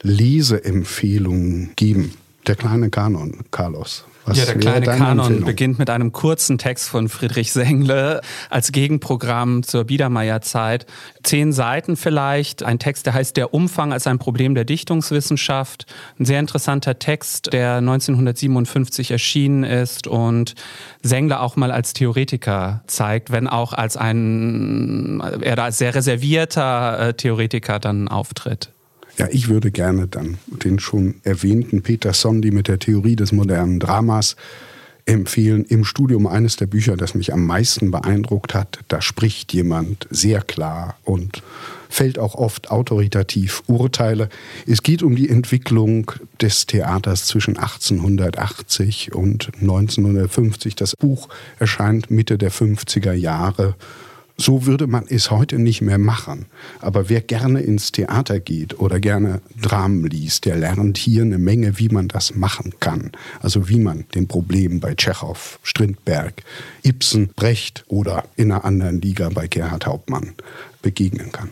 Leseempfehlungen 0.02 1.70
geben. 1.76 2.14
Der 2.48 2.56
kleine 2.56 2.90
Kanon, 2.90 3.44
Carlos. 3.52 4.04
Was 4.30 4.38
ja, 4.38 4.44
der 4.44 4.58
kleine 4.58 4.86
Kanon 4.86 5.44
beginnt 5.44 5.80
mit 5.80 5.90
einem 5.90 6.12
kurzen 6.12 6.56
Text 6.56 6.88
von 6.88 7.08
Friedrich 7.08 7.52
Sengle 7.52 8.20
als 8.48 8.70
Gegenprogramm 8.70 9.64
zur 9.64 9.84
Biedermeierzeit. 9.84 10.86
Zehn 11.24 11.52
Seiten 11.52 11.96
vielleicht. 11.96 12.62
Ein 12.62 12.78
Text, 12.78 13.06
der 13.06 13.14
heißt 13.14 13.36
Der 13.36 13.52
Umfang 13.52 13.92
als 13.92 14.06
ein 14.06 14.20
Problem 14.20 14.54
der 14.54 14.64
Dichtungswissenschaft. 14.64 15.86
Ein 16.18 16.26
sehr 16.26 16.38
interessanter 16.38 17.00
Text, 17.00 17.52
der 17.52 17.78
1957 17.78 19.10
erschienen 19.10 19.64
ist 19.64 20.06
und 20.06 20.54
Sengle 21.02 21.40
auch 21.40 21.56
mal 21.56 21.72
als 21.72 21.92
Theoretiker 21.92 22.84
zeigt, 22.86 23.32
wenn 23.32 23.48
auch 23.48 23.72
als 23.72 23.96
ein, 23.96 25.20
er 25.40 25.56
da 25.56 25.64
als 25.64 25.78
sehr 25.78 25.92
reservierter 25.92 27.08
äh, 27.08 27.14
Theoretiker 27.14 27.80
dann 27.80 28.06
auftritt. 28.06 28.70
Ja, 29.20 29.28
ich 29.30 29.50
würde 29.50 29.70
gerne 29.70 30.06
dann 30.06 30.38
den 30.64 30.78
schon 30.78 31.16
erwähnten 31.24 31.82
Peter 31.82 32.14
Sondi 32.14 32.50
mit 32.52 32.68
der 32.68 32.78
Theorie 32.78 33.16
des 33.16 33.32
modernen 33.32 33.78
Dramas 33.78 34.34
empfehlen. 35.04 35.66
Im 35.66 35.84
Studium 35.84 36.26
eines 36.26 36.56
der 36.56 36.64
Bücher, 36.64 36.96
das 36.96 37.14
mich 37.14 37.30
am 37.30 37.44
meisten 37.44 37.90
beeindruckt 37.90 38.54
hat, 38.54 38.78
da 38.88 39.02
spricht 39.02 39.52
jemand 39.52 40.08
sehr 40.08 40.40
klar 40.40 40.96
und 41.04 41.42
fällt 41.90 42.18
auch 42.18 42.34
oft 42.34 42.70
autoritativ 42.70 43.62
Urteile. 43.66 44.30
Es 44.66 44.82
geht 44.82 45.02
um 45.02 45.16
die 45.16 45.28
Entwicklung 45.28 46.12
des 46.40 46.64
Theaters 46.64 47.26
zwischen 47.26 47.58
1880 47.58 49.14
und 49.14 49.50
1950. 49.60 50.76
Das 50.76 50.96
Buch 50.96 51.28
erscheint 51.58 52.10
Mitte 52.10 52.38
der 52.38 52.50
50er 52.50 53.12
Jahre 53.12 53.74
so 54.40 54.66
würde 54.66 54.86
man 54.86 55.04
es 55.08 55.30
heute 55.30 55.58
nicht 55.58 55.82
mehr 55.82 55.98
machen. 55.98 56.46
Aber 56.80 57.08
wer 57.08 57.20
gerne 57.20 57.60
ins 57.60 57.92
Theater 57.92 58.40
geht 58.40 58.78
oder 58.78 58.98
gerne 58.98 59.40
Dramen 59.60 60.04
liest, 60.04 60.46
der 60.46 60.56
lernt 60.56 60.98
hier 60.98 61.22
eine 61.22 61.38
Menge, 61.38 61.78
wie 61.78 61.88
man 61.88 62.08
das 62.08 62.34
machen 62.34 62.74
kann. 62.80 63.12
Also 63.40 63.68
wie 63.68 63.78
man 63.78 64.06
den 64.14 64.28
Problemen 64.28 64.80
bei 64.80 64.94
Tschechow, 64.94 65.58
Strindberg, 65.62 66.42
Ibsen, 66.82 67.28
Brecht 67.36 67.84
oder 67.88 68.24
in 68.36 68.50
einer 68.50 68.64
anderen 68.64 69.00
Liga 69.00 69.28
bei 69.28 69.46
Gerhard 69.46 69.86
Hauptmann 69.86 70.34
begegnen 70.82 71.32
kann. 71.32 71.50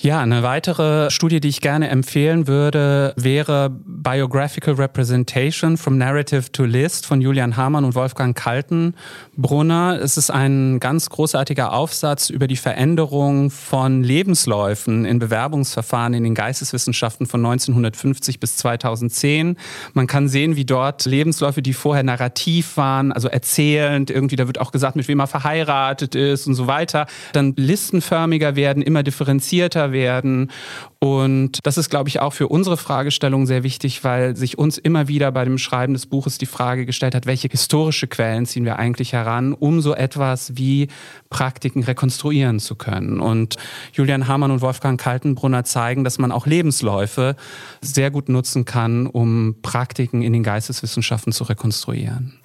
Ja, 0.00 0.20
eine 0.20 0.42
weitere 0.42 1.10
Studie, 1.10 1.40
die 1.40 1.48
ich 1.48 1.60
gerne 1.60 1.88
empfehlen 1.88 2.46
würde, 2.46 3.14
wäre 3.16 3.70
Biographical 3.70 4.74
Representation 4.74 5.76
from 5.76 5.98
Narrative 5.98 6.50
to 6.52 6.64
List 6.64 7.06
von 7.06 7.20
Julian 7.20 7.56
Hamann 7.56 7.84
und 7.84 7.94
Wolfgang 7.94 8.36
Kaltenbrunner. 8.36 9.98
Es 10.02 10.16
ist 10.16 10.30
ein 10.30 10.80
ganz 10.80 11.08
großartiger 11.08 11.72
Aufsatz 11.72 12.28
über 12.28 12.48
die 12.48 12.56
Veränderung 12.56 13.50
von 13.50 14.02
Lebensläufen 14.02 15.04
in 15.04 15.20
Bewerbungsverfahren 15.20 16.12
in 16.12 16.24
den 16.24 16.34
Geisteswissenschaften 16.34 17.26
von 17.26 17.44
1950 17.46 18.40
bis 18.40 18.56
2010. 18.56 19.56
Man 19.94 20.06
kann 20.06 20.28
sehen, 20.28 20.56
wie 20.56 20.64
dort 20.64 21.06
Lebensläufe, 21.06 21.62
die 21.62 21.72
vorher 21.72 22.02
narrativ 22.02 22.76
waren, 22.76 23.12
also 23.12 23.28
erzählend, 23.28 24.10
irgendwie, 24.10 24.36
da 24.36 24.48
wird 24.48 24.60
auch 24.60 24.72
gesagt, 24.72 24.96
mit 24.96 25.08
wem 25.08 25.20
er 25.20 25.28
verheiratet 25.28 26.14
ist 26.14 26.46
und 26.46 26.54
so 26.54 26.66
weiter, 26.66 27.06
dann 27.32 27.54
listenförmiger 27.56 28.56
werden, 28.56 28.82
immer 28.82 29.02
differenzierter 29.02 29.92
werden. 29.94 30.50
Und 30.98 31.66
das 31.66 31.78
ist, 31.78 31.88
glaube 31.88 32.10
ich, 32.10 32.20
auch 32.20 32.34
für 32.34 32.48
unsere 32.48 32.76
Fragestellung 32.76 33.46
sehr 33.46 33.62
wichtig, 33.62 34.04
weil 34.04 34.36
sich 34.36 34.58
uns 34.58 34.76
immer 34.76 35.08
wieder 35.08 35.32
bei 35.32 35.44
dem 35.44 35.56
Schreiben 35.56 35.94
des 35.94 36.06
Buches 36.06 36.36
die 36.36 36.46
Frage 36.46 36.84
gestellt 36.84 37.14
hat, 37.14 37.24
welche 37.24 37.48
historische 37.48 38.06
Quellen 38.06 38.44
ziehen 38.44 38.66
wir 38.66 38.78
eigentlich 38.78 39.12
heran, 39.12 39.54
um 39.54 39.80
so 39.80 39.94
etwas 39.94 40.56
wie 40.56 40.88
Praktiken 41.30 41.82
rekonstruieren 41.82 42.58
zu 42.60 42.74
können. 42.74 43.20
Und 43.20 43.56
Julian 43.92 44.28
Hamann 44.28 44.50
und 44.50 44.60
Wolfgang 44.60 45.00
Kaltenbrunner 45.00 45.64
zeigen, 45.64 46.04
dass 46.04 46.18
man 46.18 46.32
auch 46.32 46.46
Lebensläufe 46.46 47.36
sehr 47.80 48.10
gut 48.10 48.28
nutzen 48.28 48.64
kann, 48.64 49.06
um 49.06 49.56
Praktiken 49.62 50.22
in 50.22 50.32
den 50.32 50.42
Geisteswissenschaften 50.42 51.32
zu 51.32 51.44
rekonstruieren. 51.44 52.38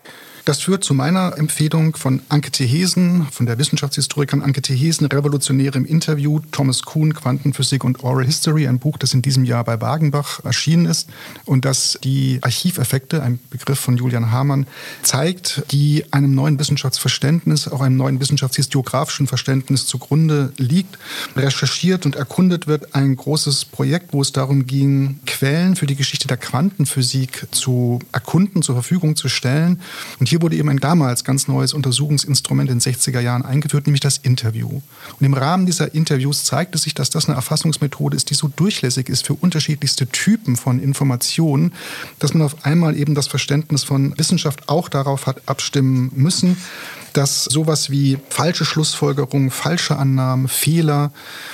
Das 0.45 0.61
führt 0.61 0.83
zu 0.83 0.93
meiner 0.93 1.37
Empfehlung 1.37 1.95
von 1.95 2.21
Anke 2.29 2.51
Thehesen, 2.51 3.27
von 3.31 3.45
der 3.45 3.57
Wissenschaftshistorikerin 3.57 4.41
Anke 4.41 4.61
Thehesen, 4.61 5.05
Revolutionäre 5.07 5.77
im 5.77 5.85
Interview, 5.85 6.39
Thomas 6.51 6.83
Kuhn, 6.83 7.13
Quantenphysik 7.13 7.83
und 7.83 8.03
Oral 8.03 8.25
History, 8.25 8.67
ein 8.67 8.79
Buch, 8.79 8.97
das 8.97 9.13
in 9.13 9.21
diesem 9.21 9.43
Jahr 9.43 9.63
bei 9.63 9.79
Wagenbach 9.81 10.43
erschienen 10.43 10.85
ist 10.85 11.09
und 11.45 11.65
das 11.65 11.99
die 12.03 12.39
Archiveffekte, 12.41 13.21
ein 13.21 13.39
Begriff 13.49 13.79
von 13.79 13.97
Julian 13.97 14.31
Hamann, 14.31 14.67
zeigt, 15.03 15.63
die 15.71 16.05
einem 16.11 16.33
neuen 16.33 16.59
Wissenschaftsverständnis, 16.59 17.67
auch 17.67 17.81
einem 17.81 17.97
neuen 17.97 18.19
wissenschaftshistoriografischen 18.19 19.27
Verständnis 19.27 19.85
zugrunde 19.85 20.53
liegt. 20.57 20.97
Recherchiert 21.35 22.05
und 22.05 22.15
erkundet 22.15 22.67
wird 22.67 22.95
ein 22.95 23.15
großes 23.15 23.65
Projekt, 23.65 24.13
wo 24.13 24.21
es 24.21 24.31
darum 24.31 24.65
ging, 24.65 25.19
Quellen 25.25 25.75
für 25.75 25.85
die 25.85 25.95
Geschichte 25.95 26.27
der 26.27 26.37
Quantenphysik 26.37 27.47
zu 27.51 27.99
erkunden, 28.11 28.61
zur 28.61 28.75
Verfügung 28.75 29.15
zu 29.15 29.29
stellen. 29.29 29.81
Und 30.19 30.28
hier 30.29 30.41
wurde 30.41 30.55
eben 30.55 30.69
ein 30.69 30.77
damals 30.77 31.23
ganz 31.23 31.47
neues 31.47 31.73
Untersuchungsinstrument 31.73 32.69
in 32.69 32.79
den 32.79 32.93
60er 32.93 33.19
Jahren 33.19 33.43
eingeführt, 33.43 33.87
nämlich 33.87 34.01
das 34.01 34.17
Interview. 34.17 34.69
Und 35.19 35.25
im 35.25 35.33
Rahmen 35.33 35.65
dieser 35.65 35.93
Interviews 35.93 36.43
zeigte 36.43 36.77
sich, 36.77 36.93
dass 36.93 37.09
das 37.09 37.27
eine 37.27 37.35
Erfassungsmethode 37.35 38.15
ist, 38.15 38.29
die 38.29 38.35
so 38.35 38.47
durchlässig 38.47 39.09
ist 39.09 39.25
für 39.25 39.33
unterschiedlichste 39.33 40.07
Typen 40.07 40.55
von 40.55 40.79
Informationen, 40.79 41.73
dass 42.19 42.33
man 42.33 42.43
auf 42.43 42.65
einmal 42.65 42.95
eben 42.95 43.15
das 43.15 43.27
Verständnis 43.27 43.83
von 43.83 44.17
Wissenschaft 44.17 44.69
auch 44.69 44.87
darauf 44.87 45.25
hat 45.25 45.41
abstimmen 45.47 46.11
müssen, 46.15 46.57
dass 47.13 47.45
sowas 47.45 47.89
wie 47.89 48.17
falsche 48.29 48.65
Schlussfolgerungen, 48.65 49.51
falsche 49.51 49.97
Annahmen, 49.97 50.47
Fehler, 50.47 51.11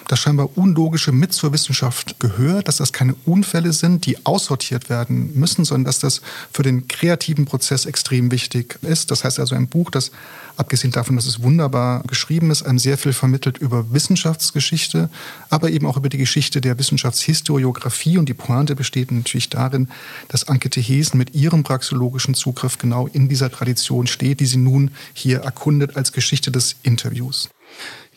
das 0.08 0.20
scheinbar 0.20 0.58
Unlogische 0.58 1.12
mit 1.12 1.34
zur 1.34 1.53
Wissenschaft 1.53 2.20
gehört, 2.20 2.68
dass 2.68 2.78
das 2.78 2.93
keine 2.93 3.16
Unfälle 3.26 3.74
sind, 3.74 4.06
die 4.06 4.26
aussortiert 4.26 4.89
werden 4.89 5.32
müssen, 5.38 5.66
sondern 5.66 5.86
dass 5.86 5.99
das 5.99 6.22
für 6.51 6.64
den 6.64 6.88
kreativen 6.88 7.45
Prozess 7.45 7.86
extrem 7.86 8.32
wichtig 8.32 8.80
ist. 8.82 9.12
Das 9.12 9.24
heißt 9.24 9.39
also 9.39 9.56
ein 9.56 9.68
Buch, 9.68 9.89
das 9.89 10.12
abgesehen 10.58 10.91
davon, 10.91 11.16
dass 11.16 11.26
es 11.26 11.41
wunderbar 11.41 12.03
geschrieben 12.03 12.51
ist, 12.51 12.64
einem 12.64 12.80
sehr 12.80 12.97
viel 12.97 13.14
vermittelt 13.14 13.58
über 13.58 13.93
Wissenschaftsgeschichte, 13.93 15.10
aber 15.49 15.70
eben 15.70 15.86
auch 15.86 15.97
über 15.97 16.10
die 16.10 16.18
Geschichte 16.18 16.62
der 16.62 16.78
Wissenschaftshistoriografie. 16.78 18.18
Und 18.18 18.30
die 18.30 18.34
Pointe 18.34 18.76
besteht 18.76 19.12
natürlich 19.12 19.49
darin, 19.49 19.89
dass 20.28 20.47
Anke 20.47 20.70
Hesen 20.80 21.18
mit 21.18 21.36
ihrem 21.36 21.64
praxologischen 21.64 22.34
Zugriff 22.34 22.78
genau 22.78 23.08
in 23.08 23.30
dieser 23.30 23.51
Tradition 23.51 24.08
steht, 24.08 24.39
die 24.39 24.45
sie 24.45 24.58
nun 24.58 24.91
hier 25.14 25.39
erkundet 25.39 25.95
als 25.95 26.12
Geschichte 26.12 26.51
des 26.51 26.76
Interviews. 26.84 27.49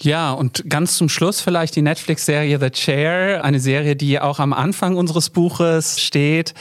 Ja, 0.01 0.31
und 0.31 0.71
ganz 0.71 0.97
zum 0.97 1.09
Schluss 1.09 1.41
vielleicht 1.41 1.75
die 1.75 1.83
Netflix-Serie 1.83 2.61
The 2.61 2.71
Chair, 2.71 3.43
eine 3.43 3.59
Serie, 3.59 3.97
die 3.97 4.21
auch 4.21 4.39
am 4.39 4.53
Anfang 4.53 4.97
unseres 4.97 5.29
Buches 5.29 6.01
steht, 6.01 6.55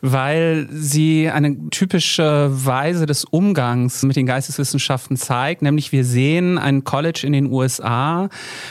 weil 0.00 0.68
sie 0.70 1.28
eine 1.28 1.68
typische 1.68 2.48
Weise 2.50 3.04
des 3.04 3.26
Umgangs 3.26 4.04
mit 4.04 4.16
den 4.16 4.24
Geisteswissenschaften 4.24 5.18
zeigt. 5.18 5.60
Nämlich 5.60 5.92
wir 5.92 6.02
sehen 6.02 6.56
ein 6.56 6.84
College 6.84 7.24
in 7.24 7.34
den 7.34 7.52
USA 7.52 8.30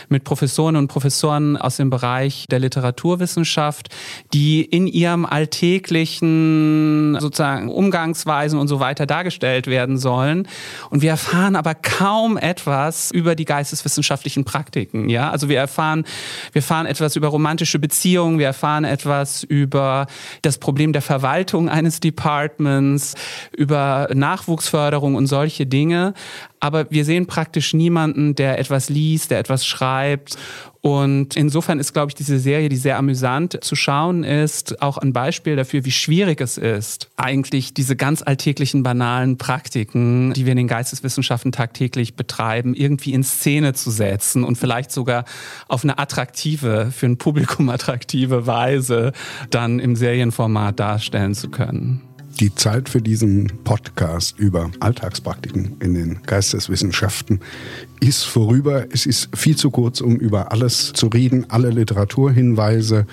mit 0.10 0.24
Professoren 0.24 0.78
und 0.78 0.88
Professoren 0.88 1.56
aus 1.56 1.78
dem 1.78 1.92
Bereich 1.92 2.48
der 2.50 2.58
Literaturwissenschaft, 2.58 3.90
die 4.34 4.62
in 4.62 4.88
ihrem 4.88 5.28
alltäglichen 5.28 7.18
sozusagen 7.20 7.70
Umgangsweisen 7.70 8.58
und 8.58 8.68
so 8.68 8.80
weiter 8.80 9.06
dargestellt 9.06 9.68
werden 9.68 10.00
sollen. 10.00 10.48
Und 10.90 11.04
wir 11.04 11.12
erfahren 11.12 11.56
aber 11.56 11.76
kaum 11.76 12.38
etwas 12.38 13.12
über 13.12 13.36
die 13.36 13.46
Geisteswissenschaften 13.46 14.07
wissenschaftlichen 14.08 14.46
Praktiken. 14.46 15.10
Ja, 15.10 15.32
also 15.32 15.50
wir 15.50 15.60
erfahren, 15.60 16.06
wir 16.54 16.62
erfahren 16.62 16.86
etwas 16.86 17.16
über 17.16 17.28
romantische 17.28 17.80
Beziehungen, 17.80 18.40
wir 18.40 18.48
erfahren 18.48 18.86
etwas 18.86 19.44
über 19.44 20.08
das 20.42 20.58
Problem 20.58 20.94
der 20.94 21.02
Verwaltung 21.02 21.68
eines 21.70 22.00
Departments, 22.00 23.16
über 23.56 24.08
Nachwuchsförderung 24.14 25.16
und 25.16 25.28
solche 25.28 25.66
Dinge. 25.66 26.14
Aber 26.60 26.90
wir 26.90 27.06
sehen 27.06 27.28
praktisch 27.28 27.74
niemanden, 27.74 28.36
der 28.36 28.60
etwas 28.60 28.90
liest, 28.90 29.32
der 29.32 29.40
etwas 29.40 29.66
schreibt 29.66 30.38
und 30.88 31.36
insofern 31.36 31.80
ist, 31.80 31.92
glaube 31.92 32.12
ich, 32.12 32.16
diese 32.16 32.40
Serie, 32.40 32.70
die 32.70 32.78
sehr 32.78 32.98
amüsant 32.98 33.62
zu 33.62 33.76
schauen 33.76 34.24
ist, 34.24 34.82
auch 34.82 34.98
ein 34.98 35.12
Beispiel 35.12 35.58
dafür, 35.58 35.84
wie 35.84 35.92
schwierig 35.92 36.40
es 36.40 36.58
ist, 36.58 37.10
eigentlich 37.18 37.74
diese 37.74 37.98
ganz 37.98 38.22
alltäglichen, 38.22 38.84
banalen 38.84 39.38
Praktiken, 39.38 40.32
die 40.32 40.46
wir 40.46 40.54
in 40.54 40.60
den 40.60 40.70
Geisteswissenschaften 40.70 41.52
tagtäglich 41.52 42.16
betreiben, 42.16 42.74
irgendwie 42.74 43.12
in 43.12 43.26
Szene 43.26 43.74
zu 43.74 43.92
setzen 43.92 44.46
und 44.46 44.58
vielleicht 44.58 44.94
sogar 44.94 45.26
auf 45.68 45.84
eine 45.84 46.00
attraktive, 46.00 46.90
für 46.96 47.08
ein 47.08 47.18
Publikum 47.18 47.68
attraktive 47.70 48.48
Weise 48.48 49.12
dann 49.50 49.80
im 49.80 49.98
Serienformat 49.98 50.80
darstellen 50.80 51.34
zu 51.34 51.50
können. 51.50 52.07
Die 52.40 52.54
Zeit 52.54 52.88
für 52.88 53.02
diesen 53.02 53.52
Podcast 53.64 54.38
über 54.38 54.70
Alltagspraktiken 54.80 55.78
in 55.80 55.96
den 55.96 56.20
Geisteswissenschaften 56.24 57.40
ist 58.00 58.26
vorüber. 58.26 58.86
Es 58.92 59.08
ist 59.08 59.30
viel 59.36 59.56
zu 59.56 59.72
kurz, 59.72 60.02
um 60.02 60.18
über 60.18 60.52
alles 60.52 60.94
zu 60.94 61.08
reden. 61.08 61.48
Alle 61.50 61.72
Literaturhinweise 61.72 63.08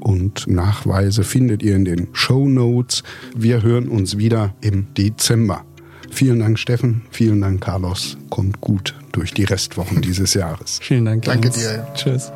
und 0.00 0.46
Nachweise 0.46 1.24
findet 1.24 1.62
ihr 1.62 1.74
in 1.74 1.86
den 1.86 2.08
Show 2.12 2.48
Notes. 2.48 3.02
Wir 3.34 3.62
hören 3.62 3.88
uns 3.88 4.18
wieder 4.18 4.54
im 4.60 4.86
Dezember. 4.94 5.64
Vielen 6.10 6.40
Dank, 6.40 6.58
Steffen. 6.58 7.02
Vielen 7.10 7.40
Dank, 7.40 7.62
Carlos. 7.62 8.18
Kommt 8.28 8.60
gut 8.60 8.94
durch 9.12 9.32
die 9.32 9.44
Restwochen 9.44 10.02
dieses 10.02 10.34
Jahres. 10.34 10.80
Vielen 10.82 11.06
Dank. 11.06 11.24
Danke 11.24 11.48
dir. 11.48 11.86
Tschüss. 11.94 12.30